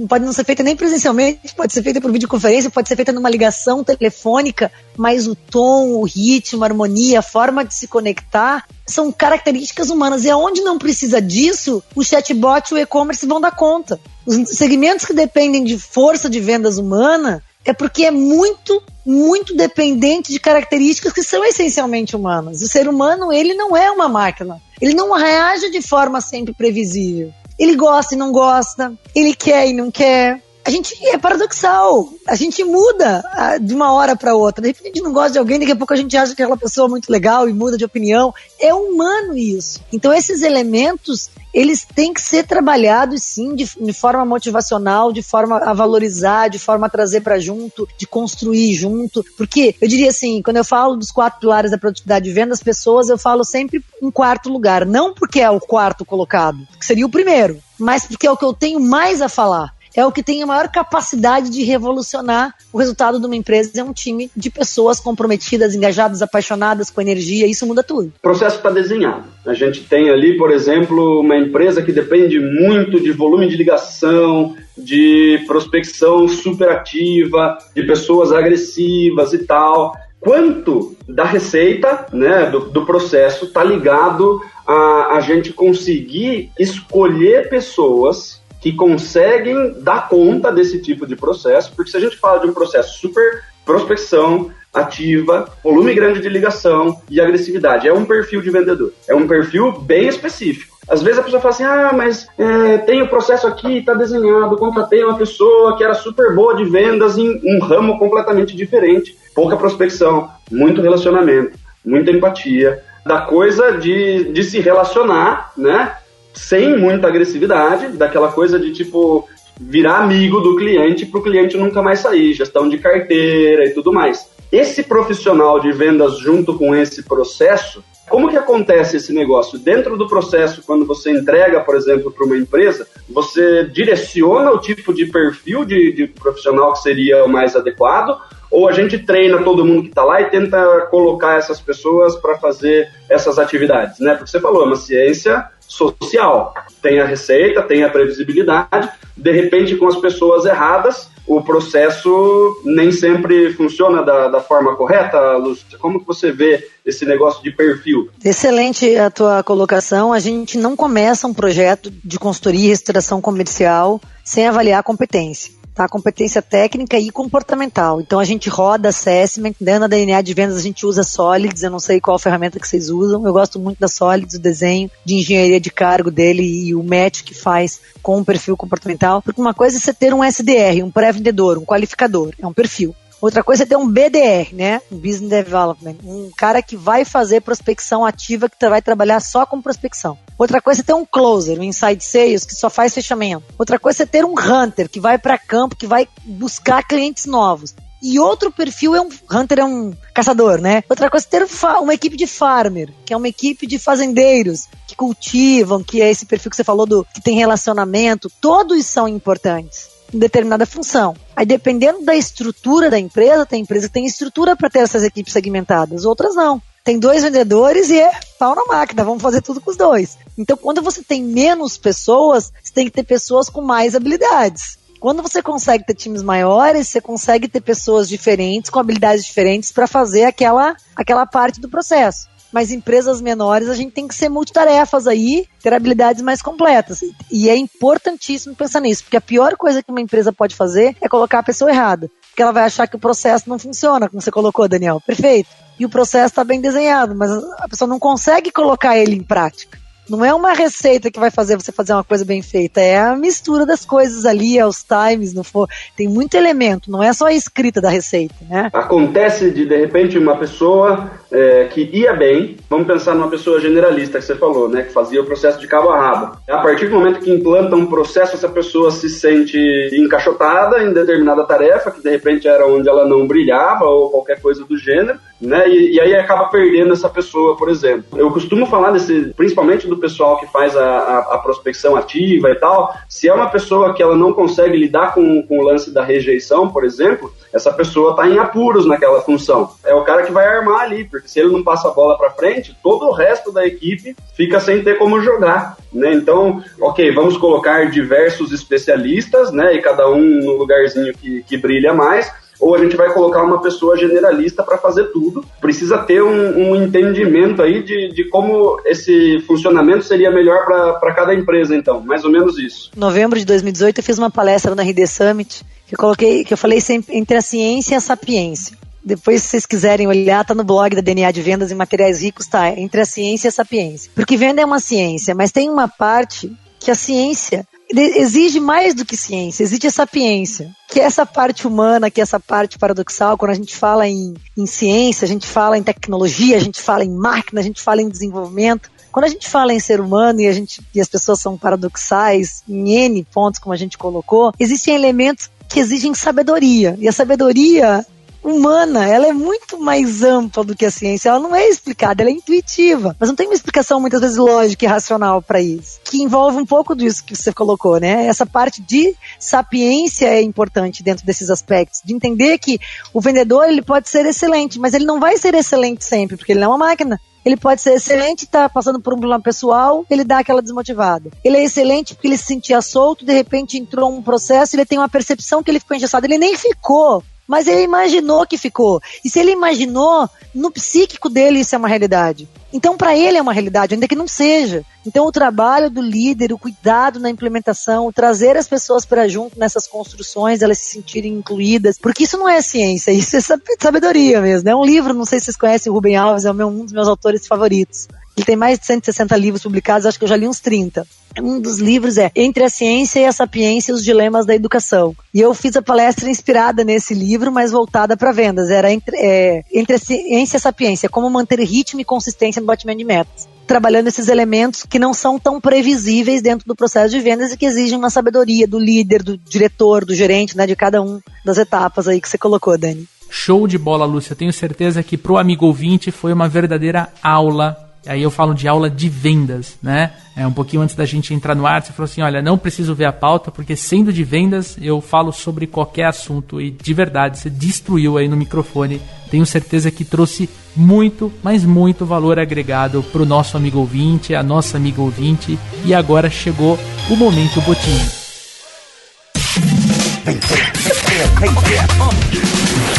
pode 0.09 0.25
não 0.25 0.33
ser 0.33 0.43
feita 0.43 0.63
nem 0.63 0.75
presencialmente, 0.75 1.53
pode 1.55 1.71
ser 1.71 1.83
feita 1.83 2.01
por 2.01 2.11
videoconferência, 2.11 2.71
pode 2.71 2.89
ser 2.89 2.95
feita 2.95 3.11
numa 3.11 3.29
ligação 3.29 3.83
telefônica, 3.83 4.71
mas 4.97 5.27
o 5.27 5.35
tom, 5.35 5.91
o 5.91 6.03
ritmo, 6.03 6.63
a 6.63 6.67
harmonia, 6.67 7.19
a 7.19 7.21
forma 7.21 7.63
de 7.63 7.75
se 7.75 7.87
conectar 7.87 8.65
são 8.87 9.11
características 9.11 9.91
humanas. 9.91 10.25
E 10.25 10.31
aonde 10.31 10.61
não 10.61 10.79
precisa 10.79 11.21
disso, 11.21 11.83
o 11.95 12.03
chatbot 12.03 12.71
e 12.71 12.73
o 12.73 12.77
e-commerce 12.79 13.27
vão 13.27 13.39
dar 13.39 13.51
conta. 13.51 13.99
Os 14.25 14.57
segmentos 14.57 15.05
que 15.05 15.13
dependem 15.13 15.63
de 15.63 15.77
força 15.77 16.27
de 16.27 16.39
vendas 16.39 16.79
humana 16.79 17.43
é 17.63 17.71
porque 17.71 18.05
é 18.05 18.11
muito, 18.11 18.81
muito 19.05 19.55
dependente 19.55 20.31
de 20.31 20.39
características 20.39 21.13
que 21.13 21.21
são 21.21 21.45
essencialmente 21.45 22.15
humanas. 22.15 22.63
O 22.63 22.67
ser 22.67 22.87
humano, 22.87 23.31
ele 23.31 23.53
não 23.53 23.77
é 23.77 23.91
uma 23.91 24.09
máquina. 24.09 24.59
Ele 24.81 24.95
não 24.95 25.13
reage 25.13 25.69
de 25.69 25.83
forma 25.83 26.19
sempre 26.19 26.53
previsível. 26.53 27.31
Ele 27.57 27.75
gosta 27.75 28.15
e 28.15 28.17
não 28.17 28.31
gosta, 28.31 28.93
ele 29.13 29.33
quer 29.33 29.67
e 29.67 29.73
não 29.73 29.89
quer. 29.89 30.44
A 30.65 30.71
gente 30.71 30.95
é 31.09 31.15
paradoxal. 31.15 32.09
A 32.27 32.33
gente 32.33 32.63
muda 32.63 33.23
ah, 33.33 33.59
de 33.59 33.71
uma 33.71 33.93
hora 33.93 34.15
para 34.15 34.35
outra. 34.35 34.63
De 34.63 34.69
repente 34.69 34.85
a 34.85 34.87
gente 34.87 35.03
não 35.03 35.13
gosta 35.13 35.33
de 35.33 35.37
alguém, 35.37 35.59
daqui 35.59 35.71
a 35.71 35.75
pouco 35.75 35.93
a 35.93 35.95
gente 35.95 36.17
acha 36.17 36.33
que 36.33 36.41
aquela 36.41 36.57
pessoa 36.57 36.87
é 36.87 36.89
muito 36.89 37.07
legal 37.11 37.47
e 37.47 37.53
muda 37.53 37.77
de 37.77 37.85
opinião. 37.85 38.33
É 38.59 38.73
humano 38.73 39.37
isso. 39.37 39.79
Então 39.93 40.11
esses 40.11 40.41
elementos, 40.41 41.29
eles 41.53 41.85
têm 41.85 42.11
que 42.11 42.19
ser 42.19 42.47
trabalhados 42.47 43.21
sim 43.21 43.53
de, 43.53 43.69
de 43.79 43.93
forma 43.93 44.25
motivacional, 44.25 45.13
de 45.13 45.21
forma 45.21 45.57
a 45.57 45.71
valorizar, 45.71 46.47
de 46.47 46.57
forma 46.57 46.87
a 46.87 46.89
trazer 46.89 47.21
para 47.21 47.37
junto, 47.37 47.87
de 47.95 48.07
construir 48.07 48.73
junto. 48.73 49.23
Porque 49.37 49.75
eu 49.79 49.87
diria 49.87 50.09
assim, 50.09 50.41
quando 50.41 50.57
eu 50.57 50.65
falo 50.65 50.95
dos 50.95 51.11
quatro 51.11 51.41
pilares 51.41 51.69
da 51.69 51.77
produtividade 51.77 52.25
de 52.25 52.31
venda, 52.31 52.55
as 52.55 52.63
pessoas 52.63 53.07
eu 53.07 53.19
falo 53.19 53.43
sempre 53.43 53.85
em 54.01 54.09
quarto 54.09 54.49
lugar. 54.49 54.83
Não 54.83 55.13
porque 55.13 55.41
é 55.41 55.49
o 55.51 55.59
quarto 55.59 56.03
colocado, 56.03 56.57
que 56.79 56.85
seria 56.87 57.05
o 57.05 57.11
primeiro, 57.11 57.61
mas 57.77 58.07
porque 58.07 58.25
é 58.25 58.31
o 58.31 58.37
que 58.37 58.45
eu 58.45 58.53
tenho 58.53 58.79
mais 58.79 59.21
a 59.21 59.29
falar 59.29 59.74
é 59.95 60.05
o 60.05 60.11
que 60.11 60.21
tem 60.21 60.43
a 60.43 60.45
maior 60.45 60.67
capacidade 60.69 61.49
de 61.49 61.63
revolucionar 61.63 62.53
o 62.73 62.77
resultado 62.77 63.19
de 63.19 63.25
uma 63.25 63.35
empresa. 63.35 63.71
É 63.79 63.83
um 63.83 63.93
time 63.93 64.29
de 64.35 64.49
pessoas 64.49 64.99
comprometidas, 64.99 65.73
engajadas, 65.73 66.21
apaixonadas, 66.21 66.89
com 66.89 67.01
energia. 67.01 67.47
Isso 67.47 67.65
muda 67.65 67.81
tudo. 67.81 68.11
O 68.17 68.21
processo 68.21 68.57
está 68.57 68.69
desenhado. 68.69 69.23
A 69.45 69.53
gente 69.53 69.81
tem 69.81 70.09
ali, 70.09 70.37
por 70.37 70.51
exemplo, 70.51 71.21
uma 71.21 71.37
empresa 71.37 71.81
que 71.81 71.91
depende 71.91 72.39
muito 72.39 72.99
de 72.99 73.11
volume 73.11 73.47
de 73.47 73.55
ligação, 73.55 74.55
de 74.77 75.43
prospecção 75.47 76.27
superativa, 76.27 77.57
de 77.73 77.83
pessoas 77.83 78.31
agressivas 78.31 79.33
e 79.33 79.39
tal. 79.39 79.95
quanto 80.19 80.95
da 81.07 81.23
receita, 81.23 82.07
né, 82.11 82.49
do, 82.49 82.61
do 82.61 82.83
processo, 82.85 83.45
está 83.45 83.63
ligado 83.63 84.41
a, 84.65 85.17
a 85.17 85.19
gente 85.21 85.53
conseguir 85.53 86.49
escolher 86.59 87.47
pessoas 87.47 88.41
que 88.65 88.73
conseguem 88.73 89.75
dar 89.79 90.09
conta 90.09 90.51
desse 90.51 90.81
tipo 90.81 91.05
de 91.05 91.15
processo, 91.15 91.71
porque 91.75 91.91
se 91.91 91.97
a 91.97 91.99
gente 91.99 92.17
fala 92.17 92.39
de 92.39 92.47
um 92.47 92.53
processo 92.53 92.97
super 92.97 93.43
prospecção 93.63 94.49
ativa, 94.73 95.47
volume 95.63 95.93
grande 95.93 96.19
de 96.19 96.27
ligação 96.27 96.99
e 97.07 97.21
agressividade, 97.21 97.87
é 97.87 97.93
um 97.93 98.05
perfil 98.05 98.41
de 98.41 98.49
vendedor, 98.49 98.91
é 99.07 99.13
um 99.13 99.27
perfil 99.27 99.71
bem 99.71 100.07
específico. 100.07 100.75
Às 100.89 101.03
vezes 101.03 101.19
a 101.19 101.21
pessoa 101.21 101.39
fala 101.39 101.53
assim, 101.53 101.63
ah, 101.63 101.91
mas 101.95 102.27
é, 102.39 102.79
tem 102.79 103.03
o 103.03 103.07
processo 103.07 103.45
aqui, 103.45 103.77
está 103.77 103.93
desenhado, 103.93 104.57
contratei 104.57 105.03
uma 105.03 105.15
pessoa 105.15 105.77
que 105.77 105.83
era 105.83 105.93
super 105.93 106.33
boa 106.33 106.55
de 106.55 106.65
vendas 106.65 107.19
em 107.19 107.39
um 107.45 107.59
ramo 107.59 107.99
completamente 107.99 108.55
diferente, 108.55 109.15
pouca 109.35 109.55
prospecção, 109.55 110.27
muito 110.51 110.81
relacionamento, 110.81 111.55
muita 111.85 112.09
empatia, 112.09 112.83
da 113.05 113.21
coisa 113.21 113.77
de, 113.77 114.33
de 114.33 114.43
se 114.43 114.59
relacionar, 114.59 115.51
né? 115.55 115.95
Sem 116.35 116.77
muita 116.77 117.07
agressividade, 117.07 117.97
daquela 117.97 118.31
coisa 118.31 118.59
de 118.59 118.71
tipo 118.71 119.27
virar 119.59 119.99
amigo 119.99 120.41
do 120.41 120.55
cliente 120.55 121.05
para 121.05 121.19
o 121.19 121.23
cliente 121.23 121.57
nunca 121.57 121.81
mais 121.81 121.99
sair, 121.99 122.33
gestão 122.33 122.67
de 122.67 122.77
carteira 122.77 123.65
e 123.65 123.73
tudo 123.73 123.91
mais. 123.91 124.29
Esse 124.51 124.83
profissional 124.83 125.59
de 125.59 125.71
vendas 125.71 126.19
junto 126.19 126.57
com 126.57 126.75
esse 126.75 127.03
processo, 127.03 127.83
como 128.09 128.29
que 128.29 128.37
acontece 128.37 128.97
esse 128.97 129.11
negócio? 129.11 129.57
Dentro 129.57 129.97
do 129.97 130.07
processo, 130.07 130.61
quando 130.65 130.85
você 130.85 131.11
entrega, 131.11 131.61
por 131.61 131.75
exemplo, 131.75 132.11
para 132.11 132.25
uma 132.25 132.37
empresa, 132.37 132.87
você 133.09 133.63
direciona 133.65 134.51
o 134.51 134.59
tipo 134.59 134.93
de 134.93 135.07
perfil 135.07 135.65
de, 135.65 135.91
de 135.93 136.07
profissional 136.07 136.73
que 136.73 136.79
seria 136.79 137.25
o 137.25 137.29
mais 137.29 137.55
adequado 137.55 138.17
ou 138.51 138.69
a 138.69 138.71
gente 138.71 138.97
treina 138.99 139.43
todo 139.43 139.65
mundo 139.65 139.83
que 139.83 139.89
está 139.89 140.03
lá 140.03 140.21
e 140.21 140.29
tenta 140.29 140.87
colocar 140.89 141.37
essas 141.37 141.59
pessoas 141.59 142.15
para 142.15 142.37
fazer 142.37 142.89
essas 143.09 143.39
atividades, 143.39 143.99
né? 143.99 144.13
Porque 144.13 144.29
você 144.29 144.39
falou, 144.39 144.63
é 144.63 144.65
uma 144.67 144.75
ciência 144.75 145.45
social. 145.67 146.53
Tem 146.81 146.99
a 146.99 147.05
receita, 147.05 147.61
tem 147.61 147.83
a 147.83 147.89
previsibilidade, 147.89 148.89
de 149.15 149.31
repente 149.31 149.75
com 149.75 149.87
as 149.87 149.95
pessoas 149.95 150.45
erradas, 150.45 151.09
o 151.27 151.41
processo 151.41 152.61
nem 152.63 152.91
sempre 152.91 153.51
funciona 153.53 154.03
da, 154.03 154.27
da 154.27 154.39
forma 154.39 154.75
correta, 154.75 155.37
Lúcia? 155.37 155.77
Como 155.79 155.99
que 155.99 156.05
você 156.05 156.31
vê 156.31 156.67
esse 156.85 157.05
negócio 157.05 157.41
de 157.41 157.49
perfil? 157.49 158.09
Excelente 158.23 158.95
a 158.95 159.09
tua 159.09 159.41
colocação. 159.41 160.13
A 160.13 160.19
gente 160.19 160.57
não 160.57 160.75
começa 160.75 161.25
um 161.25 161.33
projeto 161.33 161.91
de 162.03 162.19
consultoria 162.19 162.65
e 162.65 162.69
restauração 162.69 163.19
comercial 163.19 163.99
sem 164.23 164.47
avaliar 164.47 164.79
a 164.79 164.83
competência 164.83 165.51
tá? 165.75 165.87
Competência 165.87 166.41
técnica 166.41 166.97
e 166.97 167.11
comportamental. 167.11 167.99
Então 167.99 168.19
a 168.19 168.23
gente 168.23 168.49
roda 168.49 168.89
assessment, 168.89 169.53
dentro 169.59 169.81
da 169.81 169.87
DNA 169.87 170.21
de 170.21 170.33
vendas 170.33 170.57
a 170.57 170.61
gente 170.61 170.85
usa 170.85 171.03
Solids, 171.03 171.61
eu 171.61 171.69
não 171.69 171.79
sei 171.79 171.99
qual 171.99 172.17
ferramenta 172.17 172.59
que 172.59 172.67
vocês 172.67 172.89
usam, 172.89 173.27
eu 173.27 173.33
gosto 173.33 173.59
muito 173.59 173.79
da 173.79 173.87
Solids, 173.87 174.35
o 174.35 174.39
desenho 174.39 174.89
de 175.03 175.15
engenharia 175.15 175.59
de 175.59 175.69
cargo 175.69 176.09
dele 176.09 176.43
e 176.43 176.73
o 176.73 176.81
match 176.81 177.23
que 177.23 177.33
faz 177.33 177.81
com 178.01 178.19
o 178.19 178.25
perfil 178.25 178.55
comportamental, 178.55 179.21
porque 179.21 179.41
uma 179.41 179.53
coisa 179.53 179.77
é 179.77 179.79
você 179.79 179.93
ter 179.93 180.13
um 180.13 180.23
SDR, 180.23 180.83
um 180.83 180.91
pré-vendedor, 180.91 181.57
um 181.57 181.65
qualificador, 181.65 182.33
é 182.39 182.47
um 182.47 182.53
perfil. 182.53 182.95
Outra 183.25 183.43
coisa 183.43 183.63
é 183.63 183.65
ter 183.65 183.75
um 183.75 183.87
BDR, 183.87 184.53
né? 184.53 184.79
Um 184.91 184.97
Business 184.97 185.31
Development. 185.31 185.95
Um 186.03 186.29
cara 186.37 186.61
que 186.61 186.77
vai 186.77 187.03
fazer 187.03 187.41
prospecção 187.41 188.05
ativa, 188.05 188.47
que 188.47 188.69
vai 188.69 188.83
trabalhar 188.83 189.19
só 189.19 189.47
com 189.47 189.59
prospecção. 189.59 190.15
Outra 190.37 190.61
coisa 190.61 190.81
é 190.81 190.83
ter 190.83 190.93
um 190.93 191.03
closer, 191.03 191.59
um 191.59 191.63
inside 191.63 192.03
sales, 192.03 192.45
que 192.45 192.53
só 192.53 192.69
faz 192.69 192.93
fechamento. 192.93 193.43
Outra 193.57 193.79
coisa 193.79 194.03
é 194.03 194.05
ter 194.05 194.23
um 194.23 194.35
hunter, 194.35 194.87
que 194.87 194.99
vai 194.99 195.17
para 195.17 195.39
campo, 195.39 195.75
que 195.75 195.87
vai 195.87 196.07
buscar 196.23 196.87
clientes 196.87 197.25
novos. 197.25 197.73
E 197.99 198.19
outro 198.19 198.51
perfil 198.51 198.95
é 198.95 199.01
um 199.01 199.09
hunter, 199.31 199.57
é 199.57 199.65
um 199.65 199.91
caçador, 200.13 200.61
né? 200.61 200.83
Outra 200.87 201.09
coisa 201.09 201.25
é 201.25 201.39
ter 201.39 201.47
uma 201.81 201.95
equipe 201.95 202.15
de 202.15 202.27
farmer, 202.27 202.93
que 203.03 203.11
é 203.11 203.17
uma 203.17 203.27
equipe 203.27 203.65
de 203.65 203.79
fazendeiros 203.79 204.67
que 204.85 204.95
cultivam, 204.95 205.83
que 205.83 205.99
é 205.99 206.11
esse 206.11 206.27
perfil 206.27 206.51
que 206.51 206.57
você 206.57 206.63
falou 206.63 206.85
do 206.85 207.03
que 207.11 207.23
tem 207.23 207.35
relacionamento. 207.35 208.31
Todos 208.39 208.85
são 208.85 209.07
importantes 209.07 209.94
determinada 210.13 210.65
função. 210.65 211.15
Aí, 211.35 211.45
dependendo 211.45 212.03
da 212.03 212.15
estrutura 212.15 212.89
da 212.89 212.99
empresa, 212.99 213.45
tem 213.45 213.61
empresa 213.61 213.87
que 213.87 213.93
tem 213.93 214.05
estrutura 214.05 214.55
para 214.55 214.69
ter 214.69 214.79
essas 214.79 215.03
equipes 215.03 215.33
segmentadas, 215.33 216.05
outras 216.05 216.35
não. 216.35 216.61
Tem 216.83 216.99
dois 216.99 217.23
vendedores 217.23 217.89
e 217.89 217.99
é 217.99 218.11
pau 218.37 218.53
na 218.53 218.65
máquina, 218.65 219.03
vamos 219.03 219.21
fazer 219.21 219.41
tudo 219.41 219.59
com 219.59 219.71
os 219.71 219.77
dois. 219.77 220.17
Então, 220.37 220.55
quando 220.55 220.81
você 220.81 221.03
tem 221.03 221.23
menos 221.23 221.77
pessoas, 221.77 222.51
você 222.61 222.71
tem 222.71 222.85
que 222.85 222.91
ter 222.91 223.03
pessoas 223.03 223.49
com 223.49 223.61
mais 223.61 223.95
habilidades. 223.95 224.77
Quando 224.99 225.21
você 225.21 225.41
consegue 225.41 225.85
ter 225.85 225.95
times 225.95 226.21
maiores, 226.21 226.87
você 226.87 227.01
consegue 227.01 227.47
ter 227.47 227.61
pessoas 227.61 228.07
diferentes, 228.07 228.69
com 228.69 228.79
habilidades 228.79 229.25
diferentes, 229.25 229.71
para 229.71 229.87
fazer 229.87 230.25
aquela, 230.25 230.75
aquela 230.95 231.25
parte 231.25 231.59
do 231.59 231.69
processo 231.69 232.27
mas 232.55 232.71
empresas 232.71 233.19
menores 233.19 233.67
a 233.67 233.75
gente 233.75 233.91
tem 233.91 234.07
que 234.07 234.15
ser 234.15 234.29
multitarefas 234.29 235.07
aí, 235.07 235.45
ter 235.61 235.73
habilidades 235.73 236.21
mais 236.21 236.41
completas. 236.41 237.01
E 237.29 237.49
é 237.49 237.57
importantíssimo 237.57 238.55
pensar 238.55 238.79
nisso, 238.79 239.03
porque 239.03 239.17
a 239.17 239.21
pior 239.21 239.57
coisa 239.57 239.83
que 239.83 239.91
uma 239.91 239.99
empresa 239.99 240.31
pode 240.31 240.55
fazer 240.55 240.95
é 241.01 241.09
colocar 241.09 241.39
a 241.39 241.43
pessoa 241.43 241.69
errada. 241.69 242.09
Porque 242.29 242.41
ela 242.41 242.53
vai 242.53 242.63
achar 242.63 242.87
que 242.87 242.95
o 242.95 242.99
processo 242.99 243.49
não 243.49 243.59
funciona, 243.59 244.07
como 244.07 244.21
você 244.21 244.31
colocou, 244.31 244.69
Daniel. 244.69 245.01
Perfeito. 245.05 245.49
E 245.77 245.85
o 245.85 245.89
processo 245.89 246.27
está 246.27 246.45
bem 246.45 246.61
desenhado, 246.61 247.13
mas 247.13 247.29
a 247.29 247.67
pessoa 247.67 247.89
não 247.89 247.99
consegue 247.99 248.49
colocar 248.49 248.97
ele 248.97 249.17
em 249.17 249.23
prática. 249.23 249.77
Não 250.09 250.23
é 250.23 250.33
uma 250.33 250.53
receita 250.53 251.09
que 251.09 251.19
vai 251.19 251.31
fazer 251.31 251.55
você 251.55 251.71
fazer 251.71 251.93
uma 251.93 252.03
coisa 252.03 252.23
bem 252.23 252.41
feita, 252.41 252.79
é 252.79 252.97
a 252.97 253.15
mistura 253.15 253.65
das 253.65 253.85
coisas 253.85 254.25
ali, 254.25 254.57
é 254.57 254.65
os 254.65 254.83
times, 254.83 255.33
não 255.33 255.43
for. 255.43 255.67
Tem 255.95 256.07
muito 256.07 256.35
elemento, 256.35 256.91
não 256.91 257.01
é 257.01 257.11
só 257.13 257.25
a 257.25 257.33
escrita 257.33 257.81
da 257.81 257.89
receita, 257.89 258.35
né? 258.49 258.69
Acontece 258.73 259.51
de 259.51 259.65
de 259.65 259.75
repente 259.75 260.17
uma 260.17 260.37
pessoa 260.37 261.11
é, 261.31 261.65
que 261.65 261.89
ia 261.93 262.13
bem, 262.13 262.57
vamos 262.69 262.87
pensar 262.87 263.15
numa 263.15 263.29
pessoa 263.29 263.59
generalista 263.59 264.19
que 264.19 264.25
você 264.25 264.35
falou, 264.35 264.69
né, 264.69 264.83
que 264.83 264.93
fazia 264.93 265.21
o 265.21 265.25
processo 265.25 265.59
de 265.59 265.67
cabo 265.67 265.89
a 265.89 265.99
rabo. 265.99 266.37
A 266.49 266.59
partir 266.59 266.87
do 266.87 266.95
momento 266.95 267.19
que 267.19 267.31
implanta 267.31 267.75
um 267.75 267.87
processo, 267.87 268.35
essa 268.35 268.49
pessoa 268.49 268.91
se 268.91 269.09
sente 269.09 269.57
encaixotada 269.93 270.83
em 270.83 270.93
determinada 270.93 271.45
tarefa, 271.45 271.91
que 271.91 272.01
de 272.01 272.09
repente 272.09 272.47
era 272.47 272.67
onde 272.67 272.87
ela 272.87 273.07
não 273.07 273.27
brilhava 273.27 273.85
ou 273.85 274.09
qualquer 274.09 274.41
coisa 274.41 274.63
do 274.63 274.77
gênero, 274.77 275.19
né, 275.39 275.67
e, 275.67 275.95
e 275.95 276.01
aí 276.01 276.15
acaba 276.15 276.45
perdendo 276.45 276.93
essa 276.93 277.09
pessoa, 277.09 277.57
por 277.57 277.69
exemplo. 277.69 278.17
Eu 278.17 278.31
costumo 278.31 278.65
falar 278.65 278.91
desse, 278.91 279.33
principalmente 279.35 279.87
do 279.87 279.97
pessoal 279.97 280.39
que 280.39 280.47
faz 280.47 280.75
a, 280.75 280.85
a, 280.85 281.19
a 281.35 281.37
prospecção 281.37 281.95
ativa 281.95 282.49
e 282.49 282.55
tal, 282.55 282.93
se 283.09 283.27
é 283.27 283.33
uma 283.33 283.49
pessoa 283.49 283.93
que 283.93 284.01
ela 284.01 284.15
não 284.15 284.33
consegue 284.33 284.77
lidar 284.77 285.13
com, 285.13 285.43
com 285.43 285.59
o 285.59 285.63
lance 285.63 285.91
da 285.91 286.03
rejeição, 286.03 286.69
por 286.69 286.83
exemplo, 286.83 287.33
essa 287.51 287.71
pessoa 287.71 288.11
está 288.11 288.27
em 288.27 288.37
apuros 288.37 288.85
naquela 288.85 289.21
função. 289.21 289.71
É 289.83 289.93
o 289.93 290.03
cara 290.03 290.23
que 290.23 290.31
vai 290.31 290.45
armar 290.45 290.81
ali, 290.81 291.03
porque 291.03 291.27
se 291.27 291.39
ele 291.39 291.51
não 291.51 291.63
passa 291.63 291.87
a 291.87 291.91
bola 291.91 292.17
para 292.17 292.31
frente, 292.31 292.75
todo 292.81 293.05
o 293.05 293.13
resto 293.13 293.51
da 293.51 293.65
equipe 293.65 294.15
fica 294.35 294.59
sem 294.59 294.83
ter 294.83 294.97
como 294.97 295.21
jogar, 295.21 295.77
né? 295.91 296.13
Então, 296.13 296.63
ok, 296.79 297.11
vamos 297.13 297.37
colocar 297.37 297.89
diversos 297.89 298.51
especialistas, 298.51 299.51
né? 299.51 299.73
E 299.73 299.81
cada 299.81 300.09
um 300.09 300.21
no 300.21 300.57
lugarzinho 300.57 301.13
que, 301.13 301.43
que 301.43 301.57
brilha 301.57 301.93
mais 301.93 302.31
ou 302.59 302.75
a 302.75 302.79
gente 302.79 302.95
vai 302.95 303.13
colocar 303.13 303.43
uma 303.43 303.61
pessoa 303.61 303.97
generalista 303.97 304.63
para 304.63 304.77
fazer 304.77 305.05
tudo. 305.11 305.45
Precisa 305.59 305.97
ter 305.99 306.23
um, 306.23 306.71
um 306.71 306.75
entendimento 306.75 307.61
aí 307.61 307.83
de, 307.83 308.13
de, 308.13 308.29
como 308.29 308.79
esse 308.85 309.39
funcionamento 309.41 310.03
seria 310.03 310.31
melhor 310.31 310.65
para 310.65 311.13
cada 311.13 311.33
empresa, 311.33 311.75
então, 311.75 312.01
mais 312.01 312.23
ou 312.23 312.31
menos 312.31 312.57
isso. 312.57 312.91
Em 312.95 312.99
novembro 312.99 313.37
de 313.37 313.45
2018 313.45 313.99
eu 313.99 314.03
fiz 314.03 314.17
uma 314.17 314.31
palestra 314.31 314.73
na 314.75 314.83
RD 314.83 315.07
Summit 315.07 315.65
que 315.87 315.93
eu 315.93 315.99
coloquei, 315.99 316.43
que 316.43 316.53
eu 316.53 316.57
falei 316.57 316.81
sempre 316.81 317.15
entre 317.15 317.37
a 317.37 317.41
ciência 317.41 317.93
e 317.93 317.97
a 317.97 318.01
sapiência. 318.01 318.77
Depois, 319.03 319.43
se 319.43 319.49
vocês 319.49 319.65
quiserem 319.67 320.07
olhar, 320.07 320.43
tá 320.43 320.55
no 320.55 320.63
blog 320.63 320.95
da 320.95 321.01
DNA 321.01 321.31
de 321.31 321.39
Vendas 321.39 321.69
e 321.69 321.75
Materiais 321.75 322.23
Ricos, 322.23 322.47
tá? 322.47 322.69
Entre 322.69 322.99
a 322.99 323.05
ciência 323.05 323.47
e 323.47 323.49
a 323.49 323.51
sapiência. 323.51 324.11
Porque 324.15 324.35
venda 324.35 324.61
é 324.61 324.65
uma 324.65 324.79
ciência, 324.79 325.35
mas 325.35 325.51
tem 325.51 325.69
uma 325.69 325.87
parte 325.87 326.51
que 326.79 326.89
a 326.89 326.95
ciência 326.95 327.67
exige 328.01 328.59
mais 328.59 328.93
do 328.93 329.05
que 329.05 329.15
ciência, 329.15 329.63
exige 329.63 329.89
sapiência, 329.91 330.71
que 330.87 330.99
é 330.99 331.03
essa 331.03 331.25
parte 331.25 331.67
humana, 331.67 332.09
que 332.09 332.19
é 332.19 332.23
essa 332.23 332.39
parte 332.39 332.77
paradoxal. 332.77 333.37
Quando 333.37 333.51
a 333.51 333.55
gente 333.55 333.75
fala 333.75 334.07
em, 334.07 334.33
em 334.57 334.65
ciência, 334.65 335.25
a 335.25 335.27
gente 335.27 335.47
fala 335.47 335.77
em 335.77 335.83
tecnologia, 335.83 336.57
a 336.57 336.59
gente 336.59 336.81
fala 336.81 337.03
em 337.03 337.11
máquina, 337.11 337.61
a 337.61 337.63
gente 337.63 337.81
fala 337.81 338.01
em 338.01 338.09
desenvolvimento. 338.09 338.89
Quando 339.11 339.25
a 339.25 339.29
gente 339.29 339.47
fala 339.47 339.73
em 339.73 339.79
ser 339.79 340.01
humano 340.01 340.41
e, 340.41 340.47
a 340.47 340.51
gente, 340.51 340.81
e 340.93 340.99
as 340.99 341.07
pessoas 341.07 341.39
são 341.39 341.57
paradoxais, 341.57 342.63
em 342.67 342.91
N 342.91 343.25
pontos, 343.33 343.59
como 343.59 343.73
a 343.73 343.77
gente 343.77 343.97
colocou, 343.97 344.51
existem 344.59 344.93
elementos 344.93 345.49
que 345.69 345.79
exigem 345.79 346.13
sabedoria. 346.13 346.95
E 346.99 347.07
a 347.07 347.11
sabedoria 347.11 348.05
humana, 348.45 349.07
ela 349.07 349.27
é 349.27 349.33
muito 349.33 349.79
mais 349.79 350.23
ampla 350.23 350.63
do 350.63 350.75
que 350.75 350.85
a 350.85 350.91
ciência. 350.91 351.29
Ela 351.29 351.39
não 351.39 351.55
é 351.55 351.67
explicada, 351.67 352.21
ela 352.21 352.29
é 352.29 352.33
intuitiva. 352.33 353.15
Mas 353.19 353.29
não 353.29 353.35
tem 353.35 353.47
uma 353.47 353.55
explicação 353.55 353.99
muitas 353.99 354.21
vezes 354.21 354.37
lógica 354.37 354.85
e 354.85 354.87
racional 354.87 355.41
para 355.41 355.59
isso. 355.59 355.99
Que 356.03 356.21
envolve 356.21 356.57
um 356.57 356.65
pouco 356.65 356.95
disso 356.95 357.23
que 357.23 357.35
você 357.35 357.51
colocou, 357.51 357.99
né? 357.99 358.27
Essa 358.27 358.45
parte 358.45 358.81
de 358.81 359.15
sapiência 359.39 360.27
é 360.27 360.41
importante 360.41 361.03
dentro 361.03 361.25
desses 361.25 361.49
aspectos, 361.49 362.01
de 362.03 362.13
entender 362.13 362.57
que 362.59 362.79
o 363.13 363.19
vendedor 363.19 363.67
ele 363.67 363.81
pode 363.81 364.09
ser 364.09 364.25
excelente, 364.25 364.79
mas 364.79 364.93
ele 364.93 365.05
não 365.05 365.19
vai 365.19 365.37
ser 365.37 365.55
excelente 365.55 366.03
sempre, 366.05 366.37
porque 366.37 366.51
ele 366.51 366.59
não 366.59 366.67
é 366.67 366.75
uma 366.75 366.85
máquina. 366.85 367.19
Ele 367.43 367.55
pode 367.55 367.79
ser 367.79 367.93
excelente, 367.93 368.47
tá 368.47 368.67
passando 368.67 368.99
por 368.99 369.13
um 369.13 369.19
problema 369.19 369.41
pessoal, 369.41 370.03
ele 370.09 370.23
dá 370.23 370.39
aquela 370.39 370.63
desmotivada. 370.63 371.29
Ele 371.43 371.57
é 371.57 371.63
excelente 371.63 372.15
porque 372.15 372.27
ele 372.27 372.37
se 372.37 372.45
sentia 372.45 372.81
solto, 372.81 373.23
de 373.23 373.31
repente 373.31 373.77
entrou 373.77 374.11
um 374.11 374.21
processo, 374.21 374.75
ele 374.75 374.85
tem 374.85 374.97
uma 374.97 375.07
percepção 375.07 375.61
que 375.61 375.69
ele 375.69 375.79
ficou 375.79 375.95
engessado. 375.95 376.25
Ele 376.25 376.39
nem 376.39 376.57
ficou 376.57 377.23
mas 377.47 377.67
ele 377.67 377.83
imaginou 377.83 378.45
que 378.45 378.57
ficou. 378.57 379.01
E 379.23 379.29
se 379.29 379.39
ele 379.39 379.51
imaginou, 379.51 380.29
no 380.53 380.71
psíquico 380.71 381.29
dele 381.29 381.59
isso 381.59 381.75
é 381.75 381.77
uma 381.77 381.87
realidade. 381.87 382.47
Então, 382.73 382.97
para 382.97 383.15
ele 383.15 383.37
é 383.37 383.41
uma 383.41 383.53
realidade, 383.53 383.93
ainda 383.93 384.07
que 384.07 384.15
não 384.15 384.27
seja. 384.27 384.83
Então, 385.05 385.25
o 385.25 385.31
trabalho 385.31 385.89
do 385.89 386.01
líder, 386.01 386.51
o 386.51 386.57
cuidado 386.57 387.19
na 387.21 387.29
implementação, 387.29 388.05
o 388.05 388.11
trazer 388.11 388.57
as 388.57 388.67
pessoas 388.67 389.05
para 389.05 389.29
junto 389.29 389.57
nessas 389.57 389.87
construções, 389.87 390.61
elas 390.61 390.79
se 390.79 390.91
sentirem 390.91 391.33
incluídas, 391.33 391.97
porque 391.97 392.23
isso 392.23 392.37
não 392.37 392.49
é 392.49 392.61
ciência, 392.61 393.11
isso 393.11 393.37
é 393.37 393.41
sabedoria 393.79 394.41
mesmo. 394.41 394.69
É 394.69 394.75
um 394.75 394.83
livro, 394.83 395.13
não 395.13 395.23
sei 395.23 395.39
se 395.39 395.45
vocês 395.45 395.57
conhecem 395.57 395.89
o 395.89 395.95
Rubem 395.95 396.17
Alves, 396.17 396.43
é 396.43 396.51
um 396.51 396.83
dos 396.83 396.91
meus 396.91 397.07
autores 397.07 397.47
favoritos. 397.47 398.07
Ele 398.35 398.45
tem 398.45 398.55
mais 398.55 398.77
de 398.77 398.85
160 398.85 399.35
livros 399.37 399.63
publicados, 399.63 400.05
acho 400.05 400.17
que 400.17 400.25
eu 400.25 400.29
já 400.29 400.35
li 400.35 400.47
uns 400.47 400.59
30. 400.59 401.07
Um 401.41 401.59
dos 401.59 401.79
livros 401.79 402.17
é 402.17 402.31
Entre 402.35 402.63
a 402.63 402.69
Ciência 402.69 403.19
e 403.19 403.25
a 403.25 403.31
Sapiência 403.31 403.91
e 403.91 403.95
os 403.95 404.03
Dilemas 404.03 404.45
da 404.45 404.55
Educação. 404.55 405.15
E 405.33 405.39
eu 405.39 405.53
fiz 405.53 405.75
a 405.75 405.81
palestra 405.81 406.29
inspirada 406.29 406.83
nesse 406.83 407.13
livro, 407.13 407.51
mas 407.51 407.71
voltada 407.71 408.15
para 408.15 408.31
vendas. 408.31 408.69
Era 408.69 408.91
entre, 408.91 409.17
é, 409.17 409.63
entre 409.73 409.95
a 409.95 409.99
Ciência 409.99 410.55
e 410.55 410.59
a 410.59 410.61
Sapiência, 410.61 411.09
como 411.09 411.29
manter 411.29 411.59
ritmo 411.59 411.99
e 411.99 412.05
consistência 412.05 412.59
no 412.59 412.67
batimento 412.67 412.99
de 412.99 413.05
metas 413.05 413.55
trabalhando 413.65 414.07
esses 414.07 414.27
elementos 414.27 414.83
que 414.83 414.99
não 414.99 415.11
são 415.11 415.39
tão 415.39 415.59
previsíveis 415.59 416.39
dentro 416.41 416.67
do 416.67 416.75
processo 416.75 417.09
de 417.09 417.19
vendas 417.19 417.51
e 417.51 417.57
que 417.57 417.65
exigem 417.65 417.97
uma 417.97 418.11
sabedoria 418.11 418.67
do 418.67 418.77
líder, 418.77 419.23
do 419.23 419.35
diretor, 419.37 420.05
do 420.05 420.13
gerente, 420.13 420.55
né, 420.55 420.67
de 420.67 420.75
cada 420.75 421.01
um 421.01 421.19
das 421.43 421.57
etapas 421.57 422.07
aí 422.07 422.21
que 422.21 422.29
você 422.29 422.37
colocou, 422.37 422.77
Dani. 422.77 423.07
Show 423.29 423.67
de 423.67 423.77
bola, 423.77 424.05
Lúcia. 424.05 424.35
Tenho 424.35 424.53
certeza 424.53 425.01
que 425.01 425.17
pro 425.17 425.37
amigo 425.37 425.65
ouvinte 425.65 426.11
foi 426.11 426.31
uma 426.31 426.47
verdadeira 426.47 427.11
aula 427.23 427.84
Aí 428.07 428.21
eu 428.21 428.31
falo 428.31 428.53
de 428.53 428.67
aula 428.67 428.89
de 428.89 429.09
vendas, 429.09 429.75
né? 429.81 430.11
É 430.35 430.45
um 430.45 430.51
pouquinho 430.51 430.81
antes 430.81 430.95
da 430.95 431.05
gente 431.05 431.33
entrar 431.33 431.55
no 431.55 431.65
ar, 431.65 431.81
você 431.81 431.93
falou 431.93 432.05
assim: 432.05 432.21
olha, 432.21 432.41
não 432.41 432.57
preciso 432.57 432.93
ver 432.93 433.05
a 433.05 433.13
pauta, 433.13 433.51
porque 433.51 433.75
sendo 433.75 434.11
de 434.11 434.23
vendas, 434.23 434.77
eu 434.81 434.99
falo 435.01 435.31
sobre 435.31 435.65
qualquer 435.65 436.05
assunto. 436.05 436.59
E 436.59 436.71
de 436.71 436.93
verdade, 436.93 437.39
você 437.39 437.49
destruiu 437.49 438.17
aí 438.17 438.27
no 438.27 438.35
microfone. 438.35 439.01
Tenho 439.31 439.45
certeza 439.45 439.89
que 439.89 440.05
trouxe 440.05 440.49
muito, 440.75 441.31
mas 441.41 441.63
muito 441.63 442.05
valor 442.05 442.37
agregado 442.37 443.01
para 443.03 443.21
o 443.21 443.25
nosso 443.25 443.57
amigo 443.57 443.79
ouvinte, 443.79 444.35
a 444.35 444.43
nossa 444.43 444.77
amiga 444.77 445.01
ouvinte. 445.01 445.57
E 445.83 445.93
agora 445.93 446.29
chegou 446.29 446.77
o 447.09 447.15
momento 447.15 447.61
botim. 447.61 448.25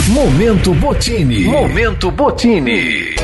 Momento 0.09 0.73
Botini. 0.75 1.45
Momento 1.45 2.11
Botini. 2.11 3.15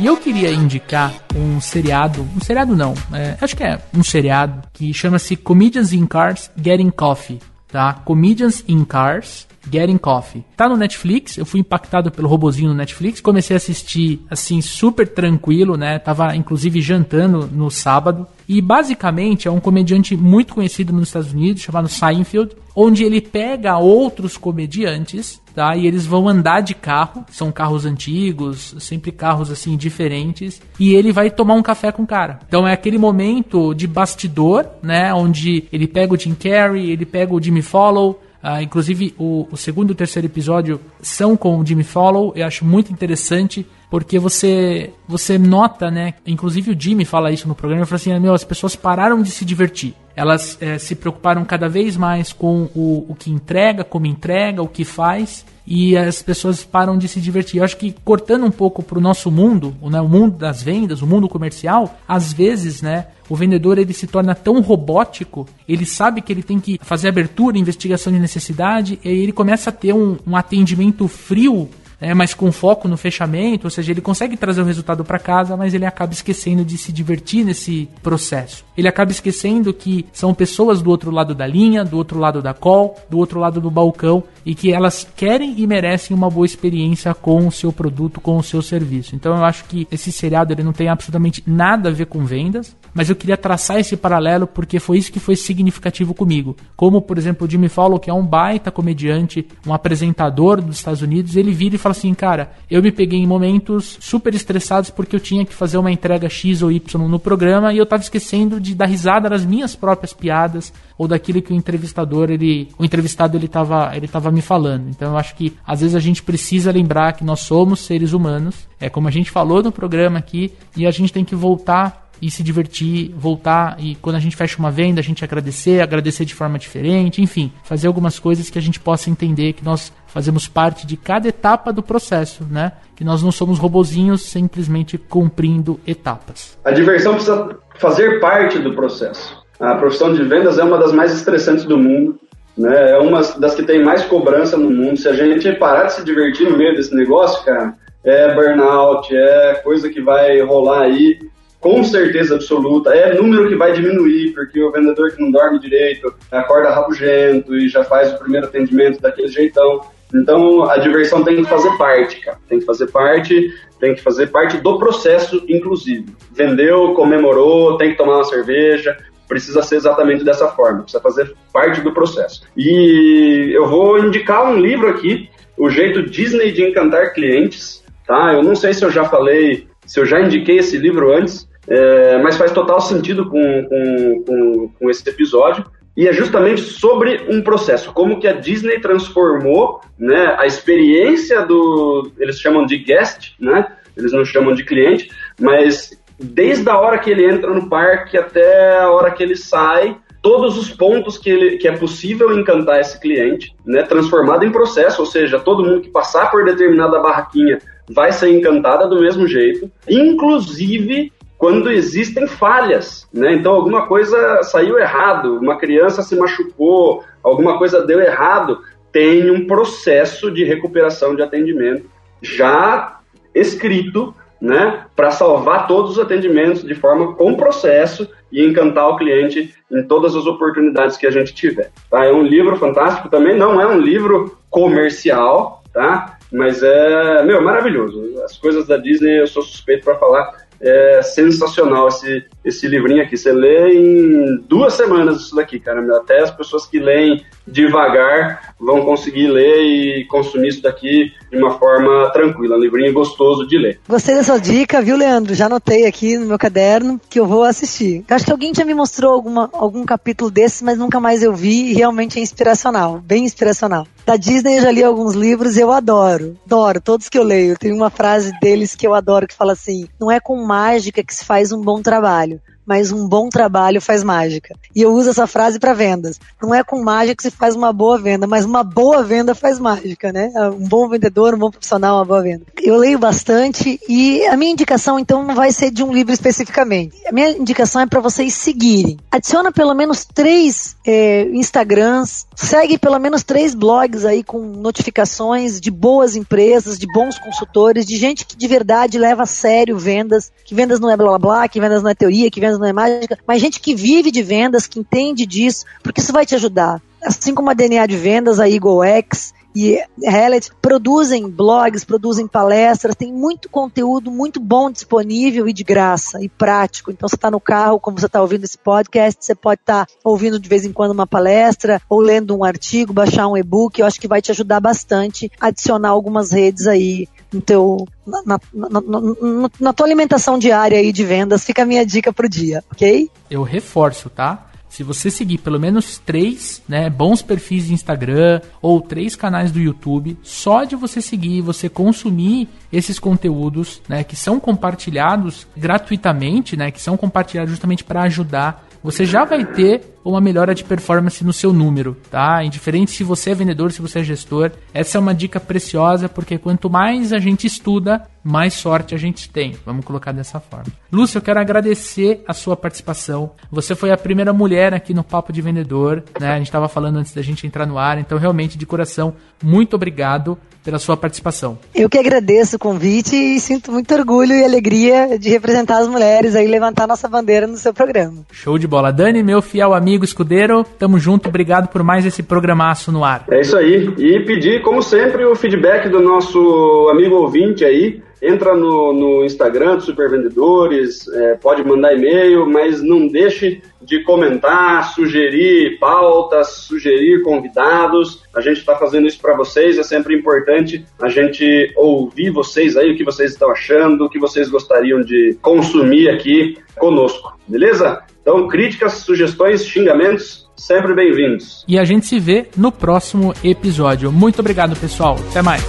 E 0.00 0.06
eu 0.06 0.16
queria 0.16 0.50
indicar 0.50 1.12
um 1.36 1.60
seriado, 1.60 2.26
um 2.34 2.40
seriado 2.40 2.74
não, 2.74 2.94
é, 3.12 3.36
acho 3.38 3.54
que 3.54 3.62
é 3.62 3.78
um 3.94 4.02
seriado 4.02 4.62
que 4.72 4.94
chama-se 4.94 5.36
Comedians 5.36 5.92
in 5.92 6.06
Cars 6.06 6.50
Getting 6.56 6.88
Coffee, 6.88 7.38
tá? 7.68 7.92
Comedians 7.92 8.64
in 8.66 8.82
Cars 8.82 9.46
Getting 9.70 9.98
Coffee. 9.98 10.44
Tá 10.56 10.68
no 10.68 10.76
Netflix, 10.76 11.36
eu 11.36 11.44
fui 11.44 11.60
impactado 11.60 12.10
pelo 12.10 12.28
robozinho 12.28 12.70
no 12.70 12.74
Netflix, 12.74 13.20
comecei 13.20 13.54
a 13.54 13.58
assistir 13.58 14.20
assim 14.30 14.60
super 14.60 15.08
tranquilo, 15.08 15.76
né? 15.76 15.98
Tava 15.98 16.34
inclusive 16.36 16.80
jantando 16.80 17.48
no 17.52 17.70
sábado. 17.70 18.26
E 18.48 18.60
basicamente 18.60 19.46
é 19.46 19.50
um 19.50 19.60
comediante 19.60 20.16
muito 20.16 20.54
conhecido 20.54 20.92
nos 20.92 21.08
Estados 21.08 21.32
Unidos, 21.32 21.62
chamado 21.62 21.88
Seinfeld, 21.88 22.56
onde 22.74 23.04
ele 23.04 23.20
pega 23.20 23.78
outros 23.78 24.36
comediantes, 24.36 25.40
tá? 25.54 25.76
E 25.76 25.86
eles 25.86 26.06
vão 26.06 26.28
andar 26.28 26.60
de 26.60 26.74
carro, 26.74 27.24
são 27.30 27.52
carros 27.52 27.84
antigos, 27.84 28.74
sempre 28.80 29.12
carros 29.12 29.50
assim 29.50 29.76
diferentes, 29.76 30.60
e 30.78 30.94
ele 30.94 31.12
vai 31.12 31.30
tomar 31.30 31.54
um 31.54 31.62
café 31.62 31.92
com 31.92 32.02
o 32.02 32.06
cara. 32.06 32.40
Então 32.48 32.66
é 32.66 32.72
aquele 32.72 32.98
momento 32.98 33.74
de 33.74 33.86
bastidor, 33.86 34.66
né, 34.82 35.12
onde 35.14 35.64
ele 35.72 35.86
pega 35.86 36.14
o 36.14 36.18
Jim 36.18 36.34
Carrey, 36.34 36.90
ele 36.90 37.04
pega 37.04 37.34
o 37.34 37.42
Jimmy 37.42 37.62
Follow, 37.62 38.20
Uh, 38.42 38.62
inclusive, 38.62 39.14
o, 39.18 39.46
o, 39.50 39.56
segundo 39.56 39.90
e 39.90 39.92
o 39.92 39.94
terceiro 39.94 40.26
episódio 40.26 40.80
são 41.02 41.36
com 41.36 41.58
o 41.58 41.66
Jimmy 41.66 41.84
Follow. 41.84 42.32
Eu 42.34 42.46
acho 42.46 42.64
muito 42.64 42.92
interessante 42.92 43.66
porque 43.90 44.18
você 44.18 44.92
você 45.08 45.36
nota, 45.36 45.90
né? 45.90 46.14
Inclusive 46.24 46.70
o 46.70 46.80
Jimmy 46.80 47.04
fala 47.04 47.32
isso 47.32 47.48
no 47.48 47.54
programa. 47.54 47.82
Ele 47.82 47.86
fala 47.88 47.96
assim: 47.96 48.18
meu, 48.18 48.32
as 48.32 48.44
pessoas 48.44 48.76
pararam 48.76 49.20
de 49.20 49.30
se 49.30 49.44
divertir. 49.44 49.94
Elas 50.14 50.56
é, 50.60 50.78
se 50.78 50.94
preocuparam 50.94 51.44
cada 51.44 51.68
vez 51.68 51.96
mais 51.96 52.32
com 52.32 52.68
o, 52.74 53.06
o 53.08 53.14
que 53.14 53.30
entrega, 53.30 53.82
como 53.82 54.06
entrega, 54.06 54.62
o 54.62 54.68
que 54.68 54.84
faz 54.84 55.44
e 55.66 55.96
as 55.96 56.20
pessoas 56.20 56.64
param 56.64 56.98
de 56.98 57.06
se 57.06 57.20
divertir. 57.20 57.58
Eu 57.58 57.64
acho 57.64 57.76
que 57.76 57.94
cortando 58.04 58.44
um 58.44 58.50
pouco 58.50 58.82
para 58.82 58.98
o 58.98 59.00
nosso 59.00 59.30
mundo, 59.30 59.74
né, 59.82 60.00
o 60.00 60.08
mundo 60.08 60.36
das 60.36 60.60
vendas, 60.60 61.00
o 61.00 61.06
mundo 61.06 61.28
comercial, 61.28 61.96
às 62.08 62.32
vezes, 62.32 62.82
né, 62.82 63.06
o 63.28 63.36
vendedor 63.36 63.78
ele 63.78 63.92
se 63.92 64.08
torna 64.08 64.34
tão 64.34 64.60
robótico, 64.60 65.46
ele 65.68 65.86
sabe 65.86 66.20
que 66.20 66.32
ele 66.32 66.42
tem 66.42 66.58
que 66.58 66.80
fazer 66.82 67.08
abertura, 67.08 67.56
investigação 67.56 68.12
de 68.12 68.18
necessidade, 68.18 68.98
e 69.04 69.08
aí 69.08 69.18
ele 69.20 69.32
começa 69.32 69.70
a 69.70 69.72
ter 69.72 69.92
um, 69.92 70.18
um 70.26 70.36
atendimento 70.36 71.06
frio 71.06 71.68
é, 72.00 72.14
mas 72.14 72.32
com 72.32 72.50
foco 72.50 72.88
no 72.88 72.96
fechamento, 72.96 73.66
ou 73.66 73.70
seja, 73.70 73.92
ele 73.92 74.00
consegue 74.00 74.36
trazer 74.36 74.62
o 74.62 74.64
resultado 74.64 75.04
para 75.04 75.18
casa, 75.18 75.56
mas 75.56 75.74
ele 75.74 75.84
acaba 75.84 76.12
esquecendo 76.12 76.64
de 76.64 76.78
se 76.78 76.92
divertir 76.92 77.44
nesse 77.44 77.88
processo. 78.02 78.64
Ele 78.76 78.88
acaba 78.88 79.10
esquecendo 79.10 79.74
que 79.74 80.06
são 80.12 80.32
pessoas 80.32 80.80
do 80.80 80.88
outro 80.88 81.10
lado 81.10 81.34
da 81.34 81.46
linha, 81.46 81.84
do 81.84 81.98
outro 81.98 82.18
lado 82.18 82.40
da 82.40 82.54
call, 82.54 82.96
do 83.10 83.18
outro 83.18 83.38
lado 83.38 83.60
do 83.60 83.70
balcão 83.70 84.24
e 84.46 84.54
que 84.54 84.72
elas 84.72 85.06
querem 85.14 85.54
e 85.58 85.66
merecem 85.66 86.16
uma 86.16 86.30
boa 86.30 86.46
experiência 86.46 87.12
com 87.12 87.46
o 87.46 87.52
seu 87.52 87.70
produto, 87.72 88.20
com 88.20 88.38
o 88.38 88.42
seu 88.42 88.62
serviço. 88.62 89.14
Então 89.14 89.36
eu 89.36 89.44
acho 89.44 89.64
que 89.64 89.86
esse 89.92 90.10
seriado 90.10 90.54
ele 90.54 90.62
não 90.62 90.72
tem 90.72 90.88
absolutamente 90.88 91.42
nada 91.46 91.90
a 91.90 91.92
ver 91.92 92.06
com 92.06 92.24
vendas, 92.24 92.74
mas 92.94 93.10
eu 93.10 93.16
queria 93.16 93.36
traçar 93.36 93.78
esse 93.78 93.96
paralelo 93.96 94.46
porque 94.46 94.80
foi 94.80 94.96
isso 94.96 95.12
que 95.12 95.20
foi 95.20 95.36
significativo 95.36 96.14
comigo. 96.14 96.56
Como, 96.74 97.02
por 97.02 97.18
exemplo, 97.18 97.46
o 97.46 97.50
Jimmy 97.50 97.68
Fallon, 97.68 97.98
que 97.98 98.08
é 98.08 98.14
um 98.14 98.24
baita 98.24 98.70
comediante, 98.70 99.46
um 99.66 99.74
apresentador 99.74 100.62
dos 100.62 100.76
Estados 100.76 101.02
Unidos, 101.02 101.36
ele 101.36 101.52
vira 101.52 101.74
e 101.74 101.78
fala 101.78 101.89
assim, 101.90 102.14
cara, 102.14 102.52
eu 102.70 102.82
me 102.82 102.92
peguei 102.92 103.18
em 103.18 103.26
momentos 103.26 103.98
super 104.00 104.34
estressados 104.34 104.90
porque 104.90 105.16
eu 105.16 105.20
tinha 105.20 105.44
que 105.44 105.54
fazer 105.54 105.78
uma 105.78 105.90
entrega 105.90 106.28
X 106.28 106.62
ou 106.62 106.70
Y 106.70 107.08
no 107.08 107.18
programa 107.18 107.72
e 107.72 107.78
eu 107.78 107.86
tava 107.86 108.02
esquecendo 108.02 108.60
de 108.60 108.74
dar 108.74 108.86
risada 108.86 109.28
nas 109.28 109.44
minhas 109.44 109.74
próprias 109.74 110.12
piadas 110.12 110.72
ou 110.96 111.08
daquilo 111.08 111.42
que 111.42 111.52
o 111.52 111.56
entrevistador, 111.56 112.30
ele, 112.30 112.68
o 112.78 112.84
entrevistado 112.84 113.36
ele 113.36 113.48
tava, 113.48 113.94
ele 113.96 114.06
tava 114.06 114.30
me 114.30 114.42
falando. 114.42 114.88
Então 114.88 115.12
eu 115.12 115.18
acho 115.18 115.34
que 115.34 115.56
às 115.66 115.80
vezes 115.80 115.96
a 115.96 116.00
gente 116.00 116.22
precisa 116.22 116.70
lembrar 116.70 117.12
que 117.14 117.24
nós 117.24 117.40
somos 117.40 117.80
seres 117.80 118.12
humanos, 118.12 118.68
é 118.78 118.88
como 118.88 119.08
a 119.08 119.10
gente 119.10 119.30
falou 119.30 119.62
no 119.62 119.72
programa 119.72 120.18
aqui, 120.18 120.52
e 120.76 120.86
a 120.86 120.90
gente 120.90 121.12
tem 121.12 121.24
que 121.24 121.34
voltar 121.34 121.99
e 122.20 122.30
se 122.30 122.42
divertir, 122.42 123.12
voltar 123.16 123.76
e 123.78 123.94
quando 123.96 124.16
a 124.16 124.18
gente 124.18 124.36
fecha 124.36 124.58
uma 124.58 124.70
venda, 124.70 125.00
a 125.00 125.02
gente 125.02 125.24
agradecer, 125.24 125.80
agradecer 125.80 126.24
de 126.24 126.34
forma 126.34 126.58
diferente, 126.58 127.22
enfim, 127.22 127.52
fazer 127.64 127.86
algumas 127.86 128.18
coisas 128.18 128.50
que 128.50 128.58
a 128.58 128.62
gente 128.62 128.78
possa 128.78 129.08
entender 129.08 129.54
que 129.54 129.64
nós 129.64 129.92
fazemos 130.06 130.48
parte 130.48 130.86
de 130.86 130.96
cada 130.96 131.28
etapa 131.28 131.72
do 131.72 131.82
processo, 131.82 132.44
né? 132.44 132.72
Que 132.96 133.04
nós 133.04 133.22
não 133.22 133.32
somos 133.32 133.58
robozinhos 133.58 134.22
simplesmente 134.22 134.98
cumprindo 134.98 135.80
etapas. 135.86 136.58
A 136.64 136.72
diversão 136.72 137.14
precisa 137.14 137.58
fazer 137.78 138.20
parte 138.20 138.58
do 138.58 138.74
processo. 138.74 139.40
A 139.58 139.74
profissão 139.74 140.12
de 140.12 140.22
vendas 140.24 140.58
é 140.58 140.64
uma 140.64 140.78
das 140.78 140.92
mais 140.92 141.12
estressantes 141.12 141.64
do 141.64 141.78
mundo. 141.78 142.18
Né? 142.56 142.92
É 142.92 142.98
uma 142.98 143.20
das 143.38 143.54
que 143.54 143.62
tem 143.62 143.82
mais 143.84 144.04
cobrança 144.04 144.56
no 144.56 144.70
mundo. 144.70 144.98
Se 144.98 145.08
a 145.08 145.12
gente 145.12 145.52
parar 145.52 145.84
de 145.84 145.94
se 145.94 146.04
divertir 146.04 146.50
no 146.50 146.56
meio 146.56 146.74
desse 146.74 146.94
negócio, 146.94 147.44
cara, 147.44 147.74
é 148.04 148.34
burnout, 148.34 149.14
é 149.14 149.60
coisa 149.62 149.88
que 149.88 150.00
vai 150.00 150.40
rolar 150.40 150.82
aí 150.82 151.18
com 151.60 151.84
certeza 151.84 152.34
absoluta. 152.34 152.90
É 152.94 153.14
número 153.14 153.48
que 153.48 153.54
vai 153.54 153.72
diminuir, 153.72 154.32
porque 154.32 154.60
o 154.62 154.72
vendedor 154.72 155.12
que 155.12 155.20
não 155.20 155.30
dorme 155.30 155.60
direito 155.60 156.12
acorda 156.32 156.70
rabugento 156.70 157.54
e 157.54 157.68
já 157.68 157.84
faz 157.84 158.12
o 158.12 158.18
primeiro 158.18 158.46
atendimento 158.46 159.00
daquele 159.00 159.28
jeitão. 159.28 159.80
Então 160.12 160.64
a 160.68 160.78
diversão 160.78 161.22
tem 161.22 161.36
que 161.36 161.44
fazer 161.44 161.70
parte, 161.76 162.20
cara. 162.20 162.38
Tem 162.48 162.58
que 162.58 162.64
fazer 162.64 162.90
parte, 162.90 163.54
tem 163.78 163.94
que 163.94 164.02
fazer 164.02 164.28
parte 164.28 164.56
do 164.56 164.78
processo, 164.78 165.44
inclusive. 165.48 166.06
Vendeu, 166.32 166.94
comemorou, 166.94 167.76
tem 167.76 167.90
que 167.90 167.96
tomar 167.96 168.16
uma 168.16 168.24
cerveja. 168.24 168.96
Precisa 169.28 169.62
ser 169.62 169.76
exatamente 169.76 170.24
dessa 170.24 170.48
forma, 170.48 170.82
precisa 170.82 171.00
fazer 171.00 171.36
parte 171.52 171.80
do 171.82 171.94
processo. 171.94 172.42
E 172.56 173.52
eu 173.54 173.68
vou 173.68 173.96
indicar 173.98 174.44
um 174.44 174.58
livro 174.58 174.88
aqui, 174.88 175.28
O 175.56 175.70
Jeito 175.70 176.02
Disney 176.02 176.50
de 176.50 176.64
Encantar 176.64 177.12
Clientes. 177.12 177.84
Tá? 178.04 178.32
Eu 178.32 178.42
não 178.42 178.56
sei 178.56 178.74
se 178.74 178.84
eu 178.84 178.90
já 178.90 179.04
falei, 179.04 179.68
se 179.86 180.00
eu 180.00 180.04
já 180.04 180.20
indiquei 180.20 180.58
esse 180.58 180.76
livro 180.76 181.14
antes, 181.14 181.48
é, 181.70 182.18
mas 182.18 182.36
faz 182.36 182.50
total 182.50 182.80
sentido 182.80 183.30
com, 183.30 183.64
com, 183.64 184.24
com, 184.26 184.68
com 184.76 184.90
esse 184.90 185.08
episódio. 185.08 185.64
E 185.96 186.08
é 186.08 186.12
justamente 186.12 186.60
sobre 186.60 187.26
um 187.28 187.42
processo, 187.42 187.92
como 187.92 188.18
que 188.18 188.26
a 188.26 188.32
Disney 188.32 188.80
transformou 188.80 189.80
né, 189.98 190.34
a 190.38 190.46
experiência 190.46 191.44
do. 191.44 192.10
Eles 192.18 192.40
chamam 192.40 192.66
de 192.66 192.78
guest, 192.78 193.34
né? 193.38 193.66
Eles 193.96 194.12
não 194.12 194.24
chamam 194.24 194.54
de 194.54 194.64
cliente, 194.64 195.10
mas 195.38 195.90
desde 196.18 196.68
a 196.68 196.78
hora 196.78 196.98
que 196.98 197.10
ele 197.10 197.24
entra 197.24 197.52
no 197.52 197.68
parque 197.68 198.16
até 198.16 198.78
a 198.78 198.90
hora 198.90 199.10
que 199.10 199.22
ele 199.22 199.36
sai, 199.36 199.96
todos 200.22 200.56
os 200.56 200.70
pontos 200.70 201.18
que, 201.18 201.30
ele, 201.30 201.56
que 201.58 201.68
é 201.68 201.76
possível 201.76 202.36
encantar 202.38 202.80
esse 202.80 202.98
cliente, 203.00 203.54
né, 203.64 203.82
transformado 203.82 204.44
em 204.44 204.52
processo, 204.52 205.00
ou 205.00 205.06
seja, 205.06 205.40
todo 205.40 205.64
mundo 205.64 205.80
que 205.80 205.90
passar 205.90 206.30
por 206.30 206.44
determinada 206.44 207.00
barraquinha 207.00 207.58
vai 207.88 208.12
ser 208.12 208.30
encantada 208.30 208.86
do 208.86 209.00
mesmo 209.00 209.26
jeito, 209.26 209.70
inclusive 209.88 211.12
quando 211.40 211.72
existem 211.72 212.26
falhas, 212.26 213.08
né? 213.10 213.32
Então 213.32 213.54
alguma 213.54 213.86
coisa 213.86 214.42
saiu 214.42 214.78
errado, 214.78 215.38
uma 215.38 215.56
criança 215.56 216.02
se 216.02 216.14
machucou, 216.14 217.02
alguma 217.22 217.56
coisa 217.56 217.80
deu 217.86 217.98
errado, 217.98 218.60
tem 218.92 219.30
um 219.30 219.46
processo 219.46 220.30
de 220.30 220.44
recuperação 220.44 221.16
de 221.16 221.22
atendimento 221.22 221.88
já 222.20 223.00
escrito, 223.34 224.14
né, 224.38 224.84
para 224.94 225.10
salvar 225.10 225.66
todos 225.66 225.92
os 225.92 225.98
atendimentos 225.98 226.62
de 226.62 226.74
forma 226.74 227.14
com 227.14 227.34
processo 227.34 228.06
e 228.30 228.44
encantar 228.44 228.90
o 228.90 228.96
cliente 228.96 229.54
em 229.70 229.82
todas 229.82 230.14
as 230.14 230.26
oportunidades 230.26 230.98
que 230.98 231.06
a 231.06 231.10
gente 231.10 231.34
tiver. 231.34 231.70
Tá? 231.90 232.04
É 232.04 232.12
um 232.12 232.22
livro 232.22 232.54
fantástico 232.56 233.08
também, 233.08 233.34
não 233.34 233.58
é 233.58 233.66
um 233.66 233.78
livro 233.78 234.36
comercial, 234.50 235.62
tá? 235.72 236.18
Mas 236.30 236.62
é, 236.62 237.22
meu, 237.22 237.42
maravilhoso. 237.42 238.22
As 238.24 238.36
coisas 238.36 238.66
da 238.66 238.76
Disney 238.76 239.20
eu 239.20 239.26
sou 239.26 239.42
suspeito 239.42 239.84
para 239.84 239.96
falar 239.96 240.39
é 240.60 241.00
sensacional 241.02 241.88
esse, 241.88 242.26
esse 242.44 242.68
livrinho 242.68 243.02
aqui. 243.02 243.16
Você 243.16 243.32
lê 243.32 243.72
em 243.72 244.36
duas 244.46 244.74
semanas 244.74 245.22
isso 245.22 245.34
daqui, 245.34 245.58
cara. 245.58 245.80
Até 245.96 246.20
as 246.20 246.30
pessoas 246.30 246.66
que 246.66 246.78
leem 246.78 247.24
devagar 247.50 248.54
vão 248.60 248.84
conseguir 248.84 249.28
ler 249.28 249.62
e 249.62 250.04
consumir 250.04 250.48
isso 250.48 250.62
daqui 250.62 251.12
de 251.30 251.36
uma 251.38 251.58
forma 251.58 252.10
tranquila. 252.12 252.56
Um 252.56 252.60
livrinho 252.60 252.92
gostoso 252.92 253.46
de 253.46 253.58
ler. 253.58 253.80
Gostei 253.88 254.14
dessa 254.14 254.38
dica, 254.38 254.82
viu, 254.82 254.96
Leandro? 254.96 255.34
Já 255.34 255.46
anotei 255.46 255.86
aqui 255.86 256.18
no 256.18 256.26
meu 256.26 256.38
caderno 256.38 257.00
que 257.08 257.18
eu 257.18 257.26
vou 257.26 257.44
assistir. 257.44 258.04
Acho 258.08 258.26
que 258.26 258.32
alguém 258.32 258.54
já 258.54 258.64
me 258.64 258.74
mostrou 258.74 259.12
alguma, 259.12 259.48
algum 259.52 259.84
capítulo 259.84 260.30
desse, 260.30 260.62
mas 260.62 260.76
nunca 260.76 261.00
mais 261.00 261.22
eu 261.22 261.34
vi 261.34 261.70
e 261.70 261.74
realmente 261.74 262.18
é 262.18 262.22
inspiracional, 262.22 263.00
bem 263.00 263.24
inspiracional. 263.24 263.86
Da 264.04 264.16
Disney 264.16 264.58
eu 264.58 264.62
já 264.62 264.70
li 264.70 264.82
alguns 264.82 265.14
livros 265.14 265.56
e 265.56 265.60
eu 265.60 265.72
adoro. 265.72 266.36
Adoro, 266.46 266.80
todos 266.80 267.08
que 267.08 267.18
eu 267.18 267.22
leio. 267.22 267.56
Tem 267.58 267.72
uma 267.72 267.90
frase 267.90 268.32
deles 268.40 268.74
que 268.74 268.86
eu 268.86 268.94
adoro 268.94 269.26
que 269.26 269.34
fala 269.34 269.52
assim: 269.52 269.88
não 269.98 270.10
é 270.10 270.20
com 270.20 270.44
mágica 270.44 271.02
que 271.02 271.14
se 271.14 271.24
faz 271.24 271.52
um 271.52 271.60
bom 271.60 271.80
trabalho, 271.80 272.40
mas 272.70 272.92
um 272.92 273.08
bom 273.08 273.28
trabalho 273.28 273.80
faz 273.80 274.04
mágica. 274.04 274.54
E 274.72 274.80
eu 274.80 274.92
uso 274.92 275.10
essa 275.10 275.26
frase 275.26 275.58
para 275.58 275.74
vendas. 275.74 276.20
Não 276.40 276.54
é 276.54 276.62
com 276.62 276.80
mágica 276.80 277.16
que 277.16 277.24
se 277.24 277.30
faz 277.32 277.56
uma 277.56 277.72
boa 277.72 277.98
venda, 277.98 278.28
mas 278.28 278.44
uma 278.44 278.62
boa 278.62 279.02
venda 279.02 279.34
faz 279.34 279.58
mágica, 279.58 280.12
né? 280.12 280.30
Um 280.56 280.68
bom 280.68 280.88
vendedor, 280.88 281.34
um 281.34 281.38
bom 281.38 281.50
profissional, 281.50 281.96
uma 281.96 282.04
boa 282.04 282.22
venda. 282.22 282.44
Eu 282.62 282.76
leio 282.76 282.96
bastante 282.96 283.80
e 283.88 284.24
a 284.26 284.36
minha 284.36 284.52
indicação 284.52 285.00
então 285.00 285.26
não 285.26 285.34
vai 285.34 285.50
ser 285.50 285.72
de 285.72 285.82
um 285.82 285.92
livro 285.92 286.12
especificamente. 286.12 286.94
A 287.08 287.12
minha 287.12 287.30
indicação 287.30 287.82
é 287.82 287.86
para 287.86 287.98
vocês 287.98 288.34
seguirem. 288.34 288.98
Adiciona 289.10 289.50
pelo 289.50 289.74
menos 289.74 290.04
três 290.04 290.76
é, 290.86 291.24
Instagrams, 291.32 292.24
segue 292.36 292.78
pelo 292.78 293.00
menos 293.00 293.24
três 293.24 293.52
blogs 293.52 294.04
aí 294.04 294.22
com 294.22 294.38
notificações 294.38 295.60
de 295.60 295.72
boas 295.72 296.14
empresas, 296.14 296.78
de 296.78 296.86
bons 296.86 297.18
consultores, 297.18 297.84
de 297.84 297.96
gente 297.96 298.24
que 298.24 298.36
de 298.36 298.46
verdade 298.46 298.96
leva 298.96 299.24
a 299.24 299.26
sério 299.26 299.76
vendas, 299.76 300.30
que 300.44 300.54
vendas 300.54 300.78
não 300.78 300.88
é 300.88 300.96
blá 300.96 301.08
blá 301.08 301.18
blá, 301.18 301.48
que 301.48 301.58
vendas 301.58 301.82
não 301.82 301.90
é 301.90 301.94
teoria, 301.96 302.30
que 302.30 302.38
vendas 302.38 302.59
não 302.60 302.68
é 302.68 302.72
mágica, 302.72 303.18
mas 303.26 303.40
gente 303.40 303.60
que 303.60 303.74
vive 303.74 304.10
de 304.10 304.22
vendas, 304.22 304.66
que 304.66 304.78
entende 304.78 305.26
disso, 305.26 305.64
porque 305.82 306.00
isso 306.00 306.12
vai 306.12 306.24
te 306.24 306.34
ajudar. 306.34 306.80
Assim 307.02 307.34
como 307.34 307.50
a 307.50 307.54
DNA 307.54 307.86
de 307.86 307.96
vendas, 307.96 308.38
a 308.38 308.48
Eagle 308.48 308.84
X 308.84 309.32
e 309.54 309.82
Hellet 310.02 310.50
produzem 310.62 311.28
blogs, 311.28 311.84
produzem 311.84 312.26
palestras, 312.26 312.94
tem 312.94 313.12
muito 313.12 313.48
conteúdo 313.48 314.10
muito 314.10 314.38
bom 314.38 314.70
disponível 314.70 315.48
e 315.48 315.52
de 315.52 315.64
graça 315.64 316.22
e 316.22 316.28
prático. 316.28 316.90
Então 316.90 317.08
você 317.08 317.16
está 317.16 317.30
no 317.30 317.40
carro, 317.40 317.80
como 317.80 317.98
você 317.98 318.06
está 318.06 318.20
ouvindo 318.20 318.44
esse 318.44 318.58
podcast, 318.58 319.24
você 319.24 319.34
pode 319.34 319.60
estar 319.60 319.86
tá 319.86 319.92
ouvindo 320.04 320.38
de 320.38 320.48
vez 320.48 320.64
em 320.64 320.72
quando 320.72 320.92
uma 320.92 321.06
palestra 321.06 321.80
ou 321.88 322.00
lendo 322.00 322.36
um 322.36 322.44
artigo, 322.44 322.92
baixar 322.92 323.26
um 323.26 323.36
e-book. 323.36 323.80
Eu 323.80 323.86
acho 323.86 324.00
que 324.00 324.08
vai 324.08 324.22
te 324.22 324.30
ajudar 324.30 324.60
bastante 324.60 325.30
a 325.40 325.48
adicionar 325.48 325.88
algumas 325.88 326.30
redes 326.30 326.66
aí 326.66 327.08
no 327.32 327.40
teu, 327.40 327.86
na, 328.06 328.22
na, 328.26 328.40
na, 328.52 329.50
na 329.60 329.72
tua 329.72 329.86
alimentação 329.86 330.38
diária 330.38 330.78
aí 330.78 330.92
de 330.92 331.04
vendas. 331.04 331.44
Fica 331.44 331.62
a 331.62 331.66
minha 331.66 331.84
dica 331.84 332.12
pro 332.12 332.28
dia, 332.28 332.62
ok? 332.70 333.10
Eu 333.30 333.42
reforço, 333.42 334.10
tá? 334.10 334.50
Se 334.70 334.84
você 334.84 335.10
seguir 335.10 335.38
pelo 335.38 335.58
menos 335.58 335.98
três 335.98 336.62
né, 336.68 336.88
bons 336.88 337.22
perfis 337.22 337.66
de 337.66 337.74
Instagram 337.74 338.40
ou 338.62 338.80
três 338.80 339.16
canais 339.16 339.50
do 339.50 339.58
YouTube, 339.58 340.16
só 340.22 340.62
de 340.62 340.76
você 340.76 341.02
seguir, 341.02 341.40
você 341.40 341.68
consumir 341.68 342.48
esses 342.72 342.96
conteúdos 343.00 343.82
né, 343.88 344.04
que 344.04 344.14
são 344.14 344.38
compartilhados 344.38 345.44
gratuitamente, 345.56 346.56
né, 346.56 346.70
que 346.70 346.80
são 346.80 346.96
compartilhados 346.96 347.50
justamente 347.50 347.82
para 347.82 348.02
ajudar, 348.02 348.64
você 348.80 349.04
já 349.04 349.24
vai 349.24 349.44
ter 349.44 349.89
uma 350.04 350.20
melhora 350.20 350.54
de 350.54 350.64
performance 350.64 351.24
no 351.24 351.32
seu 351.32 351.52
número, 351.52 351.96
tá? 352.10 352.42
Indiferente 352.44 352.90
se 352.90 353.04
você 353.04 353.30
é 353.30 353.34
vendedor, 353.34 353.72
se 353.72 353.82
você 353.82 354.00
é 354.00 354.04
gestor, 354.04 354.50
essa 354.72 354.98
é 354.98 355.00
uma 355.00 355.14
dica 355.14 355.38
preciosa 355.38 356.08
porque 356.08 356.38
quanto 356.38 356.70
mais 356.70 357.12
a 357.12 357.18
gente 357.18 357.46
estuda, 357.46 358.06
mais 358.22 358.54
sorte 358.54 358.94
a 358.94 358.98
gente 358.98 359.28
tem. 359.30 359.56
Vamos 359.64 359.84
colocar 359.84 360.12
dessa 360.12 360.40
forma. 360.40 360.66
Lúcia, 360.92 361.18
eu 361.18 361.22
quero 361.22 361.40
agradecer 361.40 362.22
a 362.26 362.34
sua 362.34 362.56
participação. 362.56 363.32
Você 363.50 363.74
foi 363.74 363.90
a 363.90 363.96
primeira 363.96 364.32
mulher 364.32 364.74
aqui 364.74 364.92
no 364.92 365.04
Papo 365.04 365.32
de 365.32 365.40
Vendedor, 365.40 366.02
né? 366.18 366.32
A 366.32 366.38
gente 366.38 366.46
estava 366.46 366.68
falando 366.68 366.98
antes 366.98 367.12
da 367.12 367.22
gente 367.22 367.46
entrar 367.46 367.66
no 367.66 367.78
ar, 367.78 367.98
então 367.98 368.18
realmente 368.18 368.58
de 368.58 368.66
coração, 368.66 369.14
muito 369.42 369.74
obrigado 369.74 370.38
pela 370.62 370.78
sua 370.78 370.96
participação. 370.96 371.58
Eu 371.74 371.88
que 371.88 371.98
agradeço 371.98 372.56
o 372.56 372.58
convite 372.58 373.16
e 373.16 373.40
sinto 373.40 373.72
muito 373.72 373.94
orgulho 373.94 374.34
e 374.34 374.44
alegria 374.44 375.18
de 375.18 375.30
representar 375.30 375.78
as 375.78 375.88
mulheres 375.88 376.34
aí, 376.34 376.46
levantar 376.46 376.86
nossa 376.86 377.08
bandeira 377.08 377.46
no 377.46 377.56
seu 377.56 377.72
programa. 377.72 378.24
Show 378.30 378.58
de 378.58 378.66
bola. 378.66 378.92
Dani, 378.92 379.22
meu 379.22 379.40
fiel 379.40 379.72
amigo 379.90 380.04
escudeiro, 380.04 380.64
tamo 380.78 381.00
junto, 381.00 381.28
obrigado 381.28 381.68
por 381.68 381.82
mais 381.82 382.06
esse 382.06 382.22
programaço 382.22 382.92
no 382.92 383.04
ar. 383.04 383.24
É 383.28 383.40
isso 383.40 383.56
aí. 383.56 383.92
E 383.98 384.20
pedir, 384.20 384.62
como 384.62 384.80
sempre, 384.80 385.24
o 385.24 385.34
feedback 385.34 385.88
do 385.88 385.98
nosso 385.98 386.88
amigo 386.88 387.16
ouvinte 387.16 387.64
aí 387.64 388.00
entra 388.22 388.54
no, 388.54 388.92
no 388.92 389.24
Instagram 389.24 389.76
do 389.76 389.82
Supervendedores, 389.82 391.08
é, 391.08 391.34
pode 391.36 391.64
mandar 391.64 391.94
e-mail, 391.94 392.46
mas 392.46 392.80
não 392.80 393.08
deixe 393.08 393.62
de 393.82 394.04
comentar, 394.04 394.92
sugerir 394.94 395.78
pautas, 395.80 396.48
sugerir 396.68 397.22
convidados. 397.22 398.22
A 398.32 398.40
gente 398.40 398.58
está 398.58 398.76
fazendo 398.76 399.08
isso 399.08 399.20
para 399.20 399.34
vocês, 399.34 399.76
é 399.76 399.82
sempre 399.82 400.14
importante 400.14 400.84
a 401.00 401.08
gente 401.08 401.72
ouvir 401.74 402.30
vocês 402.30 402.76
aí, 402.76 402.92
o 402.92 402.96
que 402.96 403.04
vocês 403.04 403.32
estão 403.32 403.50
achando, 403.50 404.04
o 404.04 404.10
que 404.10 404.20
vocês 404.20 404.48
gostariam 404.48 405.00
de 405.00 405.36
consumir 405.42 406.10
aqui 406.10 406.58
conosco, 406.78 407.32
beleza? 407.48 408.04
Então, 408.30 408.46
críticas, 408.46 408.92
sugestões, 408.92 409.66
xingamentos, 409.66 410.48
sempre 410.56 410.94
bem-vindos. 410.94 411.64
E 411.66 411.76
a 411.76 411.84
gente 411.84 412.06
se 412.06 412.20
vê 412.20 412.46
no 412.56 412.70
próximo 412.70 413.34
episódio. 413.42 414.12
Muito 414.12 414.38
obrigado, 414.38 414.76
pessoal. 414.76 415.18
Até 415.30 415.42
mais. 415.42 415.64